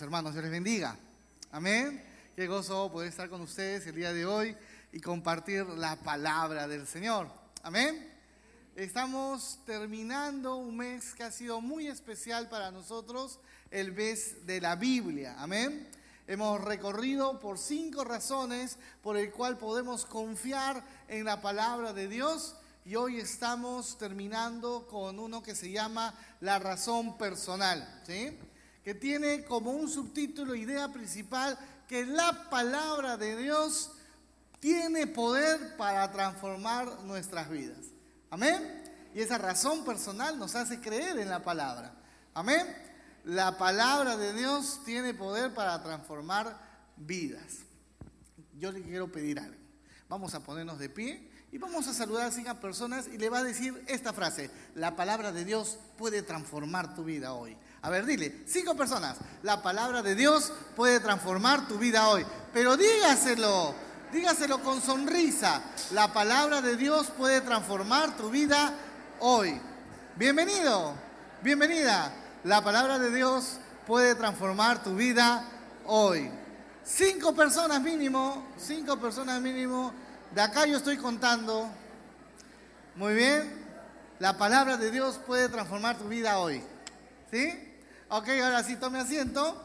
Hermanos, 0.00 0.32
Dios 0.32 0.44
les 0.44 0.52
bendiga. 0.52 0.96
Amén. 1.50 2.02
Qué 2.34 2.46
gozo 2.46 2.90
poder 2.90 3.08
estar 3.10 3.28
con 3.28 3.42
ustedes 3.42 3.86
el 3.86 3.94
día 3.94 4.14
de 4.14 4.24
hoy 4.24 4.56
y 4.90 5.00
compartir 5.00 5.66
la 5.66 5.96
palabra 5.96 6.66
del 6.66 6.86
Señor. 6.86 7.28
Amén. 7.62 8.10
Estamos 8.74 9.58
terminando 9.66 10.56
un 10.56 10.78
mes 10.78 11.12
que 11.12 11.24
ha 11.24 11.30
sido 11.30 11.60
muy 11.60 11.88
especial 11.88 12.48
para 12.48 12.70
nosotros, 12.70 13.38
el 13.70 13.92
mes 13.92 14.46
de 14.46 14.62
la 14.62 14.76
Biblia. 14.76 15.34
Amén. 15.38 15.86
Hemos 16.26 16.62
recorrido 16.62 17.38
por 17.38 17.58
cinco 17.58 18.02
razones 18.02 18.78
por 19.02 19.18
el 19.18 19.30
cual 19.30 19.58
podemos 19.58 20.06
confiar 20.06 20.82
en 21.08 21.26
la 21.26 21.42
palabra 21.42 21.92
de 21.92 22.08
Dios 22.08 22.56
y 22.86 22.94
hoy 22.94 23.20
estamos 23.20 23.98
terminando 23.98 24.86
con 24.88 25.18
uno 25.18 25.42
que 25.42 25.54
se 25.54 25.70
llama 25.70 26.14
la 26.40 26.58
razón 26.58 27.18
personal, 27.18 28.02
¿sí? 28.06 28.38
Que 28.84 28.94
tiene 28.94 29.44
como 29.44 29.72
un 29.72 29.88
subtítulo, 29.88 30.54
idea 30.54 30.92
principal, 30.92 31.58
que 31.88 32.04
la 32.04 32.50
palabra 32.50 33.16
de 33.16 33.36
Dios 33.36 33.92
tiene 34.60 35.06
poder 35.06 35.76
para 35.76 36.10
transformar 36.12 37.02
nuestras 37.02 37.50
vidas. 37.50 37.78
Amén. 38.30 38.82
Y 39.14 39.20
esa 39.20 39.38
razón 39.38 39.84
personal 39.84 40.38
nos 40.38 40.54
hace 40.54 40.80
creer 40.80 41.18
en 41.18 41.28
la 41.28 41.42
palabra. 41.42 41.94
Amén. 42.34 42.66
La 43.24 43.58
palabra 43.58 44.16
de 44.16 44.32
Dios 44.32 44.80
tiene 44.84 45.14
poder 45.14 45.52
para 45.52 45.82
transformar 45.82 46.58
vidas. 46.96 47.58
Yo 48.58 48.72
le 48.72 48.82
quiero 48.82 49.10
pedir 49.12 49.38
algo. 49.38 49.60
Vamos 50.08 50.34
a 50.34 50.40
ponernos 50.40 50.78
de 50.78 50.88
pie 50.88 51.30
y 51.52 51.58
vamos 51.58 51.86
a 51.86 51.94
saludar 51.94 52.28
a 52.28 52.32
cinco 52.32 52.54
personas 52.60 53.06
y 53.06 53.18
le 53.18 53.28
va 53.28 53.38
a 53.38 53.44
decir 53.44 53.82
esta 53.86 54.12
frase. 54.12 54.50
La 54.74 54.96
palabra 54.96 55.32
de 55.32 55.44
Dios 55.44 55.78
puede 55.98 56.22
transformar 56.22 56.94
tu 56.94 57.04
vida 57.04 57.34
hoy. 57.34 57.56
A 57.84 57.90
ver, 57.90 58.06
dile, 58.06 58.44
cinco 58.46 58.76
personas. 58.76 59.16
La 59.42 59.60
palabra 59.60 60.02
de 60.02 60.14
Dios 60.14 60.52
puede 60.76 61.00
transformar 61.00 61.66
tu 61.66 61.78
vida 61.78 62.08
hoy. 62.08 62.24
Pero 62.52 62.76
dígaselo, 62.76 63.74
dígaselo 64.12 64.62
con 64.62 64.80
sonrisa. 64.80 65.60
La 65.90 66.12
palabra 66.12 66.62
de 66.62 66.76
Dios 66.76 67.08
puede 67.18 67.40
transformar 67.40 68.16
tu 68.16 68.30
vida 68.30 68.72
hoy. 69.18 69.60
Bienvenido, 70.14 70.94
bienvenida. 71.42 72.12
La 72.44 72.62
palabra 72.62 73.00
de 73.00 73.10
Dios 73.10 73.58
puede 73.84 74.14
transformar 74.14 74.84
tu 74.84 74.94
vida 74.94 75.44
hoy. 75.84 76.30
Cinco 76.84 77.34
personas 77.34 77.82
mínimo, 77.82 78.46
cinco 78.58 78.96
personas 79.00 79.40
mínimo. 79.40 79.92
De 80.32 80.40
acá 80.40 80.66
yo 80.66 80.76
estoy 80.76 80.98
contando. 80.98 81.68
Muy 82.94 83.14
bien. 83.14 83.60
La 84.20 84.38
palabra 84.38 84.76
de 84.76 84.92
Dios 84.92 85.18
puede 85.26 85.48
transformar 85.48 85.98
tu 85.98 86.06
vida 86.06 86.38
hoy. 86.38 86.62
¿Sí? 87.28 87.70
Ok, 88.14 88.28
ahora 88.28 88.62
sí 88.62 88.76
tome 88.76 88.98
asiento. 88.98 89.56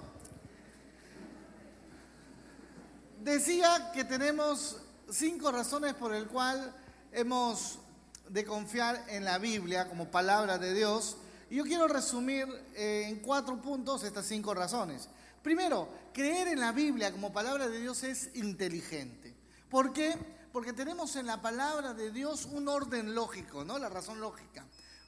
Decía 3.22 3.92
que 3.94 4.06
tenemos 4.06 4.78
cinco 5.12 5.52
razones 5.52 5.96
por 5.96 6.16
el 6.16 6.28
cual 6.28 6.74
hemos 7.12 7.78
de 8.30 8.46
confiar 8.46 9.04
en 9.10 9.26
la 9.26 9.38
Biblia 9.38 9.90
como 9.90 10.10
palabra 10.10 10.58
de 10.58 10.74
Dios. 10.74 11.18
Y 11.50 11.58
yo 11.58 11.66
quiero 11.66 11.90
resumir 11.90 12.48
eh, 12.74 13.08
en 13.10 13.18
cuatro 13.20 13.62
puntos 13.62 14.04
estas 14.04 14.26
cinco 14.26 14.54
razones. 14.54 15.10
Primero, 15.44 15.90
creer 16.14 16.48
en 16.48 16.62
la 16.62 16.72
Biblia 16.72 17.12
como 17.12 17.34
palabra 17.34 17.68
de 17.68 17.82
Dios 17.82 18.04
es 18.04 18.34
inteligente. 18.34 19.36
¿Por 19.70 19.92
qué? 19.92 20.16
Porque 20.54 20.72
tenemos 20.72 21.18
en 21.18 21.26
la 21.26 21.42
palabra 21.42 21.94
de 21.94 22.14
Dios 22.14 22.46
un 22.46 22.70
orden 22.70 23.14
lógico, 23.14 23.66
¿no? 23.66 23.78
La 23.78 23.90
razón 23.90 24.22
lógica. 24.22 24.66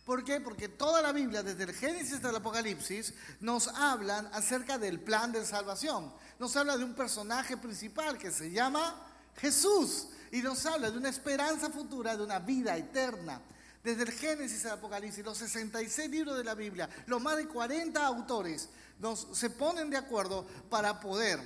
¿Por 0.10 0.24
qué? 0.24 0.42
Porque 0.42 0.68
toda 0.68 1.04
la 1.04 1.12
Biblia, 1.12 1.44
desde 1.44 1.66
el 1.66 1.72
Génesis 1.72 2.14
hasta 2.14 2.32
el 2.32 2.38
Apocalipsis, 2.38 3.14
nos 3.42 3.68
hablan 3.68 4.28
acerca 4.34 4.80
del 4.80 5.00
plan 5.00 5.32
de 5.32 5.46
salvación. 5.46 6.12
Nos 6.40 6.56
habla 6.56 6.80
de 6.80 6.84
un 6.84 6.96
personaje 6.96 7.58
principal 7.58 8.18
que 8.18 8.32
se 8.32 8.50
llama 8.50 9.06
Jesús 9.36 10.08
y 10.32 10.42
nos 10.42 10.66
habla 10.66 10.90
de 10.90 10.98
una 10.98 11.10
esperanza 11.10 11.70
futura, 11.70 12.18
de 12.18 12.24
una 12.24 12.40
vida 12.40 12.76
eterna. 12.76 13.40
Desde 13.84 14.02
el 14.02 14.12
Génesis 14.12 14.66
al 14.66 14.80
Apocalipsis, 14.80 15.24
los 15.24 15.38
66 15.38 16.10
libros 16.10 16.36
de 16.36 16.44
la 16.44 16.56
Biblia, 16.56 16.90
los 17.06 17.22
más 17.22 17.38
de 17.38 17.48
40 17.48 18.04
autores 18.04 18.68
se 19.32 19.50
ponen 19.52 19.92
de 19.92 19.98
acuerdo 19.98 20.44
para 20.72 21.00
poder, 21.00 21.40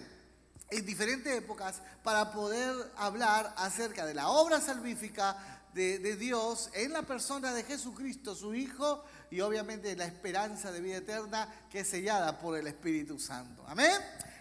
en 0.70 0.86
diferentes 0.86 1.36
épocas, 1.36 1.82
para 2.02 2.32
poder 2.32 2.74
hablar 2.96 3.54
acerca 3.58 4.06
de 4.06 4.14
la 4.14 4.30
obra 4.30 4.62
salvífica, 4.62 5.53
de, 5.74 6.16
Dios 6.16 6.70
en 6.74 6.94
la 6.94 7.02
persona 7.02 7.54
de 7.54 7.64
Jesucristo, 7.64 8.36
su 8.36 8.54
Hijo, 8.54 9.04
y 9.32 9.42
obviamente 9.42 9.96
la 9.96 10.06
esperanza 10.06 10.72
de 10.72 10.82
vida 10.82 10.98
eterna 10.98 11.48
que 11.70 11.80
es 11.80 11.88
sellada 11.88 12.38
por 12.40 12.58
el 12.58 12.68
Espíritu 12.68 13.20
Santo. 13.20 13.64
Amén. 13.68 13.92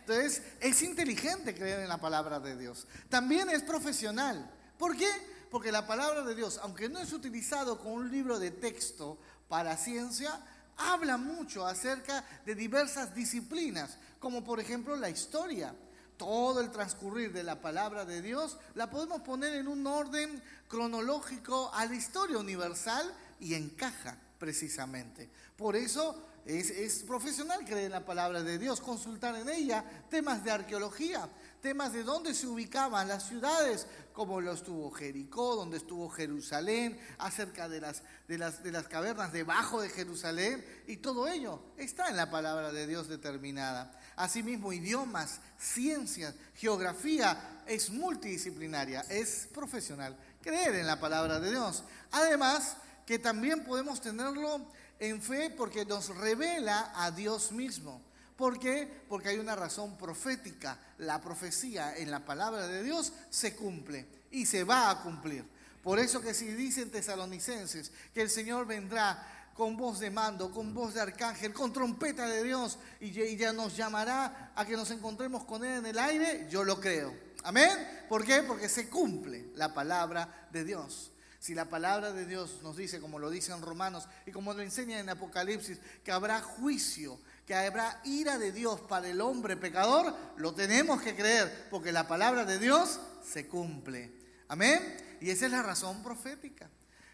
Entonces, 0.01 0.43
es 0.61 0.83
inteligente 0.83 1.55
creer 1.55 1.81
en 1.81 1.89
la 1.89 1.99
palabra 1.99 2.41
de 2.41 2.57
Dios. 2.57 2.87
También 3.09 3.49
es 3.49 3.63
profesional. 3.63 4.51
¿Por 4.77 4.97
qué? 4.97 5.09
Porque 5.51 5.73
la 5.73 5.87
palabra 5.87 6.23
de 6.23 6.35
Dios, 6.35 6.59
aunque 6.63 6.89
no 6.89 6.99
es 6.99 7.13
utilizado 7.13 7.79
como 7.79 7.95
un 7.95 8.11
libro 8.11 8.39
de 8.39 8.51
texto 8.51 9.19
para 9.49 9.77
ciencia, 9.77 10.41
habla 10.77 11.17
mucho 11.17 11.67
acerca 11.67 12.25
de 12.45 12.55
diversas 12.55 13.15
disciplinas, 13.15 13.97
como 14.19 14.43
por 14.45 14.61
ejemplo 14.61 14.97
la 14.97 15.11
historia 15.11 15.75
todo 16.17 16.61
el 16.61 16.71
transcurrir 16.71 17.33
de 17.33 17.43
la 17.43 17.61
palabra 17.61 18.05
de 18.05 18.23
Dios, 18.23 18.59
la 18.75 18.91
podemos 18.91 19.23
poner 19.23 19.55
en 19.55 19.69
un 19.69 19.87
orden 19.87 20.43
cronológico 20.69 21.71
a 21.75 21.85
la 21.87 21.95
historia 21.95 22.39
universal 22.39 23.13
y 23.41 23.55
encaja 23.55 24.17
precisamente. 24.39 25.29
Por 25.57 25.77
eso 25.77 26.29
es, 26.45 27.05
profesional 27.05 27.65
creer 27.65 27.87
en 27.87 27.93
la 27.93 28.05
palabra 28.05 28.43
de 28.43 28.59
Dios, 28.59 28.81
consultar 28.81 29.37
en 29.37 29.49
ella 29.49 29.85
temas 30.11 30.43
de 30.43 30.51
arqueología, 30.51 31.29
temas 31.61 31.93
de 31.93 32.03
dónde 32.03 32.35
se 32.35 32.49
ubicaban 32.49 33.07
las 33.07 33.29
ciudades, 33.29 33.87
como 34.13 34.41
lo 34.41 34.53
estuvo 34.53 34.91
Jericó, 34.91 35.55
donde 35.55 35.77
estuvo 35.77 36.09
Jerusalén, 36.09 36.99
acerca 37.19 37.69
de 37.69 37.81
las, 37.81 38.03
de, 38.27 38.39
las, 38.39 38.63
de 38.65 38.73
las 38.73 38.89
cavernas 38.89 39.33
debajo 39.33 39.81
de 39.81 39.89
Jerusalén, 39.89 40.65
y 40.89 40.97
todo 40.97 41.29
ello 41.29 41.61
está 41.77 42.09
en 42.09 42.17
la 42.17 42.31
palabra 42.31 42.73
de 42.73 42.87
Dios 42.87 43.09
determinada. 43.09 43.99
Asimismo, 44.17 44.73
idiomas, 44.73 45.41
ciencias, 45.59 46.35
geografía 46.57 47.63
es 47.67 47.91
multidisciplinaria, 47.91 49.01
es 49.09 49.49
profesional. 49.53 50.17
Creer 50.43 50.75
en 50.77 50.87
la 50.87 51.01
palabra 51.01 51.41
de 51.41 51.51
Dios. 51.51 51.85
Además, 52.11 52.77
que 53.07 53.19
también 53.19 53.65
podemos 53.65 54.01
tenerlo 54.01 54.67
en 54.99 55.21
fe 55.21 55.51
porque 55.51 55.85
nos 55.85 56.09
revela 56.17 56.93
a 56.95 57.11
Dios 57.11 57.53
mismo. 57.53 58.03
¿Por 58.37 58.59
qué? 58.59 58.89
Porque 59.09 59.29
hay 59.29 59.39
una 59.39 59.57
razón 59.57 59.97
profética. 59.97 60.79
La 60.99 61.21
profecía 61.21 61.97
en 61.97 62.11
la 62.11 62.25
palabra 62.25 62.67
de 62.67 62.83
Dios 62.83 63.13
se 63.31 63.55
cumple 63.55 64.07
y 64.31 64.47
se 64.47 64.65
va 64.65 64.91
a 64.91 65.03
cumplir. 65.03 65.45
Por 65.83 65.99
eso 65.99 66.21
que 66.21 66.35
si 66.35 66.47
dicen 66.47 66.91
tesalonicenses 66.91 67.91
que 68.15 68.23
el 68.23 68.31
Señor 68.31 68.67
vendrá 68.67 69.42
con 69.55 69.77
voz 69.77 70.01
de 70.01 70.11
mando, 70.11 70.51
con 70.51 70.73
voz 70.75 70.95
de 70.95 71.01
arcángel, 71.01 71.53
con 71.53 71.73
trompeta 71.73 72.27
de 72.27 72.43
Dios, 72.43 72.79
y 73.01 73.37
ya 73.37 73.53
nos 73.53 73.77
llamará 73.77 74.53
a 74.55 74.65
que 74.65 74.77
nos 74.77 74.91
encontremos 74.91 75.45
con 75.45 75.65
Él 75.65 75.79
en 75.79 75.87
el 75.87 75.99
aire, 75.99 76.47
yo 76.51 76.65
lo 76.65 76.81
creo. 76.81 77.15
Amén. 77.45 77.71
¿Por 78.09 78.25
qué? 78.25 78.43
Porque 78.43 78.69
se 78.69 78.89
cumple 78.89 79.51
la 79.55 79.75
palabra 79.75 80.49
de 80.51 80.65
Dios. 80.65 81.13
Si 81.39 81.55
la 81.55 81.65
palabra 81.65 82.13
de 82.13 82.25
Dios 82.25 82.61
nos 82.63 82.77
dice, 82.77 83.01
como 83.01 83.19
lo 83.19 83.29
dice 83.29 83.53
en 83.53 83.63
Romanos 83.63 84.09
y 84.27 84.31
como 84.31 84.55
lo 84.55 84.63
enseña 84.63 85.01
en 85.01 85.09
Apocalipsis, 85.09 85.79
que 86.05 86.13
habrá 86.13 86.41
juicio, 86.41 87.19
que 87.47 87.55
habrá 87.57 88.01
ira 88.05 88.39
de 88.39 88.53
Dios 88.53 88.81
para 88.83 89.09
el 89.09 89.21
hombre 89.21 89.57
pecador, 89.57 90.15
lo 90.37 90.55
tenemos 90.55 91.03
que 91.03 91.17
creer, 91.17 91.67
porque 91.69 91.91
la 91.91 92.07
palabra 92.07 92.45
de 92.45 92.61
Dios 92.61 93.01
se 93.25 93.49
cumple. 93.49 94.13
Amén. 94.47 94.81
Y 95.21 95.31
esa 95.31 95.47
es 95.47 95.53
la 95.53 95.63
razón 95.63 96.01
profética. 96.05 96.71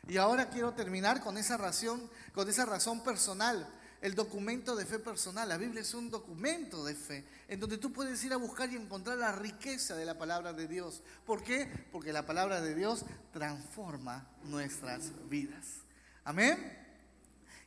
Y 0.09 0.17
ahora 0.17 0.49
quiero 0.49 0.73
terminar 0.73 1.21
con 1.21 1.37
esa 1.37 1.59
razón, 1.59 2.11
con 2.33 2.49
esa 2.49 2.65
razón 2.65 3.05
personal, 3.05 3.69
el 4.01 4.15
documento 4.15 4.75
de 4.75 4.87
fe 4.87 4.99
personal. 4.99 5.47
La 5.47 5.59
Biblia 5.59 5.83
es 5.83 5.93
un 5.93 6.11
documento 6.11 6.83
de 6.83 6.95
fe, 6.95 7.27
en 7.47 7.61
donde 7.61 7.77
tú 7.77 7.93
puedes 7.93 8.25
ir 8.25 8.33
a 8.33 8.39
buscar 8.39 8.73
y 8.73 8.77
encontrar 8.77 9.19
la 9.19 9.33
riqueza 9.33 9.95
de 9.97 10.07
la 10.07 10.17
palabra 10.17 10.55
de 10.55 10.67
Dios. 10.67 11.03
¿Por 11.27 11.43
qué? 11.43 11.71
Porque 11.93 12.15
la 12.15 12.25
palabra 12.25 12.63
de 12.63 12.75
Dios 12.75 13.05
transforma 13.35 14.27
nuestras 14.45 15.13
vidas. 15.29 15.83
Amén. 16.25 16.57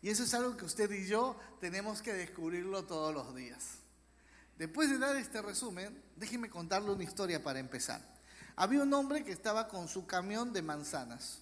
Y 0.01 0.09
eso 0.09 0.23
es 0.23 0.33
algo 0.33 0.57
que 0.57 0.65
usted 0.65 0.89
y 0.91 1.05
yo 1.05 1.39
tenemos 1.59 2.01
que 2.01 2.13
descubrirlo 2.13 2.85
todos 2.85 3.13
los 3.13 3.35
días. 3.35 3.77
Después 4.57 4.89
de 4.89 4.97
dar 4.97 5.15
este 5.15 5.43
resumen, 5.43 5.95
déjeme 6.15 6.49
contarle 6.49 6.91
una 6.91 7.03
historia 7.03 7.43
para 7.43 7.59
empezar. 7.59 8.01
Había 8.55 8.81
un 8.81 8.93
hombre 8.95 9.23
que 9.23 9.31
estaba 9.31 9.67
con 9.67 9.88
su 9.88 10.07
camión 10.07 10.53
de 10.53 10.63
manzanas. 10.63 11.39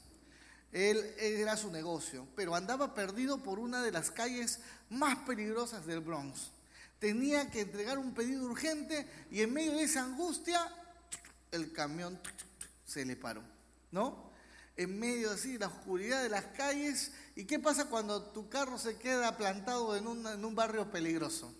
Él 0.71 0.97
era 1.17 1.57
su 1.57 1.71
negocio, 1.71 2.27
pero 2.35 2.55
andaba 2.55 2.93
perdido 2.93 3.41
por 3.41 3.59
una 3.59 3.81
de 3.81 3.91
las 3.91 4.11
calles 4.11 4.59
más 4.89 5.17
peligrosas 5.19 5.85
del 5.85 5.99
Bronx. 6.01 6.51
Tenía 6.99 7.49
que 7.49 7.61
entregar 7.61 7.97
un 7.97 8.13
pedido 8.13 8.45
urgente 8.45 9.07
y 9.31 9.41
en 9.41 9.53
medio 9.53 9.73
de 9.73 9.83
esa 9.83 10.03
angustia 10.03 10.61
el 11.51 11.71
camión 11.71 12.19
se 12.85 13.05
le 13.05 13.15
paró, 13.15 13.41
¿no? 13.91 14.29
En 14.75 14.99
medio 14.99 15.31
así 15.31 15.57
la 15.57 15.67
oscuridad 15.67 16.23
de 16.23 16.29
las 16.29 16.45
calles. 16.45 17.11
¿Y 17.35 17.45
qué 17.45 17.59
pasa 17.59 17.85
cuando 17.85 18.23
tu 18.31 18.49
carro 18.49 18.77
se 18.77 18.97
queda 18.97 19.37
plantado 19.37 19.95
en 19.95 20.07
un, 20.07 20.25
en 20.27 20.45
un 20.45 20.55
barrio 20.55 20.89
peligroso? 20.91 21.53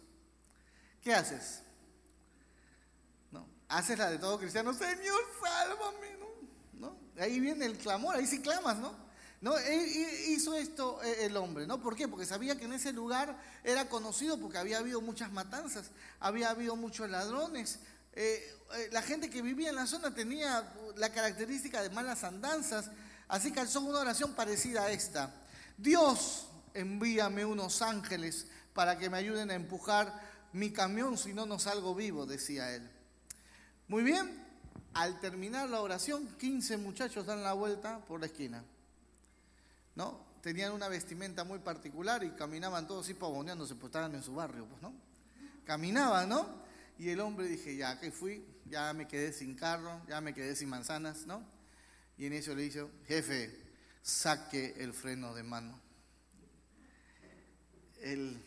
¿qué 1.02 1.14
haces? 1.14 1.62
¿No? 3.32 3.48
Haces 3.68 3.98
la 3.98 4.10
de 4.10 4.18
todo 4.18 4.38
cristiano, 4.38 4.74
Señor, 4.74 5.22
sálvame. 5.42 6.19
Ahí 7.20 7.40
viene 7.40 7.66
el 7.66 7.78
clamor, 7.78 8.16
ahí 8.16 8.26
sí 8.26 8.42
clamas, 8.42 8.78
¿no? 8.78 8.94
¿No? 9.42 9.54
Hizo 10.28 10.54
esto 10.56 11.02
eh, 11.04 11.26
el 11.26 11.38
hombre, 11.38 11.66
¿no? 11.66 11.82
¿Por 11.82 11.96
qué? 11.96 12.08
Porque 12.08 12.26
sabía 12.26 12.58
que 12.58 12.66
en 12.66 12.74
ese 12.74 12.92
lugar 12.92 13.38
era 13.64 13.88
conocido 13.88 14.38
porque 14.38 14.58
había 14.58 14.80
habido 14.80 15.00
muchas 15.00 15.32
matanzas, 15.32 15.92
había 16.20 16.50
habido 16.50 16.76
muchos 16.76 17.10
ladrones, 17.10 17.80
eh, 18.14 18.54
eh, 18.76 18.90
la 18.92 19.02
gente 19.02 19.30
que 19.30 19.42
vivía 19.42 19.70
en 19.70 19.76
la 19.76 19.88
zona 19.88 20.14
tenía 20.14 20.74
la 20.98 21.12
característica 21.12 21.82
de 21.82 21.90
malas 21.90 22.24
andanzas, 22.24 22.92
así 23.28 23.52
que 23.52 23.62
alzó 23.62 23.82
una 23.82 24.00
oración 24.00 24.34
parecida 24.34 24.84
a 24.84 24.92
esta. 24.92 25.34
Dios, 25.78 26.48
envíame 26.74 27.46
unos 27.46 27.82
ángeles 27.82 28.48
para 28.74 28.98
que 28.98 29.10
me 29.10 29.18
ayuden 29.18 29.52
a 29.52 29.56
empujar 29.56 30.22
mi 30.52 30.72
camión, 30.72 31.18
si 31.18 31.34
no, 31.34 31.46
no 31.46 31.60
salgo 31.60 31.96
vivo, 31.96 32.26
decía 32.26 32.76
él. 32.76 32.90
Muy 33.88 34.04
bien, 34.04 34.49
al 34.94 35.20
terminar 35.20 35.70
la 35.70 35.82
oración, 35.82 36.28
15 36.38 36.78
muchachos 36.78 37.26
dan 37.26 37.44
la 37.44 37.54
vuelta 37.54 38.00
por 38.06 38.20
la 38.20 38.26
esquina. 38.28 38.64
¿No? 39.96 40.26
Tenían 40.42 40.72
una 40.72 40.88
vestimenta 40.88 41.44
muy 41.44 41.60
particular 41.60 42.24
y 42.24 42.32
caminaban 42.32 42.88
todos 42.88 43.06
así 43.06 43.14
pavoneándose, 43.14 43.76
pues 43.76 43.90
estaban 43.90 44.16
en 44.16 44.24
su 44.24 44.34
barrio, 44.34 44.66
pues, 44.66 44.82
¿no? 44.82 44.94
Caminaban, 45.66 46.30
¿no? 46.30 46.48
Y 46.98 47.10
el 47.10 47.20
hombre 47.20 47.48
dije, 47.48 47.76
ya 47.76 48.00
que 48.00 48.12
fui, 48.12 48.46
ya 48.66 48.94
me 48.94 49.08
quedé 49.08 49.34
sin 49.34 49.56
carro, 49.56 50.02
ya 50.08 50.22
me 50.22 50.34
quedé 50.34 50.56
sin 50.56 50.70
manzanas, 50.70 51.26
¿no? 51.26 51.44
Y 52.18 52.26
en 52.26 52.34
eso 52.34 52.56
le 52.56 52.64
dije, 52.64 52.86
jefe, 53.08 53.70
saque 54.02 54.76
el 54.78 54.94
freno 54.94 55.34
de 55.34 55.44
mano. 55.44 55.80
Él 58.02 58.42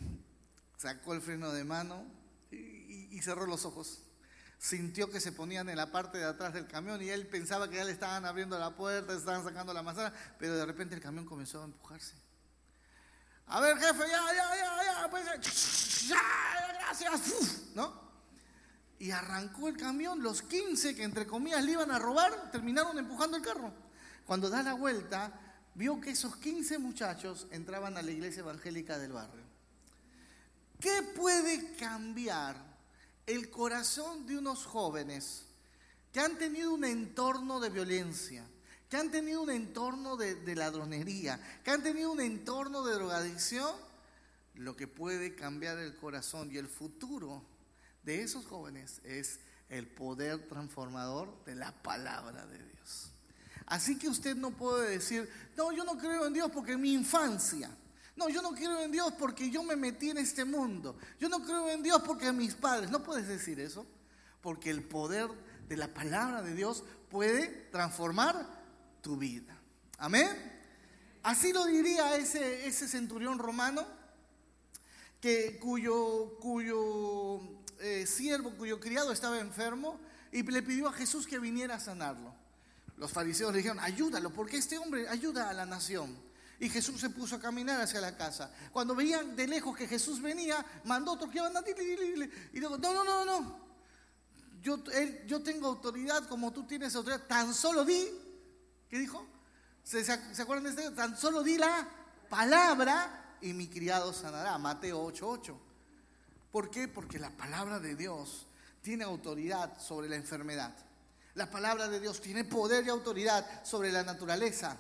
sacó 0.77 1.15
el 1.15 1.21
freno 1.21 1.53
de 1.53 1.65
mano 1.65 2.05
y, 2.51 3.21
cerró 3.23 3.47
los 3.47 3.65
ojos. 3.65 4.03
Sintió 4.63 5.11
que 5.11 5.19
se 5.19 5.33
ponían 5.33 5.69
en 5.71 5.77
la 5.77 5.91
parte 5.91 6.19
de 6.19 6.25
atrás 6.25 6.55
del 6.55 6.69
camión 6.69 7.03
y 7.03 7.09
él 7.09 7.27
pensaba 7.27 7.69
que 7.69 7.79
ya 7.79 7.85
le 7.85 7.91
estaban 7.91 8.25
abriendo 8.25 8.57
la 8.61 8.71
puerta, 8.71 9.13
estaban 9.13 9.43
sacando 9.43 9.75
la 9.75 9.83
manzana, 9.83 10.15
pero 10.39 10.55
de 10.55 10.65
repente 10.65 10.95
el 10.95 11.01
camión 11.01 11.27
comenzó 11.27 11.63
a 11.63 11.65
empujarse. 11.65 12.15
A 13.47 13.59
ver, 13.59 13.77
jefe, 13.77 14.05
ya, 14.09 14.23
ya, 14.33 14.57
ya, 14.57 14.85
ya, 14.85 15.11
pues, 15.11 15.25
ya, 16.07 16.17
gracias, 16.79 17.75
¿no? 17.75 18.01
y 19.01 19.11
arrancó 19.11 19.67
el 19.67 19.77
camión. 19.77 20.23
Los 20.23 20.43
15 20.43 20.95
que 20.95 21.03
entre 21.03 21.27
comillas 21.27 21.65
le 21.65 21.73
iban 21.73 21.91
a 21.91 21.99
robar 21.99 22.53
terminaron 22.53 22.97
empujando 22.97 23.37
el 23.37 23.43
carro. 23.43 23.75
Cuando 24.25 24.49
da 24.49 24.63
la 24.63 24.75
vuelta, 24.75 25.33
vio 25.75 26.01
que 26.01 26.11
esos 26.11 26.37
15 26.37 26.79
muchachos 26.79 27.49
entraban 27.51 27.97
a 27.97 28.03
la 28.03 28.13
iglesia 28.13 28.43
evangélica 28.43 28.97
del 29.01 29.11
barrio. 29.11 29.43
¿Qué 30.79 31.03
puede 31.17 31.75
cambiar 31.75 32.72
el 33.27 33.51
corazón 33.51 34.27
de 34.27 34.39
unos 34.39 34.65
jóvenes 34.65 35.45
que 36.13 36.21
han 36.21 36.37
tenido 36.39 36.75
un 36.75 36.85
entorno 36.85 37.61
de 37.61 37.71
violencia, 37.71 38.45
que 38.89 38.97
han 38.97 39.11
tenido 39.11 39.43
un 39.43 39.51
entorno 39.51 40.17
de, 40.17 40.55
ladronería, 40.55 41.41
que 41.65 41.71
han 41.71 41.83
tenido 41.83 42.13
un 42.13 42.21
entorno 42.21 42.85
de 42.85 42.95
drogadicción? 42.95 43.75
Lo 44.55 44.77
que 44.77 44.87
puede 44.87 45.35
cambiar 45.35 45.79
el 45.79 45.97
corazón 45.97 46.51
y 46.53 46.59
el 46.59 46.69
futuro 46.69 47.43
de 48.03 48.23
esos 48.23 48.45
jóvenes 48.45 49.01
es 49.05 49.41
el 49.71 49.87
poder 49.87 50.47
transformador 50.47 51.43
de 51.47 51.55
la 51.55 51.73
palabra 51.83 52.45
de 52.47 52.59
Dios. 52.59 53.13
Así 53.67 53.99
que 53.99 54.09
usted 54.09 54.37
no 54.37 54.51
puede 54.51 54.91
decir, 54.91 55.31
no, 55.57 55.73
yo 55.73 55.85
no 55.85 55.97
creo 55.97 56.27
en 56.27 56.35
Dios 56.35 56.51
porque 56.53 56.73
en 56.73 56.83
mi 56.83 56.93
infancia. 56.93 57.71
No, 58.17 58.29
yo 58.29 58.43
no 58.43 58.53
creo 58.53 58.81
en 58.83 58.93
Dios 58.93 59.13
porque 59.19 59.51
yo 59.51 59.63
me 59.63 59.77
metí 59.77 60.11
en 60.11 60.19
este 60.19 60.45
mundo. 60.45 60.97
Yo 61.19 61.29
no 61.29 61.43
creo 61.43 61.69
en 61.71 61.83
Dios 61.83 62.03
porque 62.05 62.33
mis 62.33 62.55
padres. 62.55 62.91
No 62.91 63.03
puedes 63.03 63.27
decir 63.27 63.59
eso, 63.61 63.87
porque 64.41 64.71
el 64.71 64.83
poder 64.83 65.29
de 65.69 65.77
la 65.77 65.93
palabra 65.93 66.43
de 66.43 66.55
Dios 66.55 66.85
puede 67.11 67.47
transformar 67.71 68.47
tu 69.01 69.17
vida. 69.17 69.59
Amén. 69.99 70.29
Así 71.23 71.53
lo 71.53 71.65
diría 71.65 72.17
ese, 72.17 72.71
centurión 72.73 73.39
romano 73.39 73.87
que, 75.21 75.59
cuyo, 75.59 76.37
cuyo 76.41 77.41
eh, 77.79 78.07
siervo 78.07 78.51
cuyo 78.57 78.79
criado 78.79 79.13
estaba 79.13 79.39
enfermo 79.39 79.99
y 80.33 80.43
le 80.43 80.63
pidió 80.63 80.89
a 80.89 80.93
Jesús 80.93 81.27
que 81.27 81.39
viniera 81.39 81.77
a 81.77 81.81
sanarlo. 81.81 82.35
Los 82.97 83.11
fariseos 83.11 83.53
le 83.53 83.59
dijeron, 83.59 83.81
ayúdalo, 83.81 84.31
porque 84.33 84.57
este 84.57 84.79
hombre 84.79 85.09
ayuda 85.09 85.51
a 85.51 85.53
la 85.53 85.67
nación. 85.67 86.17
Y 86.63 86.69
Jesús 86.69 87.01
se 87.01 87.11
puso 87.11 87.35
a 87.35 87.41
caminar 87.41 87.81
hacia 87.81 88.01
la 88.01 88.17
casa. 88.17 88.49
Cuando 88.71 88.95
veían 88.95 89.35
de 89.35 89.49
lejos 89.49 89.77
que 89.77 89.89
Jesús 89.89 90.23
venía, 90.23 90.65
mandó 90.85 91.15
otro 91.15 91.29
que 91.29 91.39
iban 91.39 91.57
a 91.57 91.61
y 91.69 92.61
dijo, 92.61 92.79
no, 92.79 92.95
no, 92.95 93.03
no, 93.03 93.25
no. 93.25 93.61
Yo, 94.63 94.79
yo 95.27 95.43
tengo 95.43 95.67
autoridad 95.67 96.29
como 96.29 96.53
tú 96.53 96.65
tienes 96.65 96.95
autoridad. 96.95 97.27
Tan 97.27 97.53
solo 97.53 97.85
di, 97.85 98.07
¿qué 98.89 98.97
dijo? 98.97 99.27
¿Se, 99.83 100.05
se 100.05 100.43
acuerdan 100.43 100.77
de 100.77 100.85
este? 100.85 100.95
Tan 100.95 101.19
solo 101.19 101.43
di 101.43 101.59
la 101.59 101.89
palabra 102.31 103.39
y 103.41 103.55
mi 103.55 103.67
criado 103.67 104.13
sanará. 104.13 104.57
Mateo 104.57 105.05
8:8. 105.05 105.57
¿Por 106.53 106.71
qué? 106.71 106.87
Porque 106.87 107.19
la 107.19 107.31
palabra 107.31 107.81
de 107.81 107.97
Dios 107.97 108.47
tiene 108.83 109.03
autoridad 109.03 109.81
sobre 109.81 110.09
la 110.09 110.15
enfermedad. 110.15 110.73
La 111.35 111.51
palabra 111.51 111.89
de 111.89 111.99
Dios 111.99 112.21
tiene 112.21 112.45
poder 112.45 112.87
y 112.87 112.91
autoridad 112.91 113.65
sobre 113.65 113.91
la 113.91 114.05
naturaleza. 114.05 114.79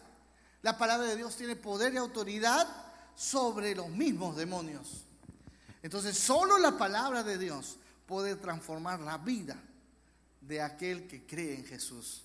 La 0.62 0.78
palabra 0.78 1.08
de 1.08 1.16
Dios 1.16 1.36
tiene 1.36 1.56
poder 1.56 1.92
y 1.92 1.96
autoridad 1.96 2.66
sobre 3.14 3.74
los 3.74 3.88
mismos 3.88 4.36
demonios. 4.36 5.04
Entonces, 5.82 6.16
solo 6.16 6.58
la 6.58 6.78
palabra 6.78 7.22
de 7.22 7.36
Dios 7.36 7.78
puede 8.06 8.36
transformar 8.36 9.00
la 9.00 9.18
vida 9.18 9.56
de 10.40 10.62
aquel 10.62 11.08
que 11.08 11.26
cree 11.26 11.56
en 11.56 11.64
Jesús. 11.64 12.22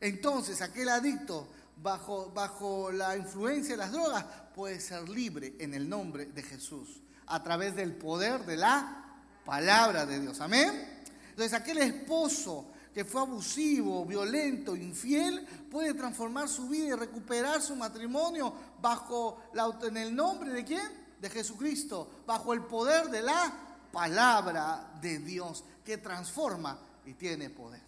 Entonces, 0.00 0.62
aquel 0.62 0.88
adicto 0.88 1.48
bajo, 1.76 2.30
bajo 2.30 2.90
la 2.90 3.16
influencia 3.16 3.74
de 3.74 3.78
las 3.78 3.92
drogas 3.92 4.24
puede 4.54 4.80
ser 4.80 5.08
libre 5.08 5.54
en 5.58 5.74
el 5.74 5.88
nombre 5.88 6.26
de 6.26 6.42
Jesús 6.42 7.00
a 7.26 7.42
través 7.42 7.76
del 7.76 7.92
poder 7.94 8.44
de 8.44 8.56
la 8.56 9.04
palabra 9.44 10.06
de 10.06 10.20
Dios. 10.20 10.40
Amén. 10.40 11.02
Entonces 11.30 11.52
aquel 11.52 11.78
esposo 11.78 12.72
que 12.98 13.04
fue 13.04 13.20
abusivo, 13.20 14.04
violento, 14.04 14.74
infiel, 14.74 15.46
puede 15.70 15.94
transformar 15.94 16.48
su 16.48 16.68
vida 16.68 16.86
y 16.86 16.92
recuperar 16.94 17.62
su 17.62 17.76
matrimonio 17.76 18.52
bajo 18.82 19.40
en 19.84 19.96
el 19.98 20.16
nombre 20.16 20.50
de 20.50 20.64
quién? 20.64 21.06
De 21.20 21.30
Jesucristo, 21.30 22.24
bajo 22.26 22.52
el 22.52 22.64
poder 22.64 23.08
de 23.08 23.22
la 23.22 23.86
palabra 23.92 24.98
de 25.00 25.20
Dios 25.20 25.62
que 25.84 25.98
transforma 25.98 26.76
y 27.06 27.14
tiene 27.14 27.50
poder. 27.50 27.80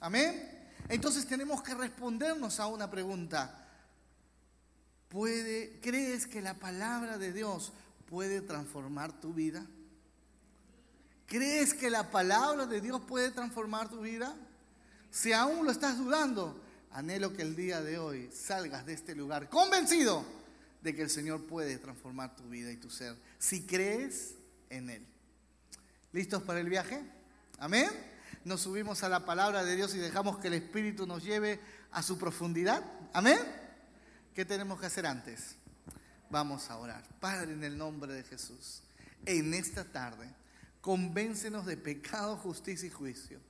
Amén. 0.00 0.70
Entonces 0.88 1.26
tenemos 1.26 1.62
que 1.62 1.74
respondernos 1.74 2.58
a 2.58 2.68
una 2.68 2.90
pregunta. 2.90 3.68
¿Puede, 5.10 5.78
¿Crees 5.82 6.26
que 6.26 6.40
la 6.40 6.54
palabra 6.54 7.18
de 7.18 7.34
Dios 7.34 7.70
puede 8.06 8.40
transformar 8.40 9.12
tu 9.20 9.34
vida? 9.34 9.66
¿Crees 11.26 11.74
que 11.74 11.90
la 11.90 12.10
palabra 12.10 12.64
de 12.64 12.80
Dios 12.80 13.02
puede 13.02 13.30
transformar 13.30 13.90
tu 13.90 14.00
vida? 14.00 14.34
Si 15.10 15.32
aún 15.32 15.64
lo 15.64 15.70
estás 15.70 15.98
dudando, 15.98 16.60
anhelo 16.92 17.32
que 17.32 17.42
el 17.42 17.56
día 17.56 17.80
de 17.80 17.98
hoy 17.98 18.30
salgas 18.32 18.86
de 18.86 18.94
este 18.94 19.14
lugar 19.14 19.48
convencido 19.48 20.24
de 20.82 20.94
que 20.94 21.02
el 21.02 21.10
Señor 21.10 21.46
puede 21.46 21.78
transformar 21.78 22.36
tu 22.36 22.48
vida 22.48 22.70
y 22.70 22.76
tu 22.76 22.90
ser, 22.90 23.16
si 23.38 23.66
crees 23.66 24.34
en 24.70 24.90
Él. 24.90 25.06
¿Listos 26.12 26.42
para 26.42 26.60
el 26.60 26.68
viaje? 26.68 27.02
Amén. 27.58 27.88
Nos 28.44 28.62
subimos 28.62 29.02
a 29.02 29.08
la 29.08 29.24
palabra 29.24 29.64
de 29.64 29.76
Dios 29.76 29.94
y 29.94 29.98
dejamos 29.98 30.38
que 30.38 30.48
el 30.48 30.54
Espíritu 30.54 31.06
nos 31.06 31.24
lleve 31.24 31.60
a 31.90 32.02
su 32.02 32.18
profundidad. 32.18 32.82
Amén. 33.12 33.38
¿Qué 34.34 34.44
tenemos 34.44 34.80
que 34.80 34.86
hacer 34.86 35.06
antes? 35.06 35.56
Vamos 36.30 36.70
a 36.70 36.76
orar. 36.76 37.02
Padre, 37.20 37.52
en 37.52 37.64
el 37.64 37.76
nombre 37.76 38.12
de 38.12 38.22
Jesús, 38.22 38.82
en 39.26 39.52
esta 39.54 39.84
tarde, 39.84 40.32
convéncenos 40.80 41.66
de 41.66 41.76
pecado, 41.76 42.36
justicia 42.36 42.86
y 42.86 42.90
juicio. 42.90 43.40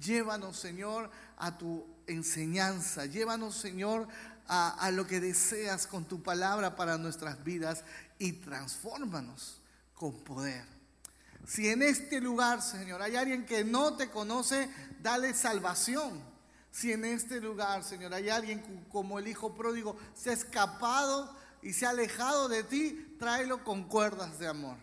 Llévanos, 0.00 0.56
Señor, 0.56 1.10
a 1.36 1.56
tu 1.56 1.86
enseñanza. 2.06 3.06
Llévanos, 3.06 3.56
Señor, 3.56 4.08
a, 4.48 4.90
lo 4.90 5.06
que 5.06 5.20
deseas 5.20 5.86
con 5.86 6.06
tu 6.06 6.22
palabra 6.22 6.74
para 6.74 6.96
nuestras 6.96 7.44
vidas 7.44 7.84
y 8.18 8.32
transfórmanos 8.32 9.60
con 9.94 10.18
poder. 10.24 10.64
Si 11.46 11.68
en 11.68 11.82
este 11.82 12.20
lugar, 12.20 12.62
Señor, 12.62 13.02
hay 13.02 13.16
alguien 13.16 13.44
que 13.44 13.64
no 13.64 13.96
te 13.96 14.10
conoce, 14.10 14.70
dale 15.02 15.34
salvación. 15.34 16.22
Si 16.70 16.92
en 16.92 17.04
este 17.04 17.40
lugar, 17.40 17.84
Señor, 17.84 18.14
hay 18.14 18.28
alguien 18.28 18.86
como 18.90 19.18
el 19.18 19.28
Hijo 19.28 19.54
pródigo 19.54 19.96
se 20.14 20.30
ha 20.30 20.34
escapado 20.34 21.34
y 21.62 21.72
se 21.72 21.86
ha 21.86 21.90
alejado 21.90 22.48
de 22.48 22.62
ti, 22.62 23.16
tráelo 23.18 23.64
con 23.64 23.84
cuerdas 23.84 24.38
de 24.38 24.48
amor. 24.48 24.76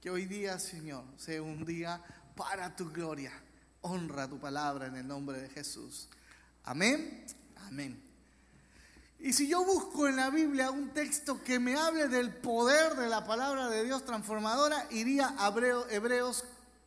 Que 0.00 0.10
hoy 0.10 0.26
día, 0.26 0.58
Señor, 0.58 1.04
sea 1.16 1.42
un 1.42 1.64
día 1.64 2.02
para 2.36 2.74
tu 2.74 2.90
gloria. 2.90 3.32
Honra 3.82 4.28
tu 4.28 4.38
palabra 4.38 4.86
en 4.86 4.96
el 4.96 5.06
nombre 5.06 5.40
de 5.40 5.48
Jesús. 5.48 6.08
Amén. 6.64 7.24
Amén. 7.66 8.10
Y 9.18 9.34
si 9.34 9.48
yo 9.48 9.64
busco 9.64 10.08
en 10.08 10.16
la 10.16 10.30
Biblia 10.30 10.70
un 10.70 10.90
texto 10.90 11.42
que 11.44 11.58
me 11.58 11.76
hable 11.76 12.08
del 12.08 12.34
poder 12.34 12.94
de 12.96 13.08
la 13.08 13.26
palabra 13.26 13.68
de 13.68 13.84
Dios 13.84 14.04
transformadora, 14.04 14.86
iría 14.90 15.34
a 15.38 15.48
Hebreos 15.90 16.44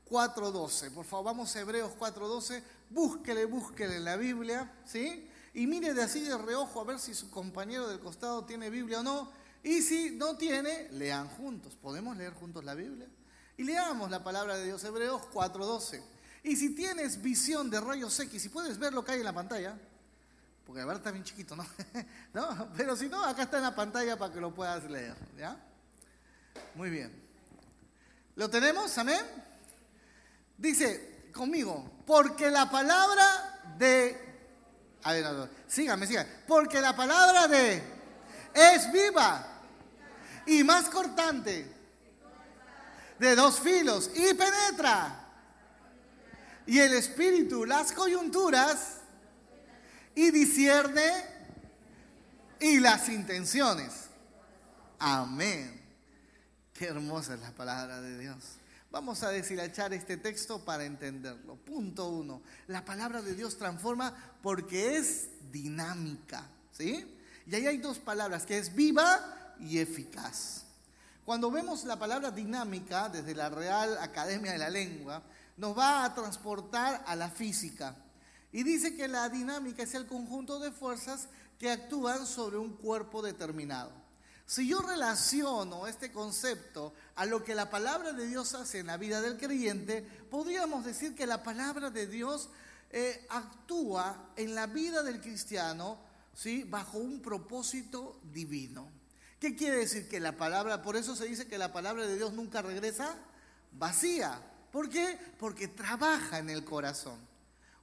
4.12. 0.09 0.91
Por 0.91 1.05
favor, 1.05 1.25
vamos 1.25 1.55
a 1.55 1.59
Hebreos 1.59 1.91
4.12. 2.00 2.63
Búsquele, 2.89 3.45
búsquele 3.45 3.97
en 3.97 4.03
la 4.03 4.15
Biblia, 4.15 4.71
¿sí? 4.85 5.29
Y 5.53 5.67
mire 5.67 5.93
de 5.93 6.01
así 6.01 6.21
de 6.21 6.35
reojo 6.38 6.81
a 6.81 6.83
ver 6.83 7.00
si 7.00 7.13
su 7.13 7.29
compañero 7.29 7.88
del 7.88 8.00
costado 8.00 8.45
tiene 8.45 8.71
Biblia 8.71 9.01
o 9.01 9.03
no. 9.03 9.31
Y 9.62 9.81
si 9.81 10.12
no 10.12 10.35
tiene, 10.35 10.89
lean 10.91 11.27
juntos. 11.27 11.75
¿Podemos 11.75 12.17
leer 12.17 12.33
juntos 12.33 12.63
la 12.63 12.73
Biblia? 12.73 13.07
Y 13.57 13.63
leamos 13.63 14.09
la 14.09 14.23
palabra 14.23 14.57
de 14.57 14.65
Dios, 14.65 14.83
Hebreos 14.83 15.21
4.12. 15.31 16.01
Y 16.43 16.57
si 16.57 16.75
tienes 16.75 17.21
visión 17.21 17.69
de 17.69 17.79
rayos 17.79 18.19
X, 18.19 18.41
si 18.41 18.50
puedes 18.50 18.77
ver 18.77 18.93
lo 18.93 19.03
que 19.03 19.13
hay 19.13 19.19
en 19.19 19.25
la 19.25 19.33
pantalla, 19.33 19.77
porque 20.65 20.81
a 20.81 20.85
ver 20.85 20.97
está 20.97 21.12
bien 21.12 21.23
chiquito, 21.23 21.55
¿no? 21.55 21.65
¿no? 22.33 22.69
Pero 22.75 22.95
si 22.95 23.07
no, 23.07 23.23
acá 23.23 23.43
está 23.43 23.57
en 23.57 23.63
la 23.63 23.75
pantalla 23.75 24.17
para 24.17 24.33
que 24.33 24.41
lo 24.41 24.53
puedas 24.53 24.83
leer, 24.85 25.15
¿ya? 25.38 25.57
Muy 26.75 26.89
bien. 26.89 27.23
¿Lo 28.35 28.50
tenemos? 28.50 28.97
Amén. 28.97 29.25
Dice 30.57 31.29
conmigo, 31.33 32.03
porque 32.05 32.50
la 32.50 32.69
palabra 32.69 33.62
de... 33.77 34.33
A 35.03 35.13
ver, 35.13 35.25
a 35.25 35.31
ver. 35.31 35.50
Porque 36.47 36.79
la 36.79 36.95
palabra 36.95 37.47
de 37.47 37.83
es 38.53 38.91
viva 38.91 39.45
y 40.45 40.63
más 40.63 40.89
cortante 40.89 41.73
de 43.19 43.35
dos 43.35 43.59
filos 43.59 44.12
y 44.13 44.33
penetra. 44.33 45.22
Y 46.65 46.79
el 46.79 46.93
espíritu, 46.93 47.65
las 47.65 47.91
coyunturas 47.91 48.98
y 50.15 50.32
discierne 50.32 51.12
y 52.60 52.79
las 52.79 53.10
intenciones. 53.10 54.08
Amén. 55.00 55.82
Qué 56.74 56.86
hermosa 56.86 57.36
es 57.36 57.41
la 57.41 57.51
palabra 57.51 58.01
de 58.01 58.17
Dios. 58.17 58.38
Vamos 58.89 59.24
a 59.24 59.29
deshilachar 59.29 59.93
este 59.93 60.17
texto 60.17 60.63
para 60.63 60.86
entenderlo. 60.86 61.55
Punto 61.55 62.10
uno. 62.10 62.41
La 62.67 62.86
palabra 62.86 63.22
de 63.22 63.34
Dios 63.34 63.58
transforma 63.58 64.15
porque 64.41 64.98
es 64.98 65.29
dinámica. 65.51 66.48
¿Sí? 66.72 67.05
Y 67.46 67.55
ahí 67.55 67.67
hay 67.67 67.77
dos 67.79 68.00
palabras, 68.00 68.46
que 68.46 68.58
es 68.58 68.74
viva 68.74 69.55
y 69.60 69.79
eficaz. 69.79 70.63
Cuando 71.25 71.51
vemos 71.51 71.86
la 71.86 71.98
palabra 71.98 72.32
dinámica 72.32 73.10
desde 73.10 73.34
la 73.34 73.50
Real 73.50 73.98
Academia 74.00 74.51
de 74.51 74.58
la 74.58 74.70
Lengua, 74.70 75.24
nos 75.57 75.77
va 75.77 76.05
a 76.05 76.13
transportar 76.13 77.03
a 77.05 77.15
la 77.15 77.29
física. 77.29 77.95
Y 78.51 78.63
dice 78.63 78.95
que 78.95 79.07
la 79.07 79.29
dinámica 79.29 79.83
es 79.83 79.93
el 79.93 80.05
conjunto 80.05 80.60
de 80.60 80.72
fuerzas 80.72 81.27
que 81.57 81.72
actúan 81.72 82.25
sobre 82.27 82.57
un 82.57 82.74
cuerpo 82.74 83.22
determinado. 83.22 83.91
Si 84.45 84.67
yo 84.67 84.81
relaciono 84.81 85.88
este 85.88 86.12
concepto 86.12 86.93
a 87.15 87.25
lo 87.25 87.43
que 87.43 87.55
la 87.55 87.69
palabra 87.69 88.12
de 88.12 88.27
Dios 88.27 88.53
hace 88.53 88.79
en 88.79 88.88
la 88.88 88.98
vida 88.98 89.22
del 89.22 89.38
creyente, 89.38 90.01
podríamos 90.29 90.86
decir 90.86 91.15
que 91.15 91.25
la 91.25 91.43
palabra 91.43 91.89
de 91.89 92.07
Dios 92.07 92.50
eh, 92.91 93.25
actúa 93.29 94.31
en 94.36 94.53
la 94.53 94.67
vida 94.67 95.01
del 95.01 95.22
cristiano 95.22 95.98
¿sí? 96.36 96.63
bajo 96.63 96.98
un 96.98 97.22
propósito 97.22 98.19
divino. 98.31 98.91
¿Qué 99.39 99.55
quiere 99.55 99.77
decir? 99.77 100.07
Que 100.07 100.19
la 100.19 100.38
palabra, 100.38 100.81
por 100.81 100.95
eso 100.95 101.15
se 101.15 101.25
dice 101.25 101.48
que 101.48 101.57
la 101.57 101.74
palabra 101.74 102.05
de 102.05 102.15
Dios 102.15 102.33
nunca 102.33 102.62
regresa 102.62 103.15
vacía. 103.72 104.41
¿Por 104.73 104.89
qué? 104.89 105.19
Porque 105.37 105.67
trabaja 105.67 106.39
en 106.39 106.49
el 106.49 106.65
corazón. 106.65 107.19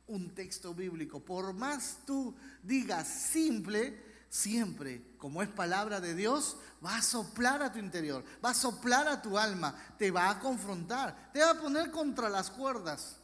Un 0.09 0.35
texto 0.35 0.75
bíblico, 0.75 1.21
por 1.21 1.53
más 1.53 1.99
tú 2.05 2.35
digas 2.65 3.07
simple, 3.07 3.97
siempre, 4.29 5.01
como 5.17 5.41
es 5.41 5.49
palabra 5.49 6.01
de 6.01 6.17
Dios, 6.17 6.57
va 6.85 6.97
a 6.97 7.03
soplar 7.03 7.63
a 7.63 7.71
tu 7.71 7.79
interior, 7.79 8.25
va 8.45 8.51
a 8.51 8.55
soplar 8.55 9.07
a 9.07 9.23
tu 9.23 9.39
alma, 9.39 9.73
te 9.99 10.11
va 10.11 10.31
a 10.31 10.41
confrontar, 10.41 11.31
te 11.33 11.39
va 11.39 11.51
a 11.51 11.61
poner 11.61 11.93
contra 11.93 12.29
las 12.29 12.51
cuerdas. 12.51 13.19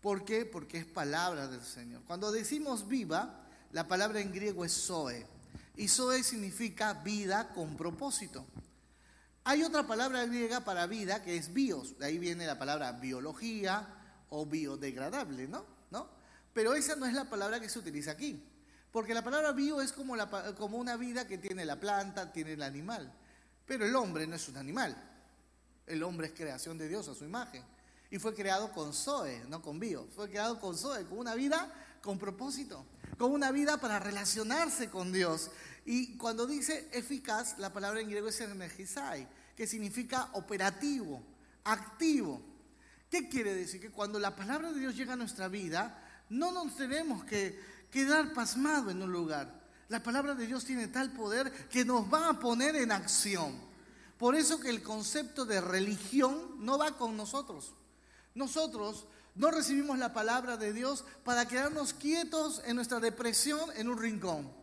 ¿Por 0.00 0.24
qué? 0.24 0.46
Porque 0.46 0.78
es 0.78 0.86
palabra 0.86 1.48
del 1.48 1.64
Señor. 1.64 2.04
Cuando 2.04 2.30
decimos 2.30 2.86
viva, 2.86 3.40
la 3.72 3.88
palabra 3.88 4.20
en 4.20 4.32
griego 4.32 4.64
es 4.64 4.72
zoe. 4.72 5.26
Y 5.74 5.88
zoe 5.88 6.22
significa 6.22 6.94
vida 6.94 7.48
con 7.48 7.76
propósito. 7.76 8.46
Hay 9.44 9.62
otra 9.62 9.86
palabra 9.86 10.24
griega 10.26 10.60
para 10.60 10.86
vida 10.86 11.22
que 11.22 11.36
es 11.36 11.52
bios. 11.52 11.98
De 11.98 12.06
ahí 12.06 12.18
viene 12.18 12.46
la 12.46 12.58
palabra 12.58 12.92
biología 12.92 13.86
o 14.30 14.46
biodegradable, 14.46 15.48
¿no? 15.48 15.64
¿no? 15.90 16.08
Pero 16.52 16.74
esa 16.74 16.94
no 16.96 17.06
es 17.06 17.14
la 17.14 17.28
palabra 17.28 17.60
que 17.60 17.68
se 17.68 17.78
utiliza 17.78 18.12
aquí. 18.12 18.42
Porque 18.92 19.14
la 19.14 19.24
palabra 19.24 19.52
bio 19.52 19.80
es 19.80 19.92
como, 19.92 20.14
como 20.56 20.76
una 20.76 20.96
vida 20.96 21.26
que 21.26 21.38
tiene 21.38 21.64
la 21.64 21.80
planta, 21.80 22.32
tiene 22.32 22.52
el 22.52 22.62
animal. 22.62 23.12
Pero 23.66 23.84
el 23.86 23.96
hombre 23.96 24.26
no 24.26 24.36
es 24.36 24.48
un 24.48 24.58
animal. 24.58 24.96
El 25.86 26.02
hombre 26.02 26.28
es 26.28 26.34
creación 26.34 26.78
de 26.78 26.88
Dios 26.88 27.08
a 27.08 27.14
su 27.14 27.24
imagen. 27.24 27.64
Y 28.10 28.18
fue 28.18 28.34
creado 28.34 28.70
con 28.72 28.92
Zoe, 28.92 29.44
no 29.48 29.62
con 29.62 29.80
bio. 29.80 30.06
Fue 30.14 30.28
creado 30.28 30.60
con 30.60 30.76
Zoe, 30.76 31.04
con 31.06 31.18
una 31.18 31.34
vida 31.34 31.72
con 32.02 32.18
propósito 32.18 32.84
con 33.22 33.32
una 33.32 33.52
vida 33.52 33.78
para 33.78 33.98
relacionarse 33.98 34.90
con 34.90 35.12
Dios. 35.12 35.50
Y 35.84 36.16
cuando 36.16 36.46
dice 36.46 36.88
eficaz, 36.92 37.58
la 37.58 37.72
palabra 37.72 38.00
en 38.00 38.08
griego 38.08 38.28
es 38.28 38.40
energizai, 38.40 39.26
que 39.56 39.66
significa 39.66 40.28
operativo, 40.34 41.22
activo. 41.64 42.40
¿Qué 43.10 43.28
quiere 43.28 43.54
decir? 43.54 43.80
Que 43.80 43.90
cuando 43.90 44.18
la 44.18 44.34
palabra 44.34 44.72
de 44.72 44.80
Dios 44.80 44.96
llega 44.96 45.14
a 45.14 45.16
nuestra 45.16 45.48
vida, 45.48 46.02
no 46.30 46.52
nos 46.52 46.76
tenemos 46.76 47.24
que 47.24 47.58
quedar 47.90 48.32
pasmado 48.32 48.90
en 48.90 49.02
un 49.02 49.12
lugar. 49.12 49.60
La 49.88 50.02
palabra 50.02 50.34
de 50.34 50.46
Dios 50.46 50.64
tiene 50.64 50.88
tal 50.88 51.12
poder 51.12 51.52
que 51.68 51.84
nos 51.84 52.12
va 52.12 52.30
a 52.30 52.40
poner 52.40 52.76
en 52.76 52.92
acción. 52.92 53.54
Por 54.16 54.36
eso 54.36 54.60
que 54.60 54.70
el 54.70 54.82
concepto 54.82 55.44
de 55.44 55.60
religión 55.60 56.64
no 56.64 56.78
va 56.78 56.96
con 56.96 57.16
nosotros. 57.16 57.74
Nosotros 58.34 59.06
no 59.34 59.50
recibimos 59.50 59.98
la 59.98 60.12
palabra 60.12 60.56
de 60.56 60.72
Dios 60.72 61.04
para 61.24 61.46
quedarnos 61.46 61.92
quietos 61.92 62.62
en 62.64 62.76
nuestra 62.76 63.00
depresión 63.00 63.68
en 63.74 63.88
un 63.88 63.98
rincón. 63.98 64.61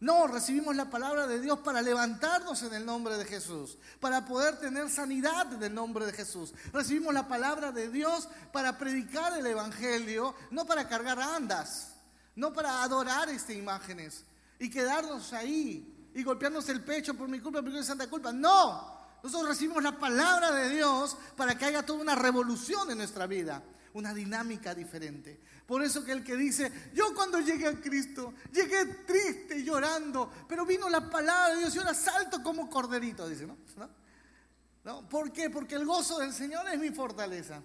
No, 0.00 0.26
recibimos 0.26 0.74
la 0.76 0.90
palabra 0.90 1.26
de 1.26 1.40
Dios 1.40 1.60
para 1.60 1.80
levantarnos 1.80 2.62
en 2.62 2.74
el 2.74 2.84
nombre 2.84 3.16
de 3.16 3.24
Jesús, 3.24 3.78
para 4.00 4.24
poder 4.24 4.58
tener 4.58 4.90
sanidad 4.90 5.52
en 5.52 5.62
el 5.62 5.74
nombre 5.74 6.04
de 6.04 6.12
Jesús. 6.12 6.52
Recibimos 6.72 7.14
la 7.14 7.28
palabra 7.28 7.72
de 7.72 7.88
Dios 7.88 8.28
para 8.52 8.76
predicar 8.76 9.38
el 9.38 9.46
Evangelio, 9.46 10.34
no 10.50 10.66
para 10.66 10.88
cargar 10.88 11.18
andas, 11.20 11.94
no 12.34 12.52
para 12.52 12.82
adorar 12.82 13.28
estas 13.28 13.56
imágenes 13.56 14.24
y 14.58 14.68
quedarnos 14.68 15.32
ahí 15.32 16.10
y 16.14 16.22
golpearnos 16.22 16.68
el 16.68 16.82
pecho 16.82 17.14
por 17.14 17.28
mi 17.28 17.40
culpa, 17.40 17.62
por 17.62 17.70
mi 17.70 17.82
santa 17.82 18.08
culpa. 18.08 18.32
No, 18.32 18.94
nosotros 19.22 19.50
recibimos 19.50 19.82
la 19.82 19.98
palabra 19.98 20.52
de 20.52 20.70
Dios 20.70 21.16
para 21.36 21.56
que 21.56 21.64
haya 21.64 21.86
toda 21.86 22.00
una 22.00 22.14
revolución 22.14 22.90
en 22.90 22.98
nuestra 22.98 23.26
vida 23.26 23.62
una 23.94 24.12
dinámica 24.12 24.74
diferente. 24.74 25.40
Por 25.66 25.82
eso 25.82 26.04
que 26.04 26.12
el 26.12 26.22
que 26.22 26.36
dice, 26.36 26.70
yo 26.92 27.14
cuando 27.14 27.40
llegué 27.40 27.66
a 27.66 27.80
Cristo, 27.80 28.34
llegué 28.52 28.84
triste, 29.06 29.62
llorando, 29.62 30.30
pero 30.48 30.66
vino 30.66 30.88
la 30.88 31.08
palabra 31.08 31.54
de 31.54 31.60
Dios 31.60 31.74
y 31.74 31.78
ahora 31.78 31.94
salto 31.94 32.42
como 32.42 32.68
corderito, 32.68 33.28
dice, 33.28 33.46
¿no? 33.46 33.56
¿No? 34.84 35.08
¿Por 35.08 35.32
qué? 35.32 35.48
Porque 35.48 35.76
el 35.76 35.86
gozo 35.86 36.18
del 36.18 36.34
Señor 36.34 36.68
es 36.68 36.78
mi 36.78 36.90
fortaleza. 36.90 37.62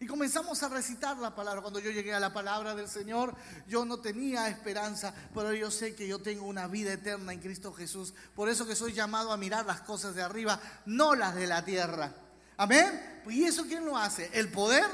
Y 0.00 0.06
comenzamos 0.06 0.62
a 0.62 0.68
recitar 0.68 1.16
la 1.16 1.34
palabra. 1.34 1.60
Cuando 1.60 1.80
yo 1.80 1.90
llegué 1.90 2.14
a 2.14 2.20
la 2.20 2.32
palabra 2.32 2.74
del 2.74 2.88
Señor, 2.88 3.34
yo 3.66 3.84
no 3.84 3.98
tenía 3.98 4.48
esperanza, 4.48 5.12
pero 5.34 5.52
yo 5.54 5.70
sé 5.70 5.96
que 5.96 6.06
yo 6.06 6.20
tengo 6.20 6.46
una 6.46 6.68
vida 6.68 6.92
eterna 6.92 7.32
en 7.32 7.40
Cristo 7.40 7.72
Jesús. 7.72 8.14
Por 8.36 8.48
eso 8.48 8.66
que 8.66 8.76
soy 8.76 8.92
llamado 8.92 9.32
a 9.32 9.36
mirar 9.36 9.66
las 9.66 9.80
cosas 9.80 10.14
de 10.14 10.22
arriba, 10.22 10.60
no 10.86 11.14
las 11.14 11.34
de 11.34 11.46
la 11.46 11.64
tierra. 11.64 12.14
Amén. 12.58 13.22
¿Y 13.28 13.44
eso 13.44 13.64
quién 13.64 13.84
lo 13.84 13.96
hace? 13.96 14.30
El 14.34 14.50
poder 14.52 14.84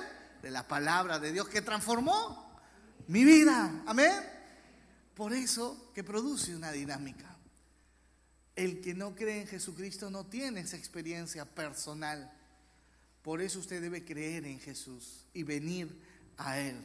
de 0.44 0.50
la 0.50 0.68
palabra 0.68 1.18
de 1.18 1.32
Dios 1.32 1.48
que 1.48 1.62
transformó 1.62 2.60
mi 3.08 3.24
vida. 3.24 3.82
Amén. 3.86 4.12
Por 5.14 5.32
eso 5.32 5.90
que 5.94 6.04
produce 6.04 6.54
una 6.54 6.70
dinámica. 6.70 7.34
El 8.54 8.82
que 8.82 8.92
no 8.92 9.14
cree 9.14 9.40
en 9.40 9.46
Jesucristo 9.46 10.10
no 10.10 10.26
tiene 10.26 10.60
esa 10.60 10.76
experiencia 10.76 11.46
personal. 11.46 12.30
Por 13.22 13.40
eso 13.40 13.58
usted 13.58 13.80
debe 13.80 14.04
creer 14.04 14.44
en 14.44 14.60
Jesús 14.60 15.24
y 15.32 15.44
venir 15.44 15.98
a 16.36 16.58
Él. 16.58 16.76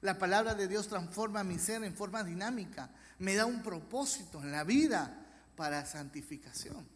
La 0.00 0.16
palabra 0.16 0.54
de 0.54 0.68
Dios 0.68 0.86
transforma 0.86 1.42
mi 1.42 1.58
ser 1.58 1.82
en 1.82 1.96
forma 1.96 2.22
dinámica. 2.22 2.90
Me 3.18 3.34
da 3.34 3.44
un 3.44 3.60
propósito 3.64 4.40
en 4.40 4.52
la 4.52 4.62
vida 4.62 5.20
para 5.56 5.84
santificación. 5.84 6.86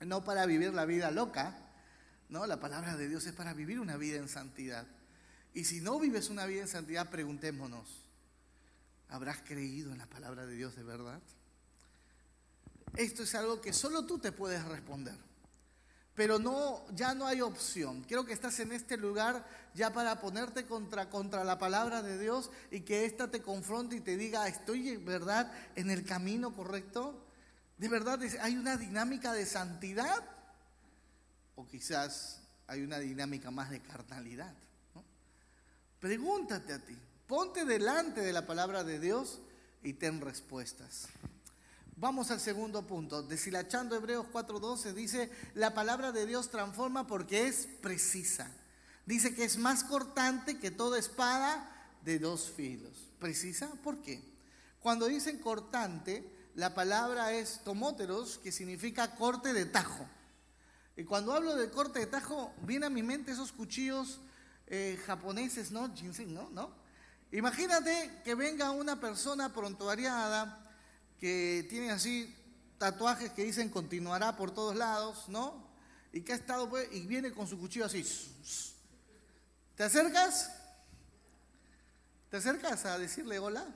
No 0.00 0.24
para 0.24 0.44
vivir 0.44 0.74
la 0.74 0.86
vida 0.86 1.12
loca. 1.12 1.56
No, 2.30 2.46
la 2.46 2.58
palabra 2.58 2.96
de 2.96 3.08
Dios 3.08 3.26
es 3.26 3.32
para 3.32 3.54
vivir 3.54 3.78
una 3.78 3.96
vida 3.96 4.18
en 4.18 4.28
santidad. 4.28 4.86
Y 5.54 5.64
si 5.64 5.80
no 5.80 5.98
vives 5.98 6.30
una 6.30 6.46
vida 6.46 6.62
en 6.62 6.68
santidad, 6.68 7.10
preguntémonos, 7.10 7.88
¿habrás 9.08 9.38
creído 9.38 9.92
en 9.92 9.98
la 9.98 10.06
palabra 10.06 10.46
de 10.46 10.54
Dios 10.54 10.76
de 10.76 10.84
verdad? 10.84 11.20
Esto 12.96 13.22
es 13.22 13.34
algo 13.34 13.60
que 13.60 13.72
solo 13.72 14.06
tú 14.06 14.18
te 14.18 14.32
puedes 14.32 14.64
responder. 14.64 15.16
Pero 16.14 16.38
no, 16.38 16.84
ya 16.94 17.14
no 17.14 17.26
hay 17.26 17.40
opción. 17.40 18.02
Quiero 18.02 18.24
que 18.24 18.32
estás 18.32 18.58
en 18.60 18.72
este 18.72 18.96
lugar 18.96 19.46
ya 19.74 19.92
para 19.92 20.20
ponerte 20.20 20.66
contra, 20.66 21.08
contra 21.08 21.44
la 21.44 21.58
palabra 21.58 22.02
de 22.02 22.18
Dios 22.18 22.50
y 22.70 22.80
que 22.80 23.04
ésta 23.04 23.30
te 23.30 23.42
confronte 23.42 23.96
y 23.96 24.00
te 24.00 24.16
diga, 24.16 24.46
¿estoy 24.48 24.90
en 24.90 25.04
verdad 25.04 25.52
en 25.76 25.90
el 25.90 26.04
camino 26.04 26.54
correcto? 26.54 27.24
¿De 27.78 27.88
verdad 27.88 28.20
hay 28.40 28.56
una 28.56 28.76
dinámica 28.76 29.32
de 29.32 29.46
santidad? 29.46 30.22
O 31.54 31.66
quizás 31.66 32.42
hay 32.66 32.82
una 32.82 32.98
dinámica 32.98 33.50
más 33.50 33.70
de 33.70 33.80
carnalidad. 33.80 34.54
Pregúntate 36.00 36.72
a 36.72 36.78
ti, 36.78 36.96
ponte 37.26 37.66
delante 37.66 38.22
de 38.22 38.32
la 38.32 38.46
palabra 38.46 38.84
de 38.84 38.98
Dios 38.98 39.38
y 39.82 39.92
ten 39.92 40.22
respuestas. 40.22 41.08
Vamos 41.96 42.30
al 42.30 42.40
segundo 42.40 42.86
punto. 42.86 43.22
Deshilachando 43.22 43.94
Hebreos 43.94 44.26
4:12 44.32 44.94
dice, 44.94 45.30
la 45.54 45.74
palabra 45.74 46.10
de 46.12 46.24
Dios 46.24 46.50
transforma 46.50 47.06
porque 47.06 47.46
es 47.46 47.68
precisa. 47.82 48.50
Dice 49.04 49.34
que 49.34 49.44
es 49.44 49.58
más 49.58 49.84
cortante 49.84 50.58
que 50.58 50.70
toda 50.70 50.98
espada 50.98 51.70
de 52.02 52.18
dos 52.18 52.50
filos. 52.50 53.10
¿Precisa? 53.18 53.70
¿Por 53.84 54.00
qué? 54.00 54.22
Cuando 54.80 55.06
dicen 55.06 55.38
cortante, 55.38 56.24
la 56.54 56.74
palabra 56.74 57.34
es 57.34 57.60
tomóteros, 57.62 58.38
que 58.38 58.52
significa 58.52 59.14
corte 59.16 59.52
de 59.52 59.66
tajo. 59.66 60.06
Y 60.96 61.04
cuando 61.04 61.34
hablo 61.34 61.54
de 61.56 61.70
corte 61.70 61.98
de 61.98 62.06
tajo, 62.06 62.54
viene 62.62 62.86
a 62.86 62.90
mi 62.90 63.02
mente 63.02 63.32
esos 63.32 63.52
cuchillos 63.52 64.20
eh, 64.72 64.96
japoneses, 65.04 65.72
¿no? 65.72 65.92
Ginseng, 65.94 66.32
¿no? 66.32 66.48
¿no? 66.50 66.70
Imagínate 67.32 68.22
que 68.24 68.36
venga 68.36 68.70
una 68.70 69.00
persona 69.00 69.52
prontuariada 69.52 70.64
que 71.18 71.66
tiene 71.68 71.90
así 71.90 72.34
tatuajes 72.78 73.32
que 73.32 73.44
dicen 73.44 73.68
continuará 73.68 74.36
por 74.36 74.52
todos 74.52 74.76
lados, 74.76 75.28
¿no? 75.28 75.68
Y 76.12 76.22
que 76.22 76.32
ha 76.32 76.36
estado, 76.36 76.70
pues, 76.70 76.88
y 76.92 77.04
viene 77.06 77.32
con 77.32 77.48
su 77.48 77.58
cuchillo 77.58 77.86
así. 77.86 78.04
¿Te 79.74 79.82
acercas? 79.82 80.52
¿Te 82.30 82.36
acercas 82.36 82.84
a 82.84 82.96
decirle 82.96 83.40
hola? 83.40 83.66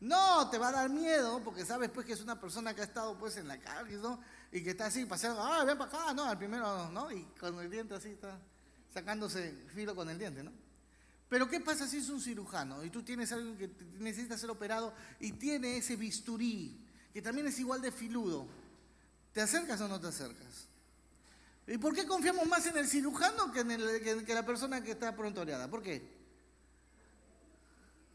No, 0.00 0.48
te 0.48 0.56
va 0.56 0.68
a 0.68 0.72
dar 0.72 0.88
miedo 0.88 1.42
porque 1.44 1.66
sabes 1.66 1.90
pues 1.90 2.06
que 2.06 2.14
es 2.14 2.22
una 2.22 2.40
persona 2.40 2.74
que 2.74 2.80
ha 2.80 2.84
estado 2.84 3.18
pues 3.18 3.36
en 3.36 3.46
la 3.46 3.60
calle, 3.60 3.96
¿no? 3.96 4.22
Y 4.50 4.64
que 4.64 4.70
está 4.70 4.86
así 4.86 5.04
paseando, 5.04 5.42
ah, 5.42 5.64
ven 5.64 5.76
para 5.76 5.90
acá, 5.90 6.14
no, 6.14 6.24
al 6.24 6.38
primero, 6.38 6.90
¿no? 6.90 7.12
Y 7.12 7.24
con 7.38 7.58
el 7.58 7.70
diente 7.70 7.94
así 7.94 8.08
está 8.08 8.38
sacándose 8.92 9.54
filo 9.74 9.94
con 9.94 10.08
el 10.10 10.18
diente, 10.18 10.42
¿no? 10.42 10.52
Pero 11.30 11.48
¿qué 11.48 11.60
pasa 11.60 11.86
si 11.86 11.98
es 11.98 12.08
un 12.08 12.20
cirujano 12.20 12.84
y 12.84 12.90
tú 12.90 13.04
tienes 13.04 13.30
alguien 13.30 13.56
que 13.56 13.70
necesita 14.00 14.36
ser 14.36 14.50
operado 14.50 14.92
y 15.20 15.32
tiene 15.32 15.76
ese 15.76 15.94
bisturí 15.94 16.84
que 17.12 17.22
también 17.22 17.46
es 17.46 17.58
igual 17.60 17.80
de 17.80 17.92
filudo? 17.92 18.48
¿Te 19.32 19.40
acercas 19.40 19.80
o 19.80 19.86
no 19.86 20.00
te 20.00 20.08
acercas? 20.08 20.66
¿Y 21.68 21.78
por 21.78 21.94
qué 21.94 22.04
confiamos 22.04 22.48
más 22.48 22.66
en 22.66 22.76
el 22.76 22.88
cirujano 22.88 23.52
que 23.52 23.60
en, 23.60 23.70
el, 23.70 24.24
que, 24.24 24.34
la 24.34 24.44
persona 24.44 24.82
que 24.82 24.90
está 24.90 25.14
prontoreada? 25.14 25.70
¿Por 25.70 25.84
qué? 25.84 26.02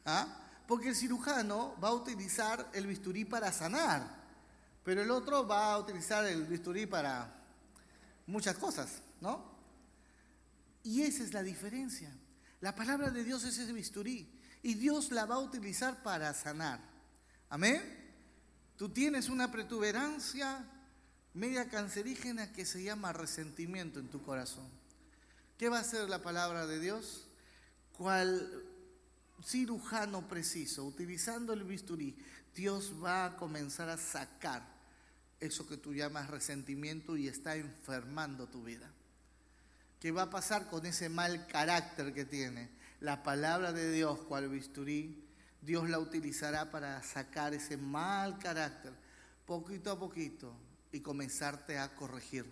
¿Ah? 0.03 0.27
Porque 0.67 0.89
el 0.89 0.95
cirujano 0.95 1.73
va 1.81 1.89
a 1.89 1.93
utilizar 1.93 2.69
el 2.73 2.85
bisturí 2.85 3.23
para 3.23 3.49
sanar, 3.53 4.25
pero 4.83 5.01
el 5.01 5.09
otro 5.09 5.47
va 5.47 5.71
a 5.71 5.77
utilizar 5.77 6.25
el 6.25 6.43
bisturí 6.43 6.85
para 6.85 7.33
muchas 8.27 8.57
cosas, 8.57 9.01
¿no? 9.21 9.54
Y 10.85 11.01
esa 11.01 11.23
es 11.23 11.33
la 11.33 11.41
diferencia. 11.41 12.15
La 12.61 12.75
palabra 12.75 13.09
de 13.09 13.23
Dios 13.23 13.43
es 13.43 13.57
ese 13.57 13.73
bisturí 13.73 14.29
y 14.61 14.75
Dios 14.75 15.11
la 15.11 15.25
va 15.25 15.35
a 15.35 15.39
utilizar 15.39 16.03
para 16.03 16.31
sanar. 16.35 16.79
Amén. 17.49 17.81
Tú 18.77 18.89
tienes 18.89 19.27
una 19.27 19.51
protuberancia 19.51 20.63
media 21.33 21.69
cancerígena 21.69 22.53
que 22.53 22.65
se 22.65 22.83
llama 22.83 23.13
resentimiento 23.13 23.99
en 23.99 24.09
tu 24.09 24.21
corazón. 24.21 24.69
¿Qué 25.57 25.69
va 25.69 25.79
a 25.79 25.81
hacer 25.81 26.07
la 26.07 26.21
palabra 26.21 26.67
de 26.67 26.79
Dios? 26.79 27.27
Cual 27.91 28.63
cirujano 29.43 30.27
preciso, 30.27 30.85
utilizando 30.85 31.51
el 31.53 31.63
bisturí, 31.63 32.15
Dios 32.53 32.93
va 33.03 33.25
a 33.25 33.37
comenzar 33.37 33.89
a 33.89 33.97
sacar 33.97 34.63
eso 35.39 35.67
que 35.67 35.77
tú 35.77 35.95
llamas 35.95 36.29
resentimiento 36.29 37.17
y 37.17 37.27
está 37.27 37.55
enfermando 37.55 38.47
tu 38.47 38.63
vida. 38.63 38.94
¿Qué 40.05 40.11
va 40.11 40.21
a 40.21 40.29
pasar 40.29 40.67
con 40.67 40.85
ese 40.85 41.09
mal 41.09 41.47
carácter 41.47 42.13
que 42.13 42.25
tiene? 42.25 42.69
La 42.99 43.23
palabra 43.23 43.73
de 43.73 43.91
Dios, 43.91 44.19
cual 44.19 44.47
bisturí, 44.49 45.25
Dios 45.63 45.89
la 45.89 45.97
utilizará 45.97 46.69
para 46.69 47.01
sacar 47.01 47.55
ese 47.55 47.75
mal 47.75 48.37
carácter 48.37 48.93
poquito 49.47 49.89
a 49.89 49.97
poquito 49.97 50.53
y 50.91 50.99
comenzarte 50.99 51.79
a 51.79 51.95
corregir. 51.95 52.45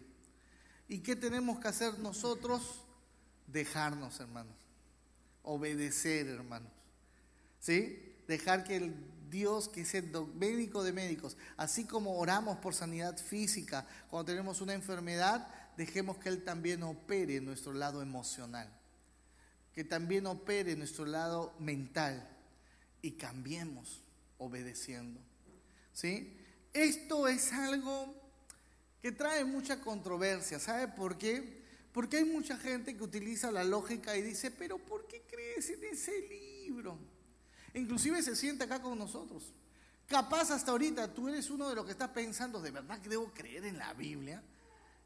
¿Y 0.87 1.01
qué 1.01 1.15
tenemos 1.15 1.59
que 1.59 1.67
hacer 1.67 1.99
nosotros? 1.99 2.85
Dejarnos, 3.45 4.19
hermanos. 4.19 4.57
Obedecer, 5.43 6.25
hermanos. 6.25 6.71
¿Sí? 7.59 8.15
Dejar 8.27 8.63
que 8.63 8.77
el 8.77 8.95
Dios, 9.29 9.69
que 9.69 9.81
es 9.81 9.93
el 9.93 10.11
médico 10.33 10.83
de 10.83 10.91
médicos, 10.91 11.37
así 11.57 11.85
como 11.85 12.17
oramos 12.17 12.57
por 12.57 12.73
sanidad 12.73 13.15
física, 13.15 13.85
cuando 14.09 14.31
tenemos 14.31 14.59
una 14.59 14.73
enfermedad, 14.73 15.47
dejemos 15.77 16.17
que 16.17 16.29
Él 16.29 16.43
también 16.43 16.83
opere 16.83 17.37
en 17.37 17.45
nuestro 17.45 17.73
lado 17.73 18.01
emocional, 18.01 18.69
que 19.73 19.83
también 19.83 20.25
opere 20.25 20.73
en 20.73 20.79
nuestro 20.79 21.05
lado 21.05 21.55
mental 21.59 22.29
y 23.01 23.11
cambiemos 23.13 24.01
obedeciendo. 24.37 25.19
¿Sí? 25.93 26.37
Esto 26.73 27.27
es 27.27 27.53
algo 27.53 28.15
que 29.01 29.11
trae 29.11 29.45
mucha 29.45 29.79
controversia. 29.81 30.59
¿Sabe 30.59 30.87
por 30.87 31.17
qué? 31.17 31.61
Porque 31.91 32.17
hay 32.17 32.25
mucha 32.25 32.57
gente 32.57 32.95
que 32.97 33.03
utiliza 33.03 33.51
la 33.51 33.63
lógica 33.63 34.17
y 34.17 34.21
dice, 34.21 34.49
pero 34.49 34.79
¿por 34.79 35.07
qué 35.07 35.21
crees 35.29 35.69
en 35.69 35.83
ese 35.83 36.27
libro? 36.27 36.97
Inclusive 37.73 38.23
se 38.23 38.35
siente 38.35 38.63
acá 38.63 38.81
con 38.81 38.97
nosotros. 38.97 39.53
Capaz 40.07 40.51
hasta 40.51 40.71
ahorita 40.71 41.13
tú 41.13 41.27
eres 41.27 41.49
uno 41.49 41.69
de 41.69 41.75
los 41.75 41.85
que 41.85 41.91
está 41.91 42.11
pensando, 42.11 42.61
¿de 42.61 42.71
verdad 42.71 42.99
que 42.99 43.09
debo 43.09 43.31
creer 43.33 43.65
en 43.65 43.77
la 43.77 43.93
Biblia? 43.93 44.43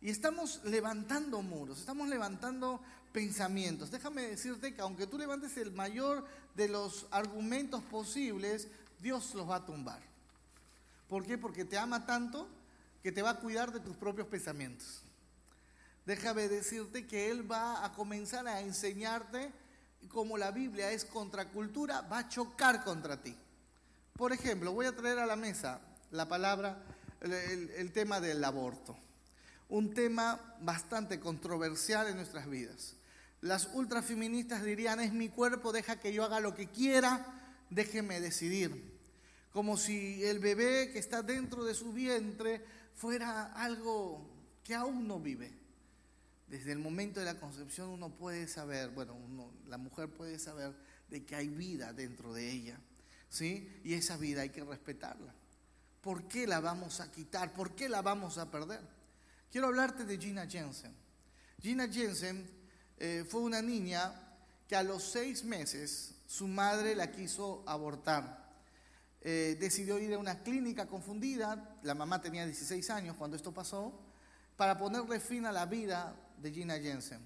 Y 0.02 0.10
estamos 0.10 0.62
levantando 0.64 1.42
muros, 1.42 1.80
estamos 1.80 2.08
levantando 2.08 2.82
pensamientos. 3.12 3.90
Déjame 3.90 4.24
decirte 4.24 4.74
que 4.74 4.82
aunque 4.82 5.08
tú 5.08 5.18
levantes 5.18 5.58
el 5.58 5.72
mayor 5.72 6.26
de 6.56 6.68
los 6.68 7.08
argumentos 7.12 7.82
posibles, 7.84 8.68
Dios 9.02 9.34
los 9.34 9.50
va 9.50 9.58
a 9.58 9.66
tumbar. 9.66 10.02
¿Por 11.08 11.26
qué? 11.26 11.38
Porque 11.38 11.66
te 11.66 11.78
ama 11.78 12.06
tanto 12.06 12.48
que 13.02 13.12
te 13.12 13.22
va 13.22 13.32
a 13.32 13.40
cuidar 13.40 13.72
de 13.72 13.80
tus 13.80 13.96
propios 13.96 14.28
pensamientos. 14.28 15.02
Déjame 16.06 16.48
decirte 16.48 17.06
que 17.06 17.30
Él 17.30 17.50
va 17.50 17.84
a 17.84 17.94
comenzar 17.94 18.48
a 18.48 18.62
enseñarte 18.62 19.52
como 20.10 20.38
la 20.38 20.52
Biblia 20.52 20.92
es 20.92 21.06
contracultura, 21.06 22.02
va 22.02 22.20
a 22.20 22.30
chocar 22.30 22.84
contra 22.84 23.22
ti. 23.22 23.36
Por 24.14 24.34
ejemplo, 24.34 24.72
voy 24.72 24.86
a 24.86 24.96
traer 24.96 25.20
a 25.20 25.26
la 25.26 25.36
mesa 25.36 25.80
la 26.12 26.28
palabra, 26.28 26.78
el, 27.22 27.92
tema 27.92 28.20
del 28.20 28.44
aborto. 28.44 28.96
Un 29.70 29.94
tema 29.94 30.56
bastante 30.62 31.20
controversial 31.20 32.08
en 32.08 32.16
nuestras 32.16 32.50
vidas. 32.50 32.96
Las 33.42 33.70
ultrafeministas 33.74 34.64
dirían, 34.64 35.00
es 35.00 35.14
mi 35.14 35.30
cuerpo, 35.30 35.72
deja 35.72 36.00
que 36.00 36.14
yo 36.14 36.24
haga 36.24 36.40
lo 36.40 36.56
que 36.56 36.68
quiera, 36.68 37.56
déjeme 37.70 38.20
decidir. 38.20 38.98
Como 39.52 39.78
si 39.78 40.24
el 40.24 40.40
bebé 40.40 40.92
que 40.92 41.00
está 41.00 41.22
dentro 41.22 41.64
de 41.64 41.74
su 41.74 41.94
vientre 41.94 42.64
fuera 42.96 43.54
algo 43.54 44.26
que 44.64 44.74
aún 44.74 45.08
no 45.08 45.20
vive. 45.20 45.54
Desde 46.48 46.72
el 46.72 46.80
momento 46.80 47.20
de 47.20 47.26
la 47.26 47.40
concepción 47.40 47.90
uno 47.90 48.10
puede 48.10 48.48
saber, 48.48 48.90
bueno, 48.90 49.18
la 49.68 49.78
mujer 49.78 50.10
puede 50.10 50.40
saber 50.40 50.74
de 51.10 51.26
que 51.26 51.36
hay 51.36 51.50
vida 51.50 51.94
dentro 51.94 52.34
de 52.34 52.50
ella, 52.50 52.80
¿sí? 53.30 53.82
Y 53.84 53.94
esa 53.94 54.18
vida 54.18 54.42
hay 54.42 54.50
que 54.50 54.64
respetarla. 54.64 55.34
¿Por 56.02 56.28
qué 56.28 56.48
la 56.48 56.62
vamos 56.62 57.02
a 57.02 57.12
quitar? 57.12 57.54
¿Por 57.54 57.76
qué 57.76 57.90
la 57.90 58.02
vamos 58.02 58.38
a 58.38 58.50
perder? 58.50 58.97
Quiero 59.52 59.68
hablarte 59.68 60.04
de 60.04 60.18
Gina 60.18 60.46
Jensen. 60.46 60.94
Gina 61.62 61.88
Jensen 61.88 62.50
eh, 62.98 63.26
fue 63.28 63.42
una 63.42 63.62
niña 63.62 64.14
que 64.68 64.76
a 64.76 64.84
los 64.84 65.04
seis 65.04 65.44
meses 65.46 66.16
su 66.28 66.48
madre 66.48 66.96
la 66.96 67.12
quiso 67.12 67.64
abortar. 67.66 68.46
Eh, 69.22 69.58
decidió 69.60 70.00
ir 70.00 70.14
a 70.14 70.18
una 70.18 70.44
clínica 70.44 70.86
confundida, 70.86 71.78
la 71.84 71.96
mamá 71.96 72.22
tenía 72.22 72.46
16 72.46 72.90
años 72.90 73.16
cuando 73.18 73.38
esto 73.38 73.54
pasó, 73.54 74.00
para 74.58 74.78
ponerle 74.78 75.20
fin 75.20 75.46
a 75.46 75.52
la 75.52 75.66
vida 75.66 76.14
de 76.42 76.52
Gina 76.52 76.78
Jensen. 76.80 77.22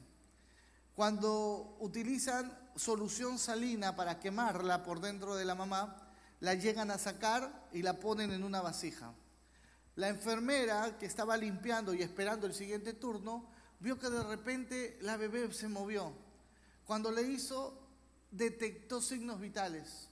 Cuando 0.95 1.77
utilizan 1.79 2.55
solución 2.75 3.39
salina 3.39 3.95
para 3.95 4.19
quemarla 4.19 4.83
por 4.83 5.01
dentro 5.01 5.35
de 5.35 5.45
la 5.45 5.55
mamá, 5.55 5.97
la 6.39 6.53
llegan 6.53 6.91
a 6.91 6.97
sacar 6.97 7.67
y 7.71 7.81
la 7.81 7.99
ponen 7.99 8.31
en 8.31 8.43
una 8.43 8.61
vasija. 8.61 9.13
La 9.95 10.09
enfermera 10.09 10.97
que 10.97 11.05
estaba 11.05 11.35
limpiando 11.37 11.93
y 11.93 12.01
esperando 12.01 12.47
el 12.47 12.53
siguiente 12.53 12.93
turno, 12.93 13.49
vio 13.79 13.99
que 13.99 14.09
de 14.09 14.23
repente 14.23 14.97
la 15.01 15.17
bebé 15.17 15.51
se 15.53 15.67
movió. 15.67 16.13
Cuando 16.85 17.11
le 17.11 17.23
hizo, 17.23 17.77
detectó 18.31 19.01
signos 19.01 19.39
vitales 19.39 20.07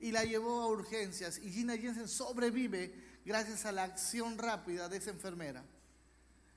y 0.00 0.12
la 0.12 0.24
llevó 0.24 0.62
a 0.62 0.68
urgencias. 0.68 1.38
Y 1.38 1.50
Gina 1.50 1.76
Jensen 1.76 2.08
sobrevive 2.08 3.20
gracias 3.24 3.64
a 3.66 3.72
la 3.72 3.84
acción 3.84 4.38
rápida 4.38 4.88
de 4.88 4.98
esa 4.98 5.10
enfermera. 5.10 5.64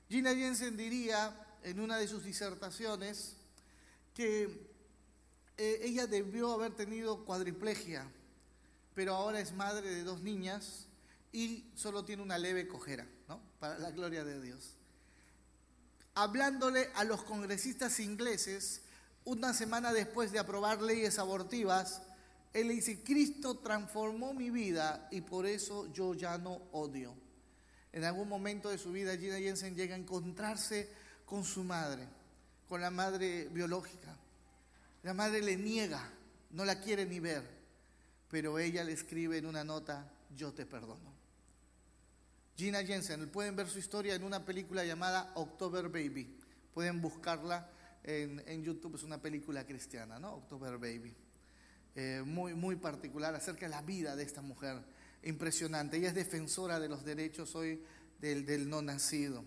Gina 0.08 0.34
Jensen 0.34 0.76
diría 0.76 1.34
en 1.62 1.80
una 1.80 1.96
de 1.96 2.06
sus 2.06 2.24
disertaciones 2.24 3.36
que 4.14 4.70
eh, 5.56 5.80
ella 5.82 6.06
debió 6.06 6.52
haber 6.52 6.74
tenido 6.74 7.24
cuadriplegia, 7.24 8.06
pero 8.94 9.14
ahora 9.14 9.40
es 9.40 9.52
madre 9.52 9.88
de 9.88 10.02
dos 10.02 10.20
niñas 10.20 10.86
y 11.32 11.70
solo 11.74 12.04
tiene 12.04 12.22
una 12.22 12.38
leve 12.38 12.68
cojera, 12.68 13.06
¿no? 13.28 13.40
Para 13.58 13.78
la 13.78 13.90
gloria 13.90 14.24
de 14.24 14.40
Dios. 14.40 14.76
hablándole 16.14 16.90
a 16.94 17.04
los 17.04 17.22
congresistas 17.22 17.98
ingleses 17.98 18.82
una 19.24 19.54
semana 19.54 19.92
después 19.92 20.30
de 20.32 20.38
aprobar 20.38 20.82
leyes 20.82 21.18
abortivas, 21.18 22.02
él 22.52 22.68
le 22.68 22.74
dice, 22.74 23.02
Cristo 23.02 23.58
transformó 23.58 24.34
mi 24.34 24.50
vida 24.50 25.08
y 25.10 25.22
por 25.22 25.46
eso 25.46 25.90
yo 25.92 26.14
ya 26.14 26.36
no 26.38 26.60
odio. 26.72 27.14
En 27.92 28.04
algún 28.04 28.28
momento 28.28 28.68
de 28.68 28.78
su 28.78 28.92
vida 28.92 29.16
Gina 29.16 29.38
Jensen 29.38 29.74
llega 29.74 29.94
a 29.94 29.98
encontrarse 29.98 30.90
con 31.24 31.44
su 31.44 31.64
madre, 31.64 32.06
con 32.68 32.80
la 32.80 32.90
madre 32.90 33.48
biológica. 33.48 34.16
La 35.02 35.14
madre 35.14 35.40
le 35.40 35.56
niega, 35.56 36.10
no 36.50 36.64
la 36.64 36.80
quiere 36.80 37.06
ni 37.06 37.20
ver, 37.20 37.42
pero 38.30 38.58
ella 38.58 38.84
le 38.84 38.92
escribe 38.92 39.38
en 39.38 39.46
una 39.46 39.64
nota, 39.64 40.10
yo 40.36 40.52
te 40.52 40.66
perdono. 40.66 41.11
Gina 42.56 42.84
Jensen, 42.84 43.28
pueden 43.30 43.56
ver 43.56 43.68
su 43.68 43.78
historia 43.78 44.14
en 44.14 44.24
una 44.24 44.44
película 44.44 44.84
llamada 44.84 45.32
October 45.34 45.88
Baby. 45.88 46.36
Pueden 46.74 47.00
buscarla 47.00 47.70
en, 48.04 48.62
YouTube, 48.62 48.96
es 48.96 49.02
una 49.02 49.20
película 49.20 49.64
cristiana, 49.66 50.18
¿no? 50.18 50.34
October 50.34 50.76
Baby. 50.76 51.14
Eh, 51.94 52.22
muy, 52.24 52.54
muy 52.54 52.76
particular 52.76 53.34
acerca 53.34 53.66
de 53.66 53.70
la 53.70 53.82
vida 53.82 54.16
de 54.16 54.22
esta 54.22 54.42
mujer. 54.42 54.82
Impresionante. 55.22 55.96
Ella 55.96 56.08
es 56.08 56.14
defensora 56.14 56.78
de 56.78 56.88
los 56.88 57.04
derechos 57.04 57.54
hoy 57.54 57.82
del, 58.20 58.44
del 58.44 58.68
no 58.68 58.82
nacido. 58.82 59.44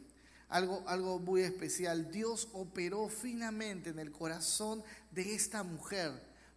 Algo, 0.50 0.84
algo 0.88 1.20
muy 1.20 1.42
especial. 1.42 2.12
Dios 2.12 2.50
operó 2.54 3.08
finamente 3.10 3.92
en 3.92 4.00
el 4.00 4.12
corazón 4.12 4.84
de 5.12 5.36
esta 5.36 5.64
mujer 5.64 6.12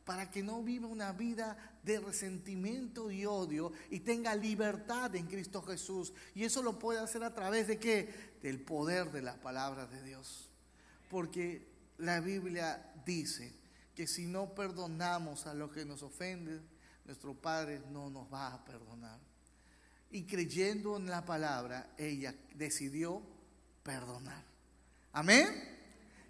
para 0.09 0.31
que 0.31 0.43
no 0.43 0.63
viva 0.63 0.89
una 0.89 1.13
vida 1.13 1.55
de 1.83 2.01
resentimiento 2.01 3.11
y 3.11 3.27
odio 3.27 3.73
y 3.91 4.01
tenga 4.01 4.35
libertad 4.35 5.15
en 5.15 5.27
Cristo 5.27 5.61
Jesús. 5.61 6.15
Y 6.35 6.45
eso 6.45 6.63
lo 6.63 6.79
puede 6.79 6.99
hacer 6.99 7.23
a 7.23 7.35
través 7.35 7.69
de 7.69 7.79
qué? 7.79 8.39
Del 8.41 8.59
poder 8.59 9.13
de 9.13 9.21
la 9.21 9.39
palabra 9.39 9.85
de 9.85 10.03
Dios. 10.03 10.49
Porque 11.11 11.69
la 11.99 12.21
Biblia 12.21 12.91
dice 13.05 13.53
que 13.95 14.07
si 14.07 14.25
no 14.25 14.55
perdonamos 14.55 15.47
a 15.47 15.53
los 15.53 15.73
que 15.73 15.85
nos 15.85 16.03
ofenden, 16.03 16.67
nuestro 17.05 17.35
Padre 17.35 17.83
no 17.91 18.09
nos 18.09 18.33
va 18.33 18.55
a 18.55 18.65
perdonar. 18.65 19.21
Y 20.11 20.25
creyendo 20.25 20.97
en 20.97 21.11
la 21.11 21.27
palabra, 21.27 21.93
ella 21.99 22.35
decidió 22.55 23.23
perdonar. 23.83 24.43
Amén. 25.13 25.49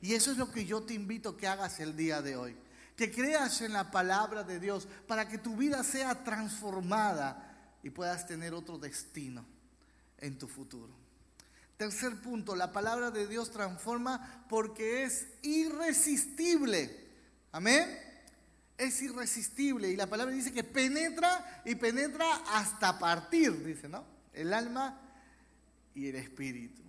Y 0.03 0.15
eso 0.15 0.33
es 0.33 0.37
lo 0.37 0.51
que 0.51 0.67
yo 0.67 0.83
te 0.83 0.95
invito 0.95 1.29
a 1.29 1.37
que 1.37 1.47
hagas 1.47 1.79
el 1.79 1.97
día 1.97 2.21
de 2.21 2.35
hoy. 2.35 2.57
Que 2.99 3.13
creas 3.13 3.61
en 3.61 3.73
la 3.73 3.93
palabra 3.93 4.43
de 4.43 4.59
Dios 4.59 4.89
para 5.07 5.29
que 5.29 5.39
tu 5.39 5.57
vida 5.57 5.85
sea 5.85 6.25
transformada 6.25 7.79
y 7.85 7.91
puedas 7.91 8.27
tener 8.27 8.55
otro 8.55 8.77
destino 8.77 9.47
en 10.19 10.37
tu 10.37 10.49
futuro. 10.49 10.93
Tercer 11.77 12.21
punto, 12.21 12.57
la 12.57 12.73
palabra 12.73 13.13
de 13.13 13.29
Dios 13.29 13.53
transforma 13.53 14.45
porque 14.49 15.05
es 15.05 15.29
irresistible. 15.43 17.07
Amén. 17.53 17.89
Es 18.77 19.01
irresistible 19.01 19.89
y 19.89 19.95
la 19.95 20.09
palabra 20.09 20.35
dice 20.35 20.53
que 20.53 20.65
penetra 20.65 21.63
y 21.65 21.77
penetra 21.77 22.27
hasta 22.53 22.99
partir, 22.99 23.65
dice, 23.65 23.89
¿no? 23.89 24.05
El 24.33 24.53
alma 24.53 25.01
y 25.95 26.09
el 26.09 26.17
espíritu. 26.17 26.83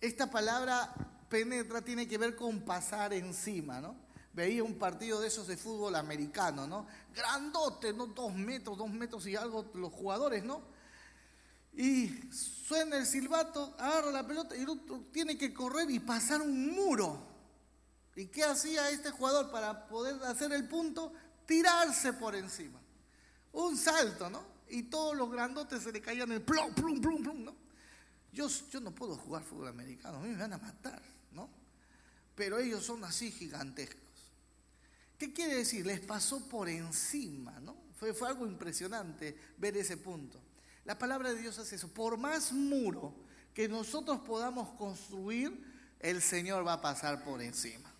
Esta 0.00 0.30
palabra 0.30 0.94
penetra 1.28 1.82
tiene 1.82 2.08
que 2.08 2.16
ver 2.16 2.34
con 2.34 2.62
pasar 2.62 3.12
encima, 3.12 3.82
¿no? 3.82 4.08
Veía 4.32 4.62
un 4.62 4.78
partido 4.78 5.20
de 5.20 5.28
esos 5.28 5.46
de 5.46 5.56
fútbol 5.56 5.96
americano, 5.96 6.66
¿no? 6.66 6.86
Grandote, 7.14 7.92
¿no? 7.92 8.06
Dos 8.06 8.32
metros, 8.34 8.78
dos 8.78 8.90
metros 8.90 9.26
y 9.26 9.36
algo 9.36 9.70
los 9.74 9.92
jugadores, 9.92 10.44
¿no? 10.44 10.62
y 11.72 12.08
suena 12.32 12.96
el 12.96 13.06
silbato, 13.06 13.74
agarra 13.78 14.10
la 14.10 14.26
pelota 14.26 14.56
y 14.56 14.62
el 14.62 14.68
otro 14.68 15.04
tiene 15.12 15.38
que 15.38 15.52
correr 15.54 15.90
y 15.90 16.00
pasar 16.00 16.42
un 16.42 16.74
muro. 16.74 17.28
¿Y 18.16 18.26
qué 18.26 18.44
hacía 18.44 18.90
este 18.90 19.10
jugador 19.10 19.50
para 19.50 19.86
poder 19.86 20.22
hacer 20.24 20.52
el 20.52 20.66
punto? 20.68 21.12
Tirarse 21.46 22.12
por 22.12 22.34
encima. 22.34 22.80
Un 23.52 23.76
salto, 23.76 24.28
¿no? 24.28 24.44
Y 24.68 24.84
todos 24.84 25.16
los 25.16 25.30
grandotes 25.30 25.82
se 25.82 25.92
le 25.92 26.00
caían 26.00 26.30
el 26.32 26.42
plum, 26.42 26.74
plum, 26.74 27.00
plum, 27.00 27.22
plum, 27.22 27.44
¿no? 27.44 27.54
Yo, 28.32 28.48
yo 28.70 28.80
no 28.80 28.92
puedo 28.92 29.16
jugar 29.16 29.42
fútbol 29.42 29.68
americano, 29.68 30.18
a 30.18 30.20
mí 30.20 30.28
me 30.28 30.36
van 30.36 30.52
a 30.52 30.58
matar, 30.58 31.02
¿no? 31.32 31.48
Pero 32.34 32.58
ellos 32.58 32.84
son 32.84 33.02
así 33.04 33.32
gigantescos. 33.32 34.09
¿Qué 35.20 35.34
quiere 35.34 35.56
decir? 35.56 35.84
Les 35.84 36.00
pasó 36.00 36.48
por 36.48 36.66
encima, 36.66 37.60
¿no? 37.60 37.76
Fue, 37.98 38.14
fue 38.14 38.28
algo 38.28 38.46
impresionante 38.46 39.36
ver 39.58 39.76
ese 39.76 39.98
punto. 39.98 40.40
La 40.86 40.98
palabra 40.98 41.34
de 41.34 41.42
Dios 41.42 41.58
hace 41.58 41.76
eso. 41.76 41.88
Por 41.88 42.16
más 42.16 42.52
muro 42.52 43.14
que 43.52 43.68
nosotros 43.68 44.20
podamos 44.20 44.70
construir, 44.78 45.62
el 45.98 46.22
Señor 46.22 46.66
va 46.66 46.72
a 46.72 46.80
pasar 46.80 47.22
por 47.22 47.42
encima. 47.42 47.92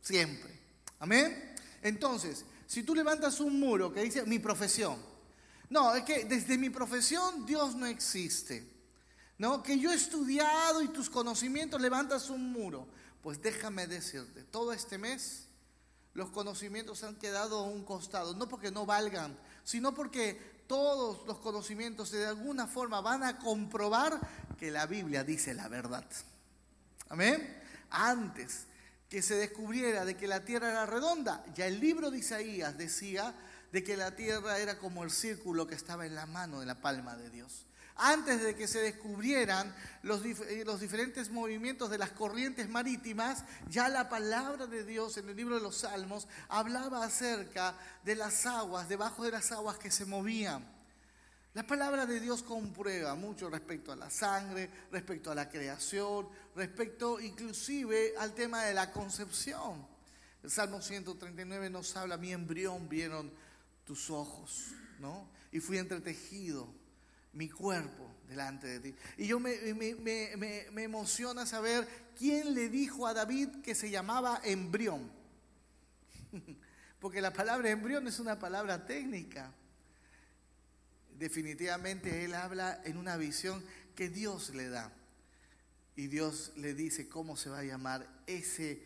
Siempre. 0.00 0.56
Amén. 1.00 1.56
Entonces, 1.82 2.44
si 2.68 2.84
tú 2.84 2.94
levantas 2.94 3.40
un 3.40 3.58
muro 3.58 3.92
que 3.92 4.04
dice 4.04 4.24
mi 4.24 4.38
profesión, 4.38 4.96
no, 5.68 5.92
es 5.96 6.04
que 6.04 6.26
desde 6.26 6.56
mi 6.58 6.70
profesión 6.70 7.44
Dios 7.44 7.74
no 7.74 7.86
existe. 7.86 8.70
No, 9.36 9.64
que 9.64 9.80
yo 9.80 9.90
he 9.90 9.96
estudiado 9.96 10.80
y 10.80 10.88
tus 10.90 11.10
conocimientos 11.10 11.80
levantas 11.80 12.30
un 12.30 12.52
muro. 12.52 12.86
Pues 13.20 13.42
déjame 13.42 13.88
decirte, 13.88 14.44
todo 14.44 14.72
este 14.72 14.96
mes 14.96 15.48
los 16.14 16.30
conocimientos 16.30 17.04
han 17.04 17.16
quedado 17.16 17.60
a 17.60 17.62
un 17.62 17.84
costado, 17.84 18.34
no 18.34 18.48
porque 18.48 18.70
no 18.70 18.86
valgan, 18.86 19.36
sino 19.64 19.94
porque 19.94 20.62
todos 20.66 21.26
los 21.26 21.38
conocimientos 21.38 22.10
de 22.10 22.26
alguna 22.26 22.66
forma 22.66 23.00
van 23.00 23.22
a 23.22 23.38
comprobar 23.38 24.18
que 24.58 24.70
la 24.70 24.86
Biblia 24.86 25.24
dice 25.24 25.54
la 25.54 25.68
verdad. 25.68 26.04
Amén. 27.08 27.60
Antes 27.90 28.66
que 29.08 29.22
se 29.22 29.34
descubriera 29.34 30.04
de 30.04 30.16
que 30.16 30.26
la 30.26 30.44
tierra 30.44 30.70
era 30.70 30.86
redonda, 30.86 31.44
ya 31.54 31.66
el 31.66 31.80
libro 31.80 32.10
de 32.10 32.18
Isaías 32.18 32.78
decía 32.78 33.34
de 33.70 33.84
que 33.84 33.96
la 33.96 34.16
tierra 34.16 34.58
era 34.58 34.78
como 34.78 35.04
el 35.04 35.10
círculo 35.10 35.66
que 35.66 35.74
estaba 35.74 36.06
en 36.06 36.14
la 36.14 36.26
mano 36.26 36.60
de 36.60 36.66
la 36.66 36.80
palma 36.80 37.16
de 37.16 37.30
Dios 37.30 37.66
antes 37.96 38.42
de 38.42 38.54
que 38.54 38.66
se 38.66 38.80
descubrieran 38.80 39.74
los, 40.02 40.24
eh, 40.24 40.62
los, 40.64 40.80
diferentes 40.80 41.30
movimientos 41.30 41.90
de 41.90 41.98
las 41.98 42.10
corrientes 42.10 42.68
marítimas, 42.68 43.44
ya 43.68 43.88
la 43.88 44.08
palabra 44.08 44.66
de 44.66 44.84
Dios 44.84 45.16
en 45.18 45.28
el 45.28 45.36
libro 45.36 45.56
de 45.56 45.62
los 45.62 45.78
Salmos 45.78 46.26
hablaba 46.48 47.04
acerca 47.04 47.74
de 48.04 48.16
las 48.16 48.46
aguas, 48.46 48.88
debajo 48.88 49.24
de 49.24 49.32
las 49.32 49.52
aguas 49.52 49.78
que 49.78 49.90
se 49.90 50.06
movían. 50.06 50.64
La 51.54 51.66
palabra 51.66 52.06
de 52.06 52.18
Dios 52.18 52.42
comprueba 52.42 53.14
mucho 53.14 53.50
respecto 53.50 53.92
a 53.92 53.96
la 53.96 54.08
sangre, 54.08 54.70
respecto 54.90 55.30
a 55.30 55.34
la 55.34 55.50
creación, 55.50 56.26
respecto 56.56 57.20
inclusive 57.20 58.14
al 58.18 58.32
tema 58.32 58.64
de 58.64 58.72
la 58.72 58.90
concepción. 58.90 59.86
El 60.42 60.50
Salmo 60.50 60.80
139 60.80 61.68
nos 61.68 61.94
habla, 61.96 62.16
mi 62.16 62.32
embrión 62.32 62.88
vieron 62.88 63.30
tus 63.84 64.08
ojos, 64.08 64.68
¿no? 64.98 65.28
Y 65.52 65.60
fui 65.60 65.76
entretejido 65.76 66.81
mi 67.32 67.48
cuerpo 67.48 68.14
delante 68.28 68.66
de 68.66 68.80
ti. 68.80 68.94
Y 69.16 69.26
yo 69.26 69.40
me, 69.40 69.56
me, 69.74 70.82
emociona 70.82 71.46
saber 71.46 71.86
quién 72.16 72.54
le 72.54 72.68
dijo 72.68 73.06
a 73.06 73.14
David 73.14 73.48
que 73.62 73.74
se 73.74 73.90
llamaba 73.90 74.40
embrión. 74.44 75.10
Porque 77.00 77.20
la 77.20 77.32
palabra 77.32 77.70
embrión 77.70 78.06
es 78.06 78.18
una 78.18 78.38
palabra 78.38 78.86
técnica. 78.86 79.52
Definitivamente 81.18 82.24
él 82.24 82.34
habla 82.34 82.80
en 82.84 82.96
una 82.96 83.16
visión 83.16 83.62
que 83.94 84.08
Dios 84.08 84.54
le 84.54 84.68
da. 84.68 84.92
Y 85.94 86.06
Dios 86.06 86.52
le 86.56 86.74
dice 86.74 87.08
cómo 87.08 87.36
se 87.36 87.50
va 87.50 87.58
a 87.58 87.64
llamar 87.64 88.08
ese, 88.26 88.82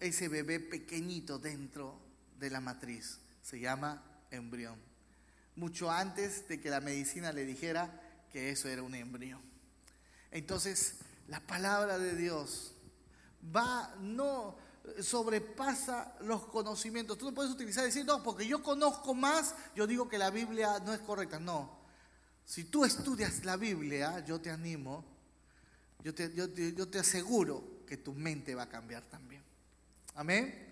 ese 0.00 0.28
bebé 0.28 0.58
pequeñito 0.58 1.38
dentro 1.38 2.00
de 2.38 2.50
la 2.50 2.60
matriz. 2.60 3.20
Se 3.42 3.60
llama 3.60 4.02
embrión 4.30 4.95
mucho 5.56 5.90
antes 5.90 6.46
de 6.48 6.60
que 6.60 6.70
la 6.70 6.80
medicina 6.80 7.32
le 7.32 7.44
dijera 7.44 8.00
que 8.30 8.50
eso 8.50 8.68
era 8.68 8.82
un 8.82 8.94
embrión. 8.94 9.40
Entonces, 10.30 10.96
la 11.28 11.40
palabra 11.40 11.98
de 11.98 12.14
Dios 12.14 12.74
va, 13.54 13.94
no 14.00 14.56
sobrepasa 15.00 16.14
los 16.20 16.46
conocimientos. 16.46 17.18
Tú 17.18 17.26
no 17.26 17.34
puedes 17.34 17.52
utilizar 17.52 17.84
y 17.84 17.86
decir, 17.86 18.04
no, 18.04 18.22
porque 18.22 18.46
yo 18.46 18.62
conozco 18.62 19.14
más, 19.14 19.54
yo 19.74 19.86
digo 19.86 20.08
que 20.08 20.18
la 20.18 20.30
Biblia 20.30 20.78
no 20.84 20.92
es 20.92 21.00
correcta. 21.00 21.38
No. 21.38 21.78
Si 22.44 22.64
tú 22.64 22.84
estudias 22.84 23.44
la 23.44 23.56
Biblia, 23.56 24.24
yo 24.24 24.40
te 24.40 24.50
animo, 24.50 25.04
yo 26.04 26.14
te, 26.14 26.32
yo 26.32 26.46
yo 26.46 26.88
te 26.88 27.00
aseguro 27.00 27.84
que 27.86 27.96
tu 27.96 28.14
mente 28.14 28.54
va 28.54 28.64
a 28.64 28.68
cambiar 28.68 29.02
también. 29.04 29.42
Amén. 30.14 30.64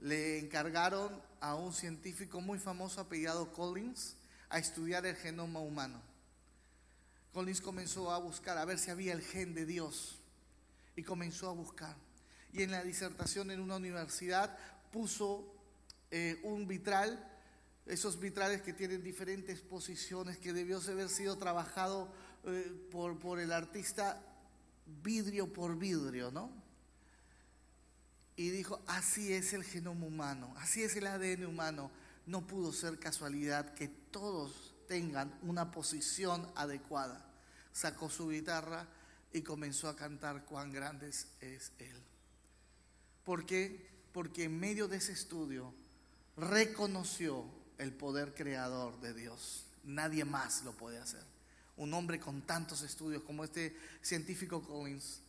Le 0.00 0.40
encargaron 0.40 1.22
a 1.42 1.56
un 1.56 1.72
científico 1.72 2.40
muy 2.40 2.60
famoso 2.60 3.00
apellidado 3.00 3.52
Collins 3.52 4.14
a 4.48 4.58
estudiar 4.58 5.04
el 5.06 5.16
genoma 5.16 5.58
humano. 5.58 6.00
Collins 7.32 7.60
comenzó 7.60 8.12
a 8.12 8.18
buscar 8.18 8.56
a 8.58 8.64
ver 8.64 8.78
si 8.78 8.90
había 8.90 9.12
el 9.12 9.22
gen 9.22 9.52
de 9.52 9.66
Dios 9.66 10.20
y 10.94 11.02
comenzó 11.02 11.50
a 11.50 11.52
buscar. 11.52 11.96
Y 12.52 12.62
en 12.62 12.70
la 12.70 12.84
disertación 12.84 13.50
en 13.50 13.60
una 13.60 13.76
universidad 13.76 14.56
puso 14.92 15.52
eh, 16.12 16.38
un 16.44 16.68
vitral, 16.68 17.28
esos 17.86 18.20
vitrales 18.20 18.62
que 18.62 18.72
tienen 18.72 19.02
diferentes 19.02 19.62
posiciones, 19.62 20.38
que 20.38 20.52
debió 20.52 20.78
haber 20.78 21.08
sido 21.08 21.36
trabajado 21.38 22.12
eh, 22.44 22.88
por, 22.92 23.18
por 23.18 23.40
el 23.40 23.50
artista 23.50 24.22
vidrio 25.02 25.52
por 25.52 25.76
vidrio, 25.76 26.30
¿no? 26.30 26.61
Y 28.36 28.50
dijo, 28.50 28.80
así 28.86 29.32
es 29.32 29.52
el 29.52 29.64
genoma 29.64 30.06
humano, 30.06 30.54
así 30.58 30.82
es 30.82 30.96
el 30.96 31.06
ADN 31.06 31.46
humano. 31.46 31.90
No 32.26 32.46
pudo 32.46 32.72
ser 32.72 32.98
casualidad 32.98 33.74
que 33.74 33.88
todos 33.88 34.74
tengan 34.88 35.36
una 35.42 35.70
posición 35.70 36.50
adecuada. 36.54 37.24
Sacó 37.72 38.08
su 38.08 38.28
guitarra 38.28 38.86
y 39.32 39.42
comenzó 39.42 39.88
a 39.88 39.96
cantar 39.96 40.44
cuán 40.44 40.72
grande 40.72 41.08
es 41.08 41.72
Él. 41.78 42.02
¿Por 43.24 43.46
qué? 43.46 43.90
Porque 44.12 44.44
en 44.44 44.58
medio 44.58 44.88
de 44.88 44.96
ese 44.96 45.12
estudio 45.12 45.74
reconoció 46.36 47.44
el 47.78 47.92
poder 47.92 48.34
creador 48.34 49.00
de 49.00 49.14
Dios. 49.14 49.66
Nadie 49.84 50.24
más 50.24 50.62
lo 50.64 50.72
puede 50.72 50.98
hacer. 50.98 51.24
Un 51.76 51.94
hombre 51.94 52.20
con 52.20 52.42
tantos 52.42 52.82
estudios 52.82 53.22
como 53.22 53.44
este 53.44 53.76
científico 54.02 54.62
Collins 54.62 55.20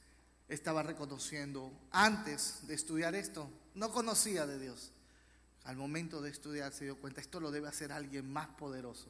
estaba 0.53 0.83
reconociendo 0.83 1.71
antes 1.91 2.65
de 2.67 2.73
estudiar 2.75 3.15
esto, 3.15 3.49
no 3.75 3.91
conocía 3.91 4.45
de 4.45 4.59
Dios. 4.59 4.91
Al 5.63 5.77
momento 5.77 6.21
de 6.21 6.29
estudiar 6.29 6.73
se 6.73 6.85
dio 6.85 6.97
cuenta, 6.97 7.21
esto 7.21 7.39
lo 7.39 7.51
debe 7.51 7.67
hacer 7.67 7.91
alguien 7.91 8.31
más 8.31 8.47
poderoso. 8.49 9.07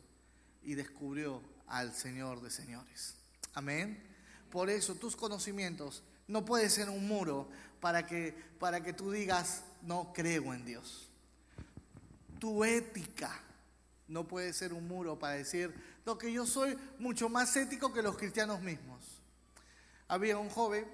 Y 0.63 0.75
descubrió 0.75 1.41
al 1.67 1.93
Señor 1.93 2.41
de 2.41 2.49
señores. 2.49 3.15
Amén. 3.53 4.01
Por 4.49 4.69
eso 4.69 4.95
tus 4.95 5.15
conocimientos 5.15 6.03
no 6.27 6.45
pueden 6.45 6.69
ser 6.69 6.89
un 6.89 7.07
muro 7.07 7.49
para 7.79 8.05
que, 8.05 8.35
para 8.59 8.81
que 8.81 8.93
tú 8.93 9.11
digas, 9.11 9.63
no 9.81 10.13
creo 10.13 10.53
en 10.53 10.63
Dios. 10.63 11.09
Tu 12.39 12.63
ética 12.63 13.41
no 14.07 14.27
puede 14.27 14.53
ser 14.53 14.73
un 14.73 14.87
muro 14.87 15.17
para 15.17 15.33
decir, 15.33 15.73
no, 16.05 16.17
que 16.17 16.31
yo 16.31 16.45
soy 16.45 16.77
mucho 16.99 17.29
más 17.29 17.55
ético 17.55 17.91
que 17.93 18.01
los 18.01 18.17
cristianos 18.17 18.61
mismos. 18.61 19.21
Había 20.07 20.37
un 20.37 20.49
joven 20.49 20.85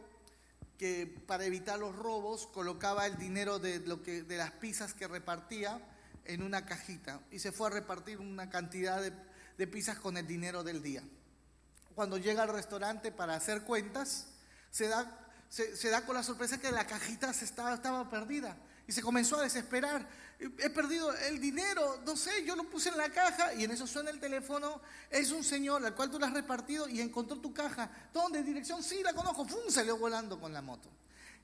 que 0.79 1.05
para 1.27 1.43
evitar 1.43 1.77
los 1.77 1.93
robos 1.93 2.47
colocaba 2.47 3.05
el 3.05 3.17
dinero 3.17 3.59
de, 3.59 3.79
lo 3.81 4.01
que, 4.01 4.23
de 4.23 4.37
las 4.37 4.51
pizzas 4.51 4.93
que 4.93 5.09
repartía 5.09 5.79
en 6.23 6.41
una 6.41 6.65
cajita 6.65 7.19
y 7.31 7.39
se 7.39 7.51
fue 7.51 7.67
a 7.67 7.71
repartir 7.71 8.19
una 8.19 8.49
cantidad 8.49 9.01
de, 9.01 9.11
de 9.57 9.67
pizzas 9.67 9.99
con 9.99 10.15
el 10.15 10.25
dinero 10.25 10.63
del 10.63 10.81
día. 10.81 11.03
Cuando 11.95 12.17
llega 12.17 12.43
al 12.43 12.49
restaurante 12.49 13.11
para 13.11 13.35
hacer 13.35 13.63
cuentas, 13.63 14.27
se 14.71 14.87
da, 14.87 15.19
se, 15.49 15.89
da 15.89 16.05
con 16.05 16.15
la 16.15 16.23
sorpresa 16.23 16.61
que 16.61 16.71
la 16.71 16.87
cajita 16.87 17.33
se 17.33 17.43
estaba, 17.43 17.73
estaba 17.73 18.09
perdida 18.09 18.55
y 18.87 18.93
se 18.93 19.01
comenzó 19.01 19.37
a 19.37 19.43
desesperar. 19.43 20.07
He 20.39 20.69
perdido 20.69 21.13
el 21.13 21.41
dinero, 21.41 21.99
no 22.05 22.15
sé, 22.15 22.45
yo 22.45 22.55
lo 22.55 22.63
puse 22.63 22.87
en 22.87 22.97
la 22.97 23.09
caja 23.09 23.53
y 23.55 23.65
en 23.65 23.71
eso 23.71 23.85
suena 23.85 24.09
el 24.09 24.21
teléfono. 24.21 24.81
Es 25.09 25.31
un 25.31 25.43
señor 25.43 25.85
al 25.85 25.93
cual 25.93 26.09
tú 26.09 26.17
le 26.17 26.27
has 26.27 26.33
repartido 26.33 26.87
y 26.87 27.01
encontró 27.01 27.37
tu 27.39 27.53
caja. 27.53 27.91
¿Dónde? 28.13 28.41
Dirección, 28.41 28.81
sí, 28.81 29.03
la 29.03 29.11
conozco. 29.13 29.45
¡Fum! 29.45 29.69
Salió 29.69 29.97
volando 29.97 30.39
con 30.39 30.53
la 30.53 30.61
moto. 30.61 30.89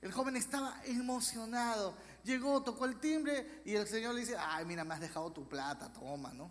El 0.02 0.14
joven 0.14 0.38
estaba 0.38 0.80
emocionado. 0.86 1.94
Llegó, 2.24 2.64
tocó 2.64 2.86
el 2.86 2.98
timbre 2.98 3.62
y 3.66 3.76
el 3.76 3.86
señor 3.86 4.16
le 4.16 4.22
dice, 4.22 4.38
ay, 4.40 4.64
mira, 4.64 4.86
me 4.86 4.94
has 4.94 5.02
dejado 5.02 5.30
tu 5.32 5.46
plata, 5.46 5.92
toma, 5.92 6.32
¿no? 6.34 6.50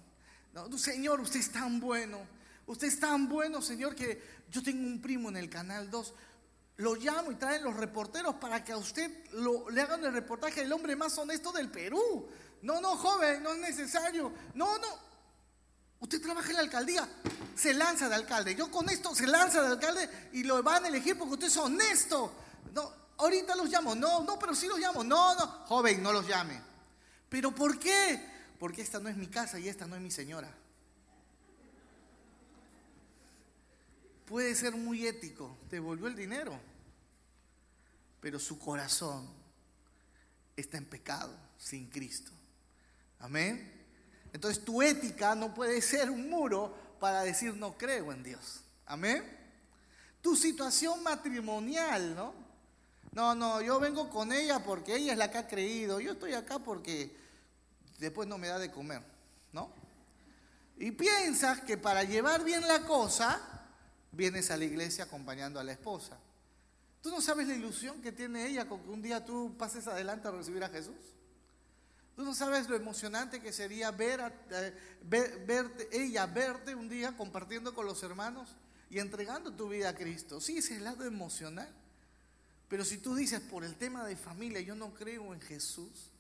no 0.52 0.78
señor, 0.78 1.20
usted 1.20 1.40
es 1.40 1.50
tan 1.50 1.80
bueno. 1.80 2.18
Usted 2.66 2.88
es 2.88 3.00
tan 3.00 3.26
bueno, 3.28 3.62
señor, 3.62 3.94
que 3.94 4.22
yo 4.50 4.62
tengo 4.62 4.86
un 4.86 5.00
primo 5.00 5.30
en 5.30 5.36
el 5.38 5.48
Canal 5.48 5.90
2 5.90 6.14
lo 6.76 6.94
llamo 6.96 7.30
y 7.30 7.36
traen 7.36 7.62
los 7.62 7.76
reporteros 7.76 8.34
para 8.36 8.64
que 8.64 8.72
a 8.72 8.76
usted 8.76 9.10
le 9.70 9.80
hagan 9.80 10.04
el 10.04 10.12
reportaje 10.12 10.62
del 10.62 10.72
hombre 10.72 10.96
más 10.96 11.16
honesto 11.18 11.52
del 11.52 11.70
Perú. 11.70 12.28
No, 12.62 12.80
no, 12.80 12.96
joven, 12.96 13.42
no 13.42 13.52
es 13.52 13.58
necesario. 13.58 14.32
No, 14.54 14.78
no. 14.78 14.88
Usted 16.00 16.20
trabaja 16.20 16.48
en 16.48 16.56
la 16.56 16.60
alcaldía, 16.60 17.08
se 17.54 17.72
lanza 17.72 18.08
de 18.08 18.14
alcalde. 18.14 18.54
Yo 18.54 18.70
con 18.70 18.88
esto 18.88 19.14
se 19.14 19.26
lanza 19.26 19.62
de 19.62 19.68
alcalde 19.68 20.28
y 20.32 20.42
lo 20.42 20.62
van 20.62 20.84
a 20.84 20.88
elegir 20.88 21.16
porque 21.16 21.34
usted 21.34 21.46
es 21.46 21.56
honesto. 21.56 22.32
No, 22.72 22.92
ahorita 23.18 23.54
los 23.54 23.68
llamo. 23.68 23.94
No, 23.94 24.22
no, 24.22 24.38
pero 24.38 24.54
sí 24.54 24.66
los 24.66 24.78
llamo. 24.78 25.04
No, 25.04 25.34
no, 25.34 25.46
joven, 25.66 26.02
no 26.02 26.12
los 26.12 26.26
llame. 26.26 26.60
¿Pero 27.28 27.54
por 27.54 27.78
qué? 27.78 28.28
Porque 28.58 28.82
esta 28.82 28.98
no 28.98 29.08
es 29.08 29.16
mi 29.16 29.28
casa 29.28 29.58
y 29.58 29.68
esta 29.68 29.86
no 29.86 29.94
es 29.94 30.02
mi 30.02 30.10
señora. 30.10 30.52
Puede 34.26 34.54
ser 34.54 34.74
muy 34.74 35.06
ético, 35.06 35.56
te 35.68 35.76
devolvió 35.76 36.06
el 36.06 36.16
dinero, 36.16 36.58
pero 38.20 38.38
su 38.38 38.58
corazón 38.58 39.28
está 40.56 40.78
en 40.78 40.86
pecado 40.86 41.36
sin 41.58 41.88
Cristo. 41.90 42.30
Amén. 43.18 43.72
Entonces 44.32 44.64
tu 44.64 44.82
ética 44.82 45.34
no 45.34 45.54
puede 45.54 45.80
ser 45.80 46.10
un 46.10 46.28
muro 46.28 46.74
para 47.00 47.22
decir 47.22 47.54
no 47.54 47.76
creo 47.76 48.12
en 48.12 48.22
Dios. 48.22 48.60
Amén. 48.86 49.24
Tu 50.20 50.36
situación 50.36 51.02
matrimonial, 51.02 52.14
¿no? 52.14 52.34
No, 53.12 53.34
no, 53.34 53.60
yo 53.60 53.78
vengo 53.78 54.10
con 54.10 54.32
ella 54.32 54.64
porque 54.64 54.96
ella 54.96 55.12
es 55.12 55.18
la 55.18 55.30
que 55.30 55.38
ha 55.38 55.46
creído. 55.46 56.00
Yo 56.00 56.12
estoy 56.12 56.34
acá 56.34 56.58
porque 56.58 57.16
después 57.98 58.26
no 58.26 58.38
me 58.38 58.48
da 58.48 58.58
de 58.58 58.72
comer, 58.72 59.02
¿no? 59.52 59.70
Y 60.76 60.90
piensas 60.90 61.60
que 61.60 61.76
para 61.76 62.02
llevar 62.02 62.42
bien 62.42 62.66
la 62.66 62.80
cosa, 62.80 63.53
vienes 64.14 64.50
a 64.50 64.56
la 64.56 64.64
iglesia 64.64 65.04
acompañando 65.04 65.60
a 65.60 65.64
la 65.64 65.72
esposa. 65.72 66.18
¿Tú 67.02 67.10
no 67.10 67.20
sabes 67.20 67.46
la 67.46 67.54
ilusión 67.54 68.00
que 68.00 68.12
tiene 68.12 68.46
ella 68.46 68.66
con 68.66 68.82
que 68.82 68.88
un 68.88 69.02
día 69.02 69.24
tú 69.24 69.54
pases 69.58 69.86
adelante 69.86 70.28
a 70.28 70.30
recibir 70.30 70.64
a 70.64 70.68
Jesús? 70.68 71.14
¿Tú 72.16 72.22
no 72.22 72.34
sabes 72.34 72.68
lo 72.68 72.76
emocionante 72.76 73.40
que 73.40 73.52
sería 73.52 73.90
ver, 73.90 74.20
eh, 74.50 74.74
verte, 75.02 75.88
ella 75.92 76.26
verte 76.26 76.74
un 76.74 76.88
día 76.88 77.16
compartiendo 77.16 77.74
con 77.74 77.86
los 77.86 78.02
hermanos 78.02 78.56
y 78.88 79.00
entregando 79.00 79.52
tu 79.52 79.68
vida 79.68 79.90
a 79.90 79.94
Cristo? 79.94 80.40
Sí, 80.40 80.58
ese 80.58 80.74
es 80.74 80.78
el 80.78 80.84
lado 80.84 81.04
emocional. 81.04 81.68
Pero 82.68 82.84
si 82.84 82.98
tú 82.98 83.14
dices 83.14 83.40
por 83.40 83.64
el 83.64 83.76
tema 83.76 84.06
de 84.06 84.16
familia, 84.16 84.60
yo 84.60 84.74
no 84.74 84.94
creo 84.94 85.34
en 85.34 85.40
Jesús, 85.40 86.10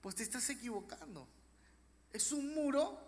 pues 0.00 0.14
te 0.14 0.22
estás 0.22 0.48
equivocando. 0.50 1.28
Es 2.12 2.32
un 2.32 2.54
muro 2.54 2.98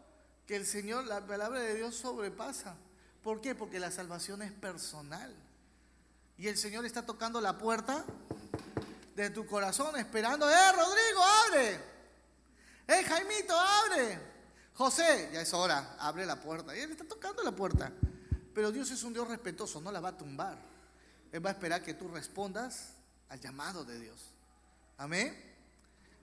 que 0.46 0.56
el 0.56 0.66
Señor, 0.66 1.06
la 1.06 1.24
palabra 1.26 1.60
de 1.60 1.76
Dios 1.76 1.94
sobrepasa. 1.94 2.76
¿Por 3.22 3.40
qué? 3.40 3.54
Porque 3.54 3.78
la 3.78 3.90
salvación 3.90 4.42
es 4.42 4.52
personal. 4.52 5.34
Y 6.36 6.48
el 6.48 6.56
Señor 6.56 6.84
está 6.84 7.06
tocando 7.06 7.40
la 7.40 7.56
puerta 7.56 8.04
de 9.14 9.30
tu 9.30 9.46
corazón 9.46 9.96
esperando, 9.96 10.50
¡eh, 10.50 10.72
Rodrigo, 10.72 11.22
abre! 11.46 11.80
¡eh, 12.88 13.04
Jaimito, 13.04 13.58
abre! 13.58 14.18
José, 14.74 15.30
ya 15.32 15.42
es 15.42 15.52
hora, 15.52 15.96
abre 15.98 16.26
la 16.26 16.40
puerta. 16.40 16.76
Y 16.76 16.80
Él 16.80 16.90
está 16.90 17.04
tocando 17.04 17.42
la 17.42 17.52
puerta. 17.52 17.92
Pero 18.54 18.72
Dios 18.72 18.90
es 18.90 19.02
un 19.02 19.12
Dios 19.12 19.28
respetuoso, 19.28 19.80
no 19.80 19.92
la 19.92 20.00
va 20.00 20.10
a 20.10 20.16
tumbar. 20.16 20.58
Él 21.30 21.44
va 21.44 21.50
a 21.50 21.52
esperar 21.52 21.82
que 21.82 21.94
tú 21.94 22.08
respondas 22.08 22.94
al 23.28 23.40
llamado 23.40 23.84
de 23.84 23.98
Dios. 23.98 24.34
Amén. 24.98 25.34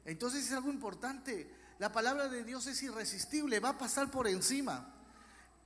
Entonces 0.06 0.46
es 0.46 0.52
algo 0.52 0.70
importante. 0.70 1.50
La 1.80 1.92
palabra 1.92 2.28
de 2.28 2.44
Dios 2.44 2.68
es 2.68 2.82
irresistible, 2.84 3.60
va 3.60 3.70
a 3.70 3.78
pasar 3.78 4.12
por 4.12 4.28
encima. 4.28 4.94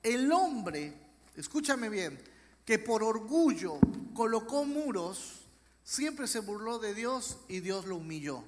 El 0.02 0.32
hombre 0.32 0.94
escúchame 1.36 1.90
bien, 1.90 2.20
que 2.66 2.80
por 2.80 3.04
orgullo 3.04 3.80
colocó 4.14 4.66
muros, 4.66 5.42
siempre 5.84 6.28
se 6.28 6.40
burló 6.40 6.80
de 6.80 6.94
Dios 6.94 7.40
y 7.48 7.60
Dios 7.60 7.86
lo 7.86 7.98
humilló. 7.98 8.44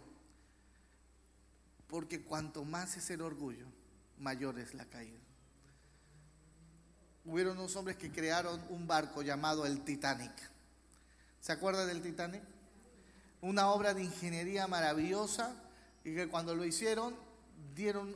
Porque 1.87 2.23
cuanto 2.23 2.63
más 2.65 2.97
es 2.97 3.09
el 3.09 3.21
orgullo, 3.21 3.65
mayor 4.19 4.59
es 4.59 4.73
la 4.73 4.85
caída. 4.85 5.19
Hubieron 7.25 7.57
unos 7.57 7.75
hombres 7.75 7.97
que 7.97 8.11
crearon 8.11 8.61
un 8.69 8.87
barco 8.87 9.21
llamado 9.21 9.65
el 9.65 9.83
Titanic. 9.83 10.33
¿Se 11.41 11.51
acuerda 11.51 11.85
del 11.85 12.01
Titanic? 12.01 12.41
Una 13.41 13.69
obra 13.69 13.93
de 13.93 14.03
ingeniería 14.03 14.67
maravillosa 14.67 15.55
y 16.03 16.15
que 16.15 16.27
cuando 16.27 16.55
lo 16.55 16.65
hicieron 16.65 17.15
dieron, 17.75 18.15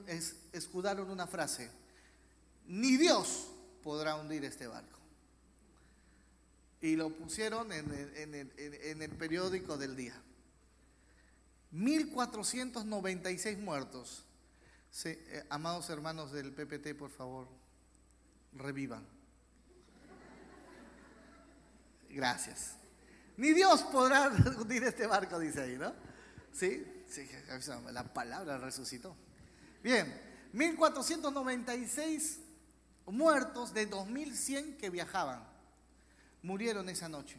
escudaron 0.53 1.10
una 1.10 1.27
frase. 1.27 1.71
Ni 2.67 2.97
Dios 2.97 3.47
podrá 3.84 4.15
hundir 4.15 4.46
este 4.46 4.68
barco. 4.68 5.00
Y 6.82 6.96
lo 6.96 7.10
pusieron 7.10 7.72
en 7.74 7.92
el, 7.92 9.10
periódico 9.18 9.78
del 9.78 9.96
día. 9.96 10.15
1496 11.72 13.60
muertos. 13.60 14.26
Eh, 15.04 15.46
amados 15.50 15.89
hermanos 15.89 16.32
del 16.32 16.54
PPT, 16.54 16.96
por 16.98 17.12
favor, 17.12 17.48
revivan. 18.54 19.06
Gracias. 22.10 22.76
Ni 23.38 23.54
Dios 23.54 23.84
podrá 23.84 24.30
hundir 24.58 24.84
este 24.84 25.06
barco, 25.06 25.38
dice 25.38 25.62
ahí, 25.62 25.78
¿no? 25.78 25.94
Sí, 26.52 26.86
sí 27.08 27.30
la 27.92 28.13
palabra 28.13 28.58
resucitó. 28.58 29.15
Bien, 29.84 30.13
1496 30.54 32.39
muertos 33.12 33.74
de 33.74 33.86
2100 33.86 34.78
que 34.78 34.89
viajaban. 34.89 35.43
Murieron 36.43 36.89
esa 36.89 37.10
noche. 37.10 37.38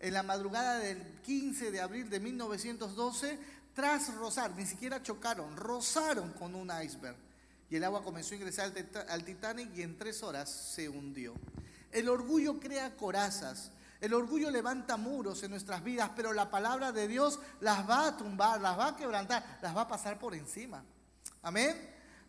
En 0.00 0.14
la 0.14 0.22
madrugada 0.22 0.78
del 0.78 1.20
15 1.22 1.70
de 1.70 1.80
abril 1.80 2.10
de 2.10 2.20
1912, 2.20 3.38
tras 3.74 4.14
rozar, 4.14 4.50
ni 4.56 4.66
siquiera 4.66 5.02
chocaron, 5.02 5.56
rozaron 5.56 6.32
con 6.32 6.54
un 6.54 6.70
iceberg. 6.82 7.16
Y 7.70 7.76
el 7.76 7.84
agua 7.84 8.02
comenzó 8.02 8.34
a 8.34 8.36
ingresar 8.36 8.72
al 9.08 9.24
Titanic 9.24 9.74
y 9.76 9.82
en 9.82 9.96
tres 9.96 10.22
horas 10.22 10.50
se 10.50 10.88
hundió. 10.88 11.34
El 11.90 12.08
orgullo 12.08 12.60
crea 12.60 12.96
corazas. 12.96 13.70
El 14.00 14.14
orgullo 14.14 14.50
levanta 14.50 14.96
muros 14.96 15.42
en 15.42 15.52
nuestras 15.52 15.84
vidas, 15.84 16.10
pero 16.16 16.32
la 16.32 16.50
palabra 16.50 16.90
de 16.90 17.06
Dios 17.06 17.38
las 17.60 17.88
va 17.88 18.08
a 18.08 18.16
tumbar, 18.16 18.60
las 18.60 18.78
va 18.78 18.88
a 18.88 18.96
quebrantar, 18.96 19.58
las 19.62 19.76
va 19.76 19.82
a 19.82 19.88
pasar 19.88 20.18
por 20.18 20.34
encima. 20.34 20.84
Amén. 21.42 21.76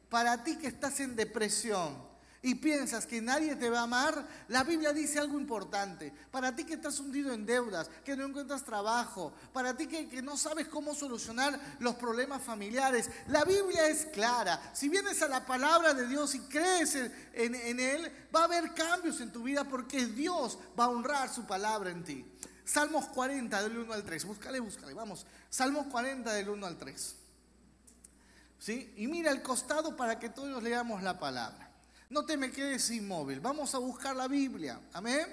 Para 0.10 0.44
ti 0.44 0.58
que 0.58 0.68
estás 0.68 1.00
en 1.00 1.16
depresión, 1.16 2.13
y 2.46 2.56
piensas 2.56 3.06
que 3.06 3.22
nadie 3.22 3.56
te 3.56 3.70
va 3.70 3.80
a 3.80 3.84
amar, 3.84 4.28
la 4.50 4.66
Biblia 4.66 4.92
dice 4.92 5.18
algo 5.18 5.40
importante. 5.40 6.14
Para 6.30 6.54
ti 6.54 6.66
que 6.66 6.74
estás 6.74 7.00
hundido 7.00 7.32
en 7.32 7.46
deudas, 7.46 7.90
que 8.04 8.18
no 8.18 8.26
encuentras 8.26 8.66
trabajo, 8.66 9.32
para 9.54 9.76
ti 9.78 9.88
que, 9.88 10.22
no 10.22 10.36
sabes 10.36 10.68
cómo 10.68 10.94
solucionar 10.94 11.58
los 11.80 11.96
problemas 11.96 12.44
familiares, 12.44 13.10
la 13.28 13.46
Biblia 13.46 13.88
es 13.88 14.08
clara. 14.08 14.62
Si 14.74 14.90
vienes 14.90 15.22
a 15.22 15.30
la 15.30 15.46
palabra 15.46 15.94
de 15.94 16.06
Dios 16.06 16.36
y 16.36 16.40
crees 16.42 16.96
en, 16.96 17.56
en 17.56 17.80
Él, 17.80 18.12
va 18.36 18.42
a 18.42 18.46
haber 18.46 18.74
cambios 18.74 19.22
en 19.22 19.32
tu 19.32 19.44
vida 19.44 19.64
porque 19.64 20.06
Dios 20.06 20.60
va 20.78 20.84
a 20.86 20.90
honrar 20.90 21.34
su 21.34 21.46
palabra 21.46 21.92
en 21.92 22.04
ti. 22.04 22.26
Salmos 22.66 23.06
40 23.08 23.64
del 23.64 23.78
1 23.78 23.94
al 23.94 24.04
3. 24.04 24.26
Búscale, 24.26 24.60
búscale. 24.60 24.94
Vamos. 24.94 25.26
Salmos 25.50 25.88
40 25.88 26.34
del 26.34 26.50
1 26.50 26.66
al 26.66 26.78
3. 26.78 27.16
¿Sí? 28.60 28.94
Y 28.98 29.08
mira 29.08 29.32
al 29.32 29.42
costado 29.42 29.96
para 29.96 30.20
que 30.20 30.28
todos 30.28 30.62
leamos 30.62 31.04
la 31.04 31.20
palabra. 31.20 31.73
No 32.10 32.26
te 32.26 32.38
me 32.38 32.52
quedes 32.52 32.90
inmóvil. 32.92 33.40
Vamos 33.40 33.74
a 33.76 33.80
buscar 33.80 34.16
la 34.16 34.28
Biblia. 34.28 34.80
Amén. 34.94 35.28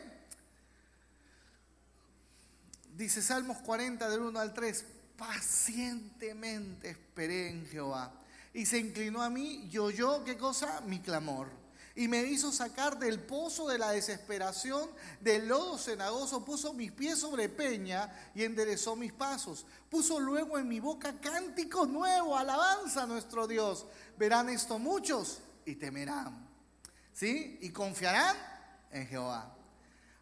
Dice 2.96 3.22
Salmos 3.22 3.59
40 3.59 4.09
del 4.09 4.20
1 4.20 4.38
al 4.38 4.52
3. 4.52 4.85
Pacientemente 5.16 6.90
esperé 6.90 7.50
en 7.50 7.66
Jehová. 7.66 8.12
Y 8.52 8.66
se 8.66 8.78
inclinó 8.78 9.22
a 9.22 9.30
mí 9.30 9.68
y 9.70 9.78
oyó, 9.78 10.24
¿qué 10.24 10.37
cosa? 10.37 10.80
Mi 10.83 11.00
clamor. 11.00 11.48
Y 11.94 12.09
me 12.09 12.22
hizo 12.22 12.52
sacar 12.52 12.98
del 12.98 13.20
pozo 13.20 13.68
de 13.68 13.78
la 13.78 13.90
desesperación, 13.90 14.88
del 15.20 15.48
lodo 15.48 15.76
cenagoso, 15.76 16.44
puso 16.44 16.72
mis 16.72 16.92
pies 16.92 17.18
sobre 17.18 17.48
peña 17.48 18.11
y 18.35 18.44
enderezó 18.44 18.96
mis 18.96 19.12
pasos. 19.12 19.66
Puso 19.88 20.18
luego 20.20 20.59
en 20.59 20.68
mi 20.68 20.80
boca 20.80 21.20
cántico 21.20 21.87
nuevo, 21.87 22.37
alabanza 22.37 23.02
a 23.02 23.06
nuestro 23.06 23.46
Dios. 23.46 23.87
Verán 24.16 24.48
esto 24.48 24.78
muchos 24.78 25.40
y 25.64 25.74
temerán. 25.74 26.49
¿Sí? 27.12 27.59
Y 27.61 27.70
confiarán 27.70 28.37
en 28.90 29.07
Jehová. 29.07 29.55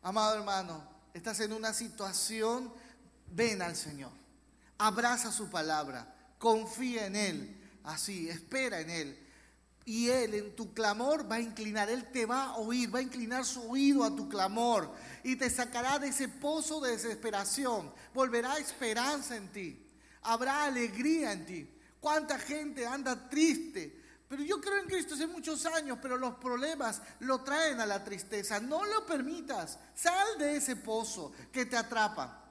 Amado 0.03 0.37
hermano, 0.37 0.83
estás 1.13 1.41
en 1.41 1.53
una 1.53 1.73
situación, 1.73 2.73
ven 3.33 3.63
al 3.63 3.77
Señor, 3.77 4.13
abraza 4.79 5.33
su 5.33 5.51
palabra, 5.51 6.15
confía 6.39 7.07
en 7.07 7.17
Él, 7.17 7.71
así, 7.85 8.29
espera 8.29 8.81
en 8.81 8.91
Él. 8.91 9.25
Y 9.85 10.11
Él 10.11 10.35
en 10.35 10.55
tu 10.55 10.75
clamor 10.75 11.31
va 11.31 11.37
a 11.37 11.41
inclinar, 11.41 11.89
Él 11.89 12.11
te 12.13 12.27
va 12.27 12.45
a 12.45 12.57
oír, 12.57 12.95
va 12.95 12.99
a 12.99 13.03
inclinar 13.03 13.45
su 13.45 13.71
oído 13.71 14.05
a 14.05 14.15
tu 14.15 14.29
clamor 14.29 14.95
y 15.25 15.37
te 15.37 15.49
sacará 15.49 15.99
de 15.99 16.09
ese 16.09 16.29
pozo 16.29 16.81
de 16.81 16.91
desesperación, 16.91 17.93
volverá 18.13 18.59
esperanza 18.59 19.35
en 19.35 19.49
ti, 19.49 19.87
habrá 20.23 20.65
alegría 20.65 21.33
en 21.33 21.47
ti. 21.47 21.75
¿Cuánta 22.01 22.39
gente 22.39 22.87
anda 22.87 23.29
triste? 23.29 23.98
Pero 24.29 24.43
yo 24.43 24.61
creo 24.61 24.79
en 24.79 24.87
Cristo 24.87 25.15
hace 25.15 25.27
muchos 25.27 25.65
años, 25.67 25.99
pero 26.03 26.19
los 26.19 26.35
problemas 26.35 27.01
lo 27.21 27.41
traen 27.41 27.81
a 27.81 27.87
la 27.87 28.05
tristeza. 28.05 28.61
No 28.61 28.85
lo 28.85 29.07
permitas. 29.07 29.79
Sal 29.95 30.39
de 30.39 30.57
ese 30.57 30.77
pozo 30.77 31.33
que 31.51 31.65
te 31.65 31.77
atrapa, 31.77 32.45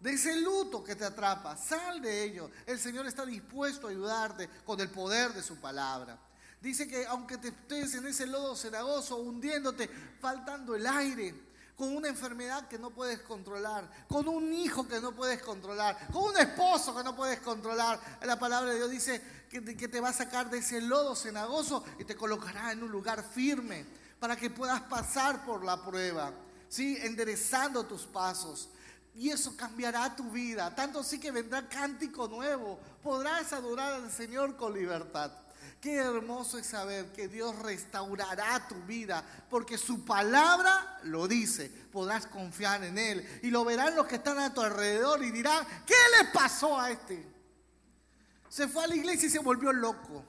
de 0.00 0.12
ese 0.12 0.40
luto 0.40 0.82
que 0.82 0.96
te 0.96 1.04
atrapa. 1.04 1.56
Sal 1.56 2.02
de 2.02 2.24
ello. 2.24 2.50
El 2.66 2.80
Señor 2.80 3.06
está 3.06 3.24
dispuesto 3.24 3.86
a 3.86 3.90
ayudarte 3.90 4.48
con 4.64 4.80
el 4.80 4.90
poder 4.90 5.32
de 5.32 5.42
su 5.42 5.60
palabra. 5.60 6.18
Dice 6.60 6.86
que 6.88 7.06
aunque 7.06 7.38
te 7.38 7.48
estés 7.48 7.94
en 7.94 8.06
ese 8.06 8.26
lodo 8.26 8.56
cenagoso, 8.56 9.16
hundiéndote, 9.16 9.88
faltando 10.20 10.74
el 10.74 10.86
aire, 10.86 11.49
con 11.80 11.96
una 11.96 12.08
enfermedad 12.08 12.68
que 12.68 12.78
no 12.78 12.90
puedes 12.90 13.20
controlar, 13.20 13.88
con 14.06 14.28
un 14.28 14.52
hijo 14.52 14.86
que 14.86 15.00
no 15.00 15.12
puedes 15.12 15.40
controlar, 15.40 16.08
con 16.12 16.24
un 16.24 16.36
esposo 16.36 16.94
que 16.94 17.02
no 17.02 17.16
puedes 17.16 17.40
controlar. 17.40 17.98
La 18.20 18.38
palabra 18.38 18.72
de 18.72 18.76
Dios 18.76 18.90
dice 18.90 19.22
que, 19.48 19.62
te 19.62 19.98
va 19.98 20.10
a 20.10 20.12
sacar 20.12 20.50
de 20.50 20.58
ese 20.58 20.82
lodo 20.82 21.16
cenagoso 21.16 21.82
y 21.98 22.04
te 22.04 22.14
colocará 22.14 22.72
en 22.72 22.82
un 22.82 22.90
lugar 22.90 23.24
firme 23.24 23.86
para 24.18 24.36
que 24.36 24.50
puedas 24.50 24.82
pasar 24.82 25.42
por 25.46 25.64
la 25.64 25.82
prueba, 25.82 26.34
¿sí? 26.68 26.98
enderezando 27.00 27.86
tus 27.86 28.02
pasos. 28.02 28.68
Y 29.14 29.30
eso 29.30 29.56
cambiará 29.56 30.14
tu 30.14 30.30
vida, 30.30 30.74
tanto 30.74 31.00
así 31.00 31.18
que 31.18 31.30
vendrá 31.30 31.66
cántico 31.66 32.28
nuevo, 32.28 32.78
podrás 33.02 33.54
adorar 33.54 33.94
al 33.94 34.12
Señor 34.12 34.54
con 34.54 34.74
libertad. 34.74 35.32
Qué 35.80 35.94
hermoso 35.94 36.58
es 36.58 36.66
saber 36.66 37.10
que 37.12 37.26
Dios 37.26 37.58
restaurará 37.60 38.68
tu 38.68 38.74
vida, 38.82 39.24
porque 39.48 39.78
su 39.78 40.04
palabra 40.04 41.00
lo 41.04 41.26
dice. 41.26 41.70
Podrás 41.70 42.26
confiar 42.26 42.84
en 42.84 42.98
Él. 42.98 43.40
Y 43.42 43.50
lo 43.50 43.64
verán 43.64 43.96
los 43.96 44.06
que 44.06 44.16
están 44.16 44.38
a 44.38 44.52
tu 44.52 44.60
alrededor 44.60 45.24
y 45.24 45.30
dirán, 45.30 45.66
¿qué 45.86 45.94
le 46.18 46.28
pasó 46.32 46.78
a 46.78 46.90
este? 46.90 47.26
Se 48.50 48.68
fue 48.68 48.84
a 48.84 48.88
la 48.88 48.96
iglesia 48.96 49.28
y 49.28 49.30
se 49.30 49.38
volvió 49.38 49.72
loco, 49.72 50.22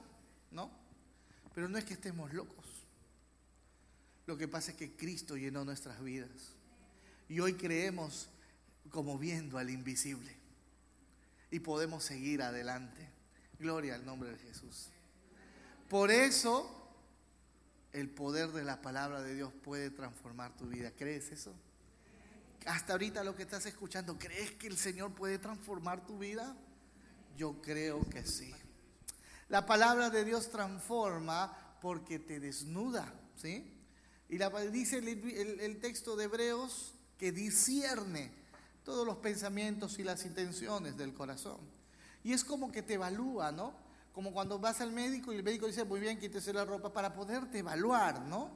¿no? 0.52 0.70
Pero 1.54 1.68
no 1.68 1.76
es 1.76 1.84
que 1.84 1.94
estemos 1.94 2.32
locos. 2.32 2.64
Lo 4.24 4.38
que 4.38 4.48
pasa 4.48 4.70
es 4.70 4.78
que 4.78 4.96
Cristo 4.96 5.36
llenó 5.36 5.66
nuestras 5.66 6.02
vidas. 6.02 6.30
Y 7.28 7.40
hoy 7.40 7.54
creemos 7.54 8.30
como 8.88 9.18
viendo 9.18 9.58
al 9.58 9.68
invisible. 9.68 10.34
Y 11.50 11.60
podemos 11.60 12.04
seguir 12.04 12.40
adelante. 12.40 13.06
Gloria 13.58 13.96
al 13.96 14.06
nombre 14.06 14.30
de 14.30 14.38
Jesús. 14.38 14.88
Por 15.92 16.10
eso 16.10 16.70
el 17.92 18.08
poder 18.08 18.52
de 18.52 18.64
la 18.64 18.80
palabra 18.80 19.20
de 19.20 19.34
Dios 19.34 19.52
puede 19.62 19.90
transformar 19.90 20.56
tu 20.56 20.66
vida. 20.66 20.90
¿Crees 20.92 21.30
eso? 21.30 21.54
Hasta 22.64 22.94
ahorita 22.94 23.22
lo 23.22 23.36
que 23.36 23.42
estás 23.42 23.66
escuchando, 23.66 24.18
¿crees 24.18 24.52
que 24.52 24.68
el 24.68 24.78
Señor 24.78 25.12
puede 25.12 25.38
transformar 25.38 26.06
tu 26.06 26.16
vida? 26.16 26.56
Yo 27.36 27.60
creo 27.60 28.08
que 28.08 28.24
sí. 28.24 28.54
La 29.50 29.66
palabra 29.66 30.08
de 30.08 30.24
Dios 30.24 30.50
transforma 30.50 31.54
porque 31.82 32.18
te 32.18 32.40
desnuda, 32.40 33.12
¿sí? 33.36 33.70
Y 34.30 34.38
la, 34.38 34.48
dice 34.48 34.96
el, 34.96 35.78
texto 35.78 36.16
de 36.16 36.24
Hebreos 36.24 36.94
que 37.18 37.32
discierne 37.32 38.32
todos 38.82 39.06
los 39.06 39.18
pensamientos 39.18 39.98
y 39.98 40.04
las 40.04 40.24
intenciones 40.24 40.96
del 40.96 41.12
corazón. 41.12 41.60
Y 42.24 42.32
es 42.32 42.44
como 42.44 42.72
que 42.72 42.80
te 42.80 42.94
evalúa, 42.94 43.52
¿no? 43.52 43.91
Como 44.12 44.32
cuando 44.32 44.58
vas 44.58 44.80
al 44.80 44.92
médico 44.92 45.32
y 45.32 45.36
el 45.36 45.42
médico 45.42 45.66
dice, 45.66 45.84
muy 45.84 46.00
bien, 46.00 46.18
quítese 46.18 46.52
la 46.52 46.64
ropa 46.64 46.92
para 46.92 47.14
poderte 47.14 47.58
evaluar, 47.58 48.20
¿no? 48.22 48.50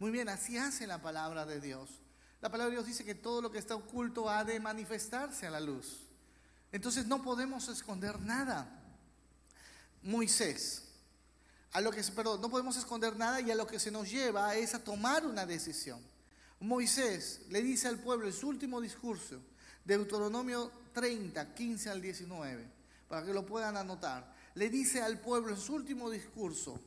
Muy 0.00 0.10
bien, 0.10 0.28
así 0.28 0.58
hace 0.58 0.86
la 0.86 1.00
palabra 1.00 1.46
de 1.46 1.60
Dios. 1.60 1.88
La 2.40 2.50
palabra 2.50 2.70
de 2.70 2.76
Dios 2.76 2.86
dice 2.86 3.04
que 3.04 3.14
todo 3.14 3.40
lo 3.40 3.50
que 3.50 3.58
está 3.58 3.76
oculto 3.76 4.28
ha 4.28 4.44
de 4.44 4.58
manifestarse 4.58 5.46
a 5.46 5.50
la 5.50 5.60
luz. 5.60 6.00
Entonces 6.72 7.06
no 7.06 7.22
podemos 7.22 7.68
esconder 7.68 8.20
nada. 8.20 8.68
Moisés, 10.02 10.82
a 11.72 11.80
lo 11.80 11.92
que, 11.92 12.02
perdón, 12.02 12.40
no 12.40 12.50
podemos 12.50 12.76
esconder 12.76 13.16
nada 13.16 13.40
y 13.40 13.50
a 13.50 13.54
lo 13.54 13.66
que 13.66 13.78
se 13.78 13.92
nos 13.92 14.10
lleva 14.10 14.56
es 14.56 14.74
a 14.74 14.82
tomar 14.82 15.24
una 15.24 15.46
decisión. 15.46 16.00
Moisés 16.58 17.42
le 17.48 17.62
dice 17.62 17.86
al 17.86 18.00
pueblo 18.00 18.26
en 18.26 18.32
su 18.32 18.48
último 18.48 18.80
discurso, 18.80 19.40
Deuteronomio 19.84 20.72
30, 20.92 21.54
15 21.54 21.90
al 21.90 22.02
19, 22.02 22.66
para 23.08 23.24
que 23.24 23.32
lo 23.32 23.46
puedan 23.46 23.76
anotar 23.76 24.33
le 24.54 24.70
dice 24.70 25.02
al 25.02 25.20
pueblo 25.20 25.50
en 25.50 25.60
su 25.60 25.74
último 25.74 26.10
discurso, 26.10 26.80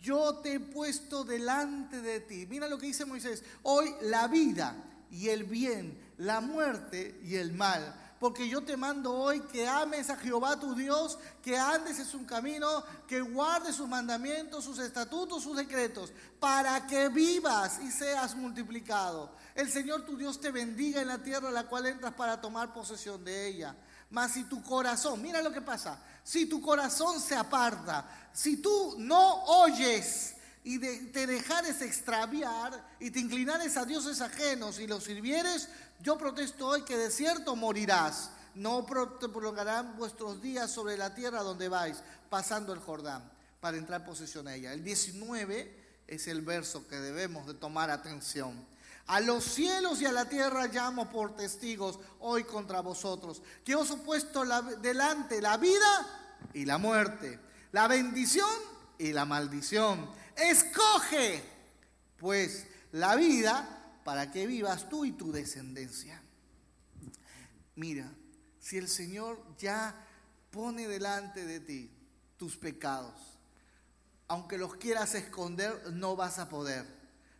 yo 0.00 0.36
te 0.36 0.54
he 0.54 0.60
puesto 0.60 1.24
delante 1.24 2.00
de 2.00 2.20
ti. 2.20 2.46
Mira 2.46 2.68
lo 2.68 2.78
que 2.78 2.86
dice 2.86 3.04
Moisés, 3.04 3.42
hoy 3.62 3.92
la 4.02 4.28
vida 4.28 4.76
y 5.10 5.28
el 5.28 5.44
bien, 5.44 5.98
la 6.18 6.40
muerte 6.40 7.20
y 7.24 7.36
el 7.36 7.52
mal. 7.52 8.04
Porque 8.20 8.48
yo 8.48 8.64
te 8.64 8.76
mando 8.76 9.14
hoy 9.14 9.40
que 9.42 9.68
ames 9.68 10.10
a 10.10 10.16
Jehová 10.16 10.58
tu 10.58 10.74
Dios, 10.74 11.18
que 11.40 11.56
andes 11.56 12.00
en 12.00 12.04
su 12.04 12.26
camino, 12.26 12.84
que 13.06 13.20
guardes 13.20 13.76
sus 13.76 13.88
mandamientos, 13.88 14.64
sus 14.64 14.80
estatutos, 14.80 15.44
sus 15.44 15.56
decretos, 15.56 16.12
para 16.40 16.84
que 16.86 17.08
vivas 17.08 17.78
y 17.80 17.92
seas 17.92 18.34
multiplicado. 18.34 19.32
El 19.54 19.70
Señor 19.70 20.04
tu 20.04 20.16
Dios 20.16 20.40
te 20.40 20.50
bendiga 20.50 21.00
en 21.00 21.08
la 21.08 21.18
tierra 21.18 21.48
a 21.48 21.52
la 21.52 21.68
cual 21.68 21.86
entras 21.86 22.14
para 22.14 22.40
tomar 22.40 22.72
posesión 22.72 23.24
de 23.24 23.46
ella. 23.46 23.76
Mas 24.10 24.32
si 24.32 24.44
tu 24.44 24.62
corazón, 24.62 25.22
mira 25.22 25.40
lo 25.42 25.52
que 25.52 25.60
pasa, 25.60 26.02
si 26.28 26.44
tu 26.44 26.60
corazón 26.60 27.22
se 27.22 27.34
aparta, 27.34 28.28
si 28.34 28.58
tú 28.58 28.96
no 28.98 29.44
oyes 29.44 30.34
y 30.62 30.78
te 30.78 31.26
dejares 31.26 31.80
extraviar 31.80 32.96
y 33.00 33.10
te 33.10 33.18
inclinares 33.18 33.78
a 33.78 33.86
dioses 33.86 34.20
ajenos 34.20 34.78
y 34.78 34.86
los 34.86 35.04
sirvieres, 35.04 35.70
yo 36.02 36.18
protesto 36.18 36.66
hoy 36.66 36.82
que 36.82 36.98
de 36.98 37.10
cierto 37.10 37.56
morirás. 37.56 38.28
No 38.54 38.84
prolongarán 38.84 39.96
vuestros 39.96 40.42
días 40.42 40.70
sobre 40.70 40.98
la 40.98 41.14
tierra 41.14 41.42
donde 41.42 41.70
vais, 41.70 41.96
pasando 42.28 42.74
el 42.74 42.80
Jordán, 42.80 43.22
para 43.60 43.78
entrar 43.78 44.02
en 44.02 44.06
posesión 44.06 44.44
de 44.44 44.56
ella. 44.56 44.74
El 44.74 44.84
19 44.84 46.02
es 46.06 46.28
el 46.28 46.42
verso 46.42 46.86
que 46.88 46.96
debemos 46.96 47.46
de 47.46 47.54
tomar 47.54 47.88
atención. 47.88 48.52
A 49.08 49.20
los 49.20 49.42
cielos 49.42 50.02
y 50.02 50.06
a 50.06 50.12
la 50.12 50.28
tierra 50.28 50.66
llamo 50.66 51.08
por 51.08 51.34
testigos 51.34 51.98
hoy 52.20 52.44
contra 52.44 52.82
vosotros, 52.82 53.42
que 53.64 53.74
os 53.74 53.90
he 53.90 53.96
puesto 53.96 54.44
delante 54.82 55.40
la 55.40 55.56
vida 55.56 56.38
y 56.52 56.66
la 56.66 56.76
muerte, 56.76 57.40
la 57.72 57.88
bendición 57.88 58.50
y 58.98 59.14
la 59.14 59.24
maldición. 59.24 60.10
Escoge 60.36 61.42
pues 62.18 62.66
la 62.92 63.16
vida 63.16 64.00
para 64.04 64.30
que 64.30 64.46
vivas 64.46 64.90
tú 64.90 65.06
y 65.06 65.12
tu 65.12 65.32
descendencia. 65.32 66.22
Mira, 67.76 68.12
si 68.58 68.76
el 68.76 68.88
Señor 68.88 69.42
ya 69.56 69.94
pone 70.50 70.86
delante 70.86 71.46
de 71.46 71.60
ti 71.60 71.90
tus 72.36 72.58
pecados, 72.58 73.38
aunque 74.26 74.58
los 74.58 74.76
quieras 74.76 75.14
esconder, 75.14 75.92
no 75.92 76.14
vas 76.14 76.38
a 76.38 76.50
poder. 76.50 76.84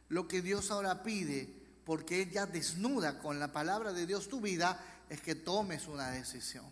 Lo 0.09 0.27
que 0.27 0.41
Dios 0.41 0.71
ahora 0.71 1.03
pide, 1.03 1.58
porque 1.89 2.21
ella 2.21 2.45
desnuda 2.45 3.19
con 3.19 3.41
la 3.41 3.51
palabra 3.51 3.95
de 3.95 4.05
Dios 4.05 4.29
tu 4.29 4.43
vida, 4.43 4.79
es 5.09 5.23
que 5.23 5.35
tomes 5.35 5.89
una 5.89 6.11
decisión. 6.11 6.67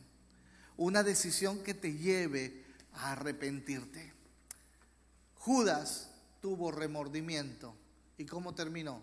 Una 0.76 1.02
decisión 1.02 1.64
que 1.64 1.72
te 1.72 1.94
lleve 1.94 2.66
a 2.92 3.12
arrepentirte. 3.12 4.12
Judas 5.36 6.10
tuvo 6.42 6.70
remordimiento. 6.70 7.74
¿Y 8.18 8.26
cómo 8.26 8.54
terminó? 8.54 9.00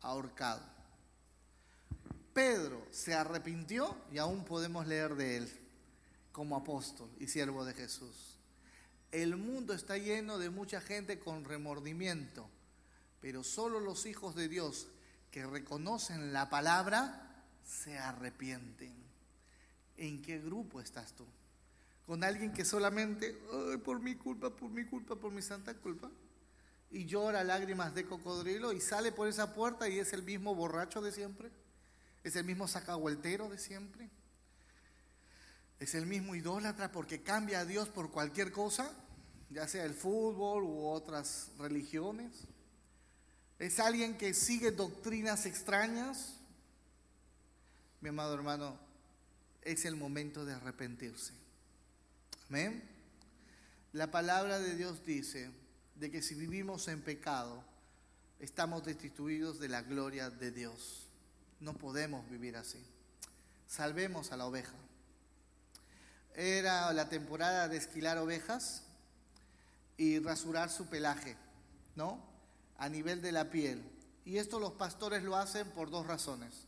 Ahorcado. 0.00 0.62
Pedro 2.32 2.86
se 2.90 3.12
arrepintió 3.12 3.94
y 4.10 4.16
aún 4.16 4.46
podemos 4.46 4.86
leer 4.86 5.16
de 5.16 5.36
él 5.36 5.52
como 6.32 6.56
apóstol 6.56 7.10
y 7.20 7.26
siervo 7.26 7.66
de 7.66 7.74
Jesús. 7.74 8.38
El 9.10 9.36
mundo 9.36 9.74
está 9.74 9.98
lleno 9.98 10.38
de 10.38 10.48
mucha 10.48 10.80
gente 10.80 11.18
con 11.20 11.44
remordimiento, 11.44 12.48
pero 13.22 13.44
solo 13.44 13.78
los 13.78 14.04
hijos 14.04 14.34
de 14.34 14.48
Dios 14.48 14.88
que 15.30 15.46
reconocen 15.46 16.32
la 16.32 16.50
palabra 16.50 17.44
se 17.64 17.96
arrepienten. 17.96 18.92
¿En 19.96 20.20
qué 20.20 20.40
grupo 20.40 20.80
estás 20.80 21.12
tú? 21.14 21.24
¿Con 22.04 22.24
alguien 22.24 22.52
que 22.52 22.64
solamente, 22.64 23.32
por 23.84 24.00
mi 24.00 24.16
culpa, 24.16 24.50
por 24.50 24.70
mi 24.70 24.84
culpa, 24.86 25.14
por 25.14 25.30
mi 25.30 25.40
santa 25.40 25.72
culpa? 25.74 26.10
Y 26.90 27.06
llora 27.06 27.44
lágrimas 27.44 27.94
de 27.94 28.04
cocodrilo 28.04 28.72
y 28.72 28.80
sale 28.80 29.12
por 29.12 29.28
esa 29.28 29.54
puerta 29.54 29.88
y 29.88 30.00
es 30.00 30.12
el 30.12 30.24
mismo 30.24 30.56
borracho 30.56 31.00
de 31.00 31.12
siempre. 31.12 31.52
Es 32.24 32.34
el 32.34 32.44
mismo 32.44 32.66
sacahueltero 32.66 33.48
de 33.48 33.58
siempre. 33.58 34.10
Es 35.78 35.94
el 35.94 36.06
mismo 36.06 36.34
idólatra 36.34 36.90
porque 36.90 37.22
cambia 37.22 37.60
a 37.60 37.64
Dios 37.64 37.88
por 37.88 38.10
cualquier 38.10 38.50
cosa, 38.50 38.90
ya 39.48 39.68
sea 39.68 39.84
el 39.84 39.94
fútbol 39.94 40.64
u 40.64 40.86
otras 40.86 41.52
religiones. 41.58 42.48
Es 43.62 43.78
alguien 43.78 44.18
que 44.18 44.34
sigue 44.34 44.72
doctrinas 44.72 45.46
extrañas. 45.46 46.34
Mi 48.00 48.08
amado 48.08 48.34
hermano, 48.34 48.76
es 49.62 49.84
el 49.84 49.94
momento 49.94 50.44
de 50.44 50.52
arrepentirse. 50.52 51.32
Amén. 52.48 52.82
La 53.92 54.10
palabra 54.10 54.58
de 54.58 54.74
Dios 54.74 55.06
dice 55.06 55.52
de 55.94 56.10
que 56.10 56.22
si 56.22 56.34
vivimos 56.34 56.88
en 56.88 57.02
pecado, 57.02 57.62
estamos 58.40 58.84
destituidos 58.84 59.60
de 59.60 59.68
la 59.68 59.82
gloria 59.82 60.28
de 60.28 60.50
Dios. 60.50 61.06
No 61.60 61.74
podemos 61.74 62.28
vivir 62.28 62.56
así. 62.56 62.84
Salvemos 63.68 64.32
a 64.32 64.36
la 64.36 64.46
oveja. 64.46 64.74
Era 66.34 66.92
la 66.92 67.08
temporada 67.08 67.68
de 67.68 67.76
esquilar 67.76 68.18
ovejas 68.18 68.82
y 69.96 70.18
rasurar 70.18 70.68
su 70.68 70.86
pelaje, 70.86 71.36
¿no? 71.94 72.31
A 72.82 72.88
nivel 72.88 73.22
de 73.22 73.30
la 73.30 73.48
piel. 73.48 73.80
Y 74.24 74.38
esto 74.38 74.58
los 74.58 74.72
pastores 74.72 75.22
lo 75.22 75.36
hacen 75.36 75.70
por 75.70 75.90
dos 75.90 76.04
razones. 76.04 76.66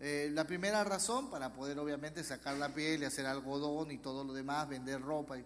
Eh, 0.00 0.30
la 0.32 0.48
primera 0.48 0.82
razón, 0.82 1.30
para 1.30 1.52
poder 1.52 1.78
obviamente 1.78 2.24
sacar 2.24 2.56
la 2.56 2.74
piel 2.74 3.02
y 3.02 3.04
hacer 3.04 3.24
algodón 3.24 3.92
y 3.92 3.98
todo 3.98 4.24
lo 4.24 4.32
demás, 4.32 4.68
vender 4.68 5.00
ropa, 5.00 5.38
eh, 5.38 5.44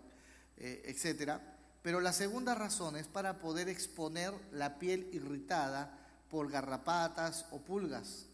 etc. 0.56 1.38
Pero 1.82 2.00
la 2.00 2.14
segunda 2.14 2.54
razón 2.54 2.96
es 2.96 3.06
para 3.06 3.38
poder 3.38 3.68
exponer 3.68 4.32
la 4.52 4.78
piel 4.78 5.11
irritada 5.12 5.98
por 6.30 6.50
garrapatas 6.50 7.44
o 7.50 7.59
pulgas 7.59 8.24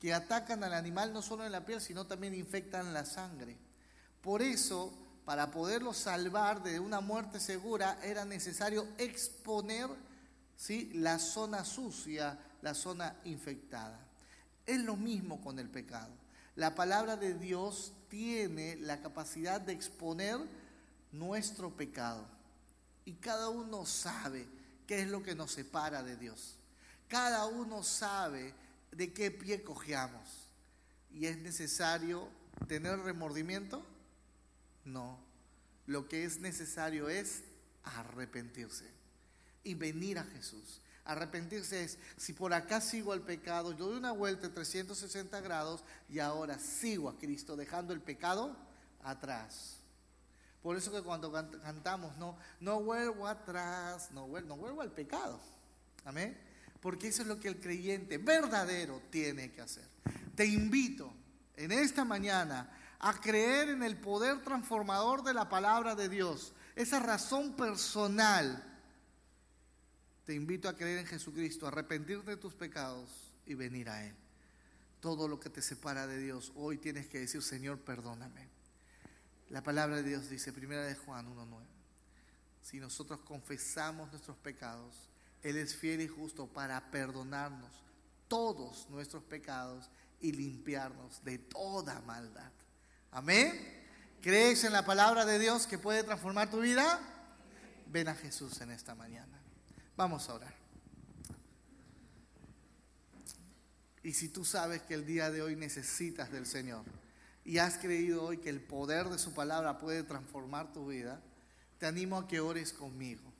que 0.00 0.12
atacan 0.12 0.62
al 0.64 0.74
animal 0.74 1.12
no 1.12 1.22
solo 1.22 1.46
en 1.46 1.52
la 1.52 1.64
piel, 1.64 1.80
sino 1.80 2.06
también 2.06 2.34
infectan 2.34 2.92
la 2.92 3.06
sangre. 3.06 3.56
Por 4.20 4.42
eso, 4.42 4.92
para 5.24 5.50
poderlo 5.50 5.94
salvar 5.94 6.62
de 6.62 6.80
una 6.80 7.00
muerte 7.00 7.40
segura, 7.40 7.98
era 8.02 8.24
necesario 8.24 8.86
exponer 8.98 9.88
¿sí? 10.56 10.90
la 10.94 11.18
zona 11.18 11.64
sucia, 11.64 12.38
la 12.62 12.74
zona 12.74 13.16
infectada. 13.24 13.98
Es 14.66 14.80
lo 14.80 14.96
mismo 14.96 15.40
con 15.40 15.58
el 15.58 15.68
pecado. 15.68 16.12
La 16.56 16.74
palabra 16.74 17.16
de 17.16 17.34
Dios 17.34 17.92
tiene 18.08 18.76
la 18.76 19.00
capacidad 19.00 19.60
de 19.60 19.72
exponer 19.72 20.38
nuestro 21.12 21.70
pecado. 21.76 22.26
Y 23.04 23.14
cada 23.14 23.48
uno 23.48 23.84
sabe 23.84 24.46
qué 24.86 25.02
es 25.02 25.08
lo 25.08 25.22
que 25.22 25.34
nos 25.34 25.52
separa 25.52 26.02
de 26.02 26.16
Dios. 26.16 26.56
Cada 27.08 27.46
uno 27.46 27.82
sabe 27.82 28.54
de 28.92 29.12
qué 29.12 29.30
pie 29.30 29.62
cojeamos. 29.62 30.48
¿Y 31.12 31.26
es 31.26 31.36
necesario 31.38 32.28
tener 32.66 32.98
remordimiento? 33.00 33.84
No. 34.84 35.18
Lo 35.86 36.08
que 36.08 36.24
es 36.24 36.40
necesario 36.40 37.08
es 37.08 37.42
arrepentirse 37.82 39.03
y 39.64 39.74
venir 39.74 40.18
a 40.18 40.24
Jesús. 40.24 40.80
Arrepentirse 41.04 41.84
es, 41.84 41.98
si 42.16 42.32
por 42.32 42.54
acá 42.54 42.80
sigo 42.80 43.12
al 43.12 43.22
pecado, 43.22 43.72
yo 43.72 43.86
doy 43.86 43.96
una 43.96 44.12
vuelta 44.12 44.48
de 44.48 44.54
360 44.54 45.40
grados 45.40 45.82
y 46.08 46.18
ahora 46.20 46.58
sigo 46.58 47.08
a 47.08 47.18
Cristo, 47.18 47.56
dejando 47.56 47.92
el 47.92 48.00
pecado 48.00 48.56
atrás. 49.02 49.78
Por 50.62 50.76
eso 50.76 50.92
que 50.92 51.02
cuando 51.02 51.30
cantamos, 51.30 52.16
no, 52.16 52.38
no 52.60 52.80
vuelvo 52.80 53.26
atrás, 53.26 54.10
no 54.12 54.26
vuelvo, 54.28 54.48
no 54.48 54.56
vuelvo 54.56 54.80
al 54.80 54.92
pecado. 54.92 55.38
Amén 56.06 56.54
porque 56.84 57.08
eso 57.08 57.22
es 57.22 57.28
lo 57.28 57.40
que 57.40 57.48
el 57.48 57.58
creyente 57.58 58.18
verdadero 58.18 59.00
tiene 59.08 59.50
que 59.50 59.62
hacer. 59.62 59.88
Te 60.34 60.44
invito 60.44 61.10
en 61.56 61.72
esta 61.72 62.04
mañana 62.04 62.70
a 62.98 63.14
creer 63.14 63.70
en 63.70 63.82
el 63.82 63.96
poder 63.96 64.42
transformador 64.42 65.24
de 65.24 65.32
la 65.32 65.48
palabra 65.48 65.94
de 65.94 66.10
Dios, 66.10 66.52
esa 66.76 67.00
razón 67.00 67.56
personal. 67.56 68.73
Te 70.24 70.34
invito 70.34 70.68
a 70.68 70.76
creer 70.76 70.98
en 70.98 71.06
Jesucristo, 71.06 71.66
arrepentirte 71.66 72.30
de 72.30 72.36
tus 72.36 72.54
pecados 72.54 73.10
y 73.46 73.54
venir 73.54 73.88
a 73.90 74.04
Él. 74.04 74.14
Todo 75.00 75.28
lo 75.28 75.38
que 75.38 75.50
te 75.50 75.60
separa 75.60 76.06
de 76.06 76.18
Dios, 76.18 76.52
hoy 76.56 76.78
tienes 76.78 77.08
que 77.08 77.20
decir, 77.20 77.42
Señor, 77.42 77.78
perdóname. 77.80 78.48
La 79.50 79.62
palabra 79.62 79.96
de 79.96 80.02
Dios 80.02 80.30
dice, 80.30 80.52
primera 80.52 80.84
de 80.84 80.94
Juan 80.94 81.26
1.9, 81.26 81.60
si 82.62 82.80
nosotros 82.80 83.20
confesamos 83.20 84.10
nuestros 84.10 84.38
pecados, 84.38 85.10
él 85.42 85.58
es 85.58 85.76
fiel 85.76 86.00
y 86.00 86.08
justo 86.08 86.46
para 86.46 86.90
perdonarnos 86.90 87.70
todos 88.26 88.88
nuestros 88.88 89.22
pecados 89.24 89.90
y 90.20 90.32
limpiarnos 90.32 91.22
de 91.22 91.36
toda 91.36 92.00
maldad. 92.00 92.50
Amén. 93.10 93.82
¿Crees 94.22 94.64
en 94.64 94.72
la 94.72 94.86
palabra 94.86 95.26
de 95.26 95.38
Dios 95.38 95.66
que 95.66 95.76
puede 95.76 96.02
transformar 96.02 96.50
tu 96.50 96.60
vida? 96.60 96.98
Ven 97.88 98.08
a 98.08 98.14
Jesús 98.14 98.58
en 98.62 98.70
esta 98.70 98.94
mañana. 98.94 99.33
Vamos 99.96 100.28
a 100.28 100.34
orar. 100.34 100.54
Y 104.02 104.12
si 104.12 104.28
tú 104.28 104.44
sabes 104.44 104.82
que 104.82 104.94
el 104.94 105.06
día 105.06 105.30
de 105.30 105.40
hoy 105.40 105.56
necesitas 105.56 106.30
del 106.30 106.46
Señor 106.46 106.84
y 107.44 107.58
has 107.58 107.78
creído 107.78 108.22
hoy 108.22 108.38
que 108.38 108.50
el 108.50 108.60
poder 108.60 109.08
de 109.08 109.18
su 109.18 109.32
palabra 109.32 109.78
puede 109.78 110.02
transformar 110.02 110.72
tu 110.72 110.88
vida, 110.88 111.22
te 111.78 111.86
animo 111.86 112.18
a 112.18 112.28
que 112.28 112.40
ores 112.40 112.72
conmigo 112.72 113.32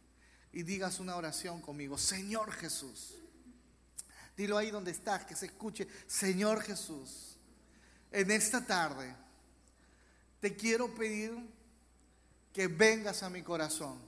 y 0.52 0.62
digas 0.62 1.00
una 1.00 1.16
oración 1.16 1.60
conmigo. 1.60 1.98
Señor 1.98 2.52
Jesús. 2.52 3.14
Dilo 4.36 4.56
ahí 4.56 4.70
donde 4.70 4.90
estás, 4.90 5.24
que 5.24 5.36
se 5.36 5.46
escuche. 5.46 5.86
Señor 6.06 6.62
Jesús, 6.62 7.36
en 8.10 8.30
esta 8.30 8.64
tarde 8.64 9.14
te 10.40 10.56
quiero 10.56 10.94
pedir 10.94 11.32
que 12.52 12.68
vengas 12.68 13.22
a 13.22 13.30
mi 13.30 13.42
corazón, 13.42 13.98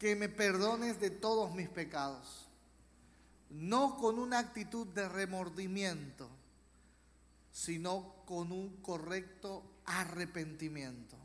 que 0.00 0.16
me 0.16 0.30
perdones 0.30 0.98
de 0.98 1.10
todos 1.10 1.54
mis 1.54 1.68
pecados, 1.68 2.48
no 3.50 3.98
con 3.98 4.18
una 4.18 4.38
actitud 4.38 4.86
de 4.86 5.06
remordimiento, 5.06 6.30
sino 7.52 8.14
con 8.24 8.50
un 8.50 8.80
correcto 8.80 9.62
arrepentimiento. 9.84 11.18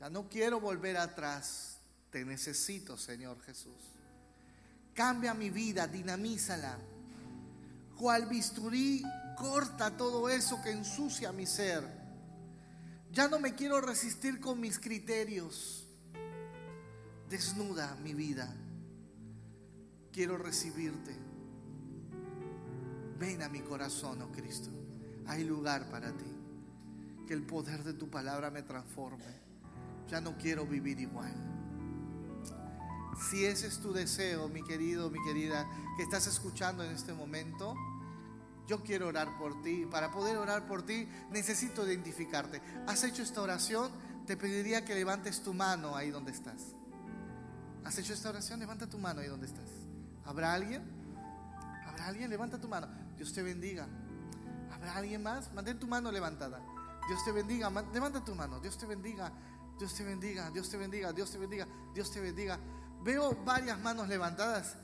Ya 0.00 0.10
no 0.10 0.28
quiero 0.28 0.58
volver 0.58 0.96
atrás 0.96 1.78
te 2.10 2.24
necesito, 2.24 2.98
Señor 2.98 3.40
Jesús. 3.42 3.82
Cambia 4.92 5.32
mi 5.32 5.50
vida, 5.50 5.86
dinamízala. 5.86 6.76
Cual 7.96 8.26
bisturí, 8.26 9.00
corta 9.36 9.96
todo 9.96 10.28
eso 10.28 10.60
que 10.60 10.70
ensucia 10.70 11.30
mi 11.30 11.46
ser. 11.46 11.84
Ya 13.12 13.28
no 13.28 13.38
me 13.38 13.54
quiero 13.54 13.80
resistir 13.80 14.40
con 14.40 14.60
mis 14.60 14.80
criterios. 14.80 15.83
Desnuda 17.34 17.96
mi 17.96 18.14
vida. 18.14 18.48
Quiero 20.12 20.38
recibirte. 20.38 21.16
Ven 23.18 23.42
a 23.42 23.48
mi 23.48 23.58
corazón, 23.58 24.22
oh 24.22 24.30
Cristo. 24.30 24.70
Hay 25.26 25.42
lugar 25.42 25.90
para 25.90 26.12
ti. 26.12 26.32
Que 27.26 27.34
el 27.34 27.42
poder 27.42 27.82
de 27.82 27.94
tu 27.94 28.08
palabra 28.08 28.52
me 28.52 28.62
transforme. 28.62 29.24
Ya 30.08 30.20
no 30.20 30.38
quiero 30.38 30.64
vivir 30.64 31.00
igual. 31.00 31.34
Si 33.28 33.44
ese 33.44 33.66
es 33.66 33.80
tu 33.80 33.92
deseo, 33.92 34.48
mi 34.48 34.62
querido, 34.62 35.10
mi 35.10 35.18
querida, 35.24 35.68
que 35.96 36.04
estás 36.04 36.28
escuchando 36.28 36.84
en 36.84 36.92
este 36.92 37.14
momento, 37.14 37.74
yo 38.68 38.84
quiero 38.84 39.08
orar 39.08 39.36
por 39.38 39.60
ti. 39.60 39.88
Para 39.90 40.12
poder 40.12 40.36
orar 40.36 40.68
por 40.68 40.86
ti 40.86 41.08
necesito 41.32 41.84
identificarte. 41.84 42.62
¿Has 42.86 43.02
hecho 43.02 43.24
esta 43.24 43.42
oración? 43.42 43.90
Te 44.24 44.36
pediría 44.36 44.84
que 44.84 44.94
levantes 44.94 45.42
tu 45.42 45.52
mano 45.52 45.96
ahí 45.96 46.12
donde 46.12 46.30
estás. 46.30 46.76
¿Has 47.84 47.98
hecho 47.98 48.12
esta 48.14 48.30
oración? 48.30 48.60
Levanta 48.60 48.86
tu 48.88 48.98
mano 48.98 49.20
ahí 49.20 49.28
donde 49.28 49.46
estás. 49.46 49.68
¿Habrá 50.24 50.54
alguien? 50.54 50.82
¿Habrá 51.86 52.06
alguien? 52.06 52.30
Levanta 52.30 52.58
tu 52.58 52.68
mano. 52.68 52.88
Dios 53.16 53.32
te 53.32 53.42
bendiga. 53.42 53.86
¿Habrá 54.72 54.96
alguien 54.96 55.22
más? 55.22 55.52
Mantén 55.52 55.78
tu 55.78 55.86
mano 55.86 56.10
levantada. 56.10 56.60
Dios 57.08 57.24
te 57.24 57.32
bendiga. 57.32 57.70
Levanta 57.92 58.24
tu 58.24 58.34
mano. 58.34 58.58
Dios 58.60 58.78
te 58.78 58.86
bendiga. 58.86 59.30
Dios 59.78 59.94
te 59.94 60.04
bendiga. 60.04 60.50
Dios 60.50 60.70
te 60.70 60.76
bendiga. 60.76 61.12
Dios 61.12 61.30
te 61.30 61.38
bendiga. 61.38 61.66
Dios 61.94 62.10
te 62.10 62.20
bendiga. 62.20 62.58
Veo 63.02 63.36
varias 63.44 63.78
manos 63.80 64.08
levantadas. 64.08 64.76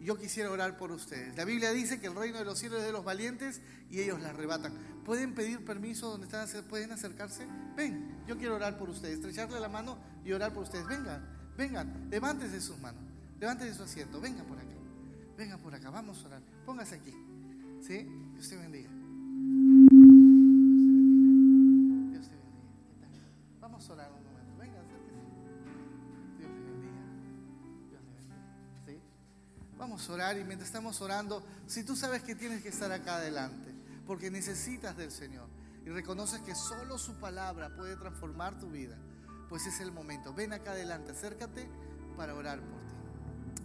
Yo 0.00 0.16
quisiera 0.16 0.50
orar 0.50 0.76
por 0.76 0.92
ustedes. 0.92 1.36
La 1.36 1.44
Biblia 1.44 1.72
dice 1.72 2.00
que 2.00 2.06
el 2.06 2.14
reino 2.14 2.38
de 2.38 2.44
los 2.44 2.58
cielos 2.58 2.80
es 2.80 2.86
de 2.86 2.92
los 2.92 3.04
valientes 3.04 3.60
y 3.90 4.00
ellos 4.00 4.20
la 4.20 4.28
arrebatan. 4.28 4.72
¿Pueden 5.04 5.34
pedir 5.34 5.64
permiso 5.64 6.10
donde 6.10 6.26
están? 6.26 6.46
¿Pueden 6.64 6.92
acercarse? 6.92 7.46
Ven, 7.74 8.22
yo 8.26 8.36
quiero 8.36 8.54
orar 8.54 8.78
por 8.78 8.90
ustedes. 8.90 9.16
Estrecharle 9.16 9.58
la 9.58 9.68
mano 9.68 9.98
y 10.24 10.32
orar 10.32 10.52
por 10.52 10.64
ustedes. 10.64 10.86
Vengan, 10.86 11.35
vengan, 11.56 12.08
levántese 12.10 12.60
sus 12.60 12.78
manos. 12.78 13.02
Levántese 13.40 13.74
su 13.74 13.82
asiento. 13.82 14.20
Vengan 14.20 14.46
por 14.46 14.58
acá. 14.58 14.66
Vengan 15.36 15.58
por 15.60 15.74
acá. 15.74 15.90
Vamos 15.90 16.22
a 16.24 16.26
orar. 16.28 16.42
Póngase 16.64 16.96
aquí. 16.96 17.14
¿Sí? 17.82 18.08
Dios 18.34 18.48
te 18.48 18.56
bendiga. 18.56 18.90
Dios 22.10 22.28
te 22.28 22.34
bendiga. 23.00 23.24
Vamos 23.60 23.88
a 23.88 23.92
orar 23.92 24.10
un 24.12 24.24
momento. 24.24 24.56
Venga. 24.58 24.82
Dios 26.38 26.50
le 26.50 26.62
bendiga. 26.62 27.00
Dios 27.90 28.00
le 28.00 28.92
bendiga. 28.92 29.04
Vamos 29.78 30.08
a 30.08 30.12
orar 30.12 30.38
y 30.38 30.44
mientras 30.44 30.68
estamos 30.68 31.00
orando, 31.02 31.44
si 31.66 31.84
tú 31.84 31.94
sabes 31.94 32.22
que 32.22 32.34
tienes 32.34 32.62
que 32.62 32.70
estar 32.70 32.90
acá 32.90 33.16
adelante, 33.16 33.74
porque 34.06 34.30
necesitas 34.30 34.96
del 34.96 35.10
Señor 35.10 35.48
y 35.84 35.90
reconoces 35.90 36.40
que 36.40 36.54
solo 36.54 36.98
su 36.98 37.14
palabra 37.20 37.74
puede 37.76 37.96
transformar 37.96 38.58
tu 38.58 38.70
vida, 38.70 38.96
pues 39.48 39.66
es 39.66 39.80
el 39.80 39.92
momento. 39.92 40.32
Ven 40.34 40.52
acá 40.52 40.72
adelante, 40.72 41.12
acércate 41.12 41.68
para 42.16 42.34
orar 42.34 42.60
por 42.60 42.80
ti. 42.80 43.64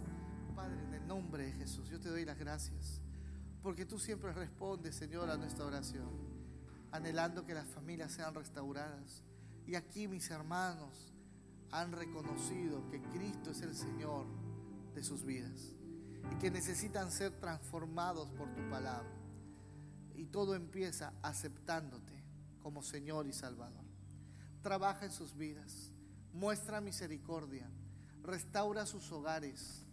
Padre, 0.54 0.82
en 0.84 0.94
el 0.94 1.06
nombre 1.06 1.44
de 1.44 1.52
Jesús, 1.52 1.88
yo 1.88 2.00
te 2.00 2.08
doy 2.08 2.24
las 2.24 2.38
gracias 2.38 3.00
porque 3.62 3.86
tú 3.86 3.98
siempre 3.98 4.32
respondes, 4.32 4.96
Señor, 4.96 5.30
a 5.30 5.36
nuestra 5.36 5.64
oración, 5.64 6.10
anhelando 6.90 7.46
que 7.46 7.54
las 7.54 7.68
familias 7.68 8.12
sean 8.12 8.34
restauradas. 8.34 9.22
Y 9.66 9.76
aquí 9.76 10.08
mis 10.08 10.30
hermanos 10.30 11.12
han 11.70 11.92
reconocido 11.92 12.88
que 12.90 13.00
Cristo 13.00 13.52
es 13.52 13.62
el 13.62 13.76
Señor 13.76 14.26
de 14.94 15.04
sus 15.04 15.24
vidas 15.24 15.74
y 16.32 16.38
que 16.38 16.50
necesitan 16.50 17.10
ser 17.12 17.38
transformados 17.38 18.30
por 18.30 18.52
tu 18.52 18.68
palabra. 18.68 19.10
Y 20.16 20.26
todo 20.26 20.54
empieza 20.54 21.12
aceptándote 21.22 22.12
como 22.60 22.82
Señor 22.82 23.26
y 23.26 23.32
Salvador. 23.32 23.81
Trabaja 24.62 25.06
en 25.06 25.12
sus 25.12 25.36
vidas, 25.36 25.90
muestra 26.32 26.80
misericordia, 26.80 27.68
restaura 28.22 28.86
sus 28.86 29.10
hogares, 29.10 29.84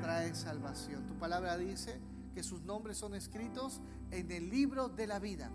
trae 0.00 0.34
salvación. 0.34 1.06
Tu 1.06 1.18
palabra 1.18 1.58
dice 1.58 2.00
que 2.34 2.42
sus 2.42 2.62
nombres 2.62 2.96
son 2.96 3.14
escritos 3.14 3.80
en 4.10 4.30
el 4.30 4.48
libro 4.48 4.88
de 4.88 5.06
la 5.06 5.18
vida. 5.18 5.50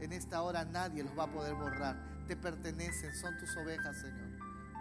En 0.00 0.12
esta 0.12 0.42
hora 0.42 0.64
nadie 0.64 1.04
los 1.04 1.16
va 1.16 1.24
a 1.24 1.32
poder 1.32 1.54
borrar. 1.54 2.26
Te 2.26 2.36
pertenecen, 2.36 3.14
son 3.14 3.38
tus 3.38 3.56
ovejas, 3.56 4.00
Señor. 4.00 4.38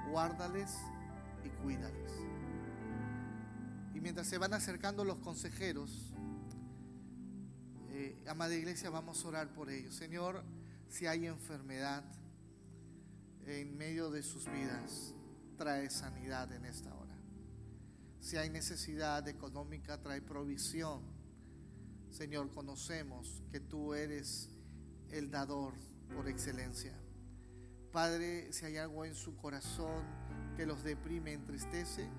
Guárdales 0.10 0.76
y 1.46 1.50
cuídales. 1.62 2.12
Y 3.94 4.02
mientras 4.02 4.28
se 4.28 4.38
van 4.40 4.54
acercando 4.54 5.06
los 5.06 5.18
consejeros, 5.18 6.14
eh, 7.92 8.18
amada 8.28 8.56
iglesia, 8.56 8.90
vamos 8.90 9.24
a 9.24 9.28
orar 9.28 9.54
por 9.54 9.70
ellos. 9.70 9.94
Señor, 9.94 10.44
si 10.90 11.06
hay 11.06 11.28
enfermedad 11.28 12.04
en 13.46 13.78
medio 13.78 14.10
de 14.10 14.24
sus 14.24 14.46
vidas, 14.52 15.14
trae 15.58 15.90
sanidad 15.90 16.52
en 16.52 16.66
esta 16.66 16.94
hora. 16.94 17.16
Si 18.20 18.38
hay 18.38 18.50
necesidad 18.50 19.28
económica, 19.28 20.02
trae 20.02 20.22
provisión. 20.22 21.02
Señor, 22.10 22.52
conocemos 22.52 23.44
que 23.52 23.60
tú 23.60 23.94
eres 23.94 24.50
el 25.10 25.30
dador 25.30 25.74
por 26.16 26.28
excelencia. 26.28 26.94
Padre, 27.92 28.52
si 28.54 28.66
hay 28.66 28.78
algo 28.78 29.06
en 29.06 29.14
su 29.14 29.36
corazón 29.36 30.04
que 30.56 30.66
los 30.66 30.84
deprime, 30.84 31.34
entristece, 31.34 32.10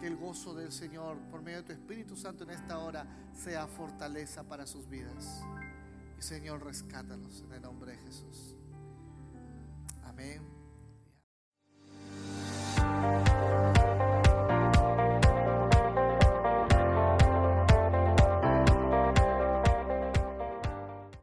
que 0.00 0.06
el 0.06 0.16
gozo 0.16 0.54
del 0.54 0.70
Señor 0.70 1.18
por 1.30 1.42
medio 1.42 1.58
de 1.58 1.64
tu 1.64 1.72
Espíritu 1.72 2.14
Santo 2.14 2.44
en 2.44 2.50
esta 2.50 2.78
hora 2.78 3.06
sea 3.32 3.66
fortaleza 3.66 4.44
para 4.44 4.66
sus 4.66 4.88
vidas. 4.88 5.42
Y 6.18 6.22
Señor, 6.22 6.64
rescátalos 6.64 7.40
en 7.42 7.52
el 7.54 7.62
nombre 7.62 7.92
de 7.92 7.98
Jesús. 7.98 8.58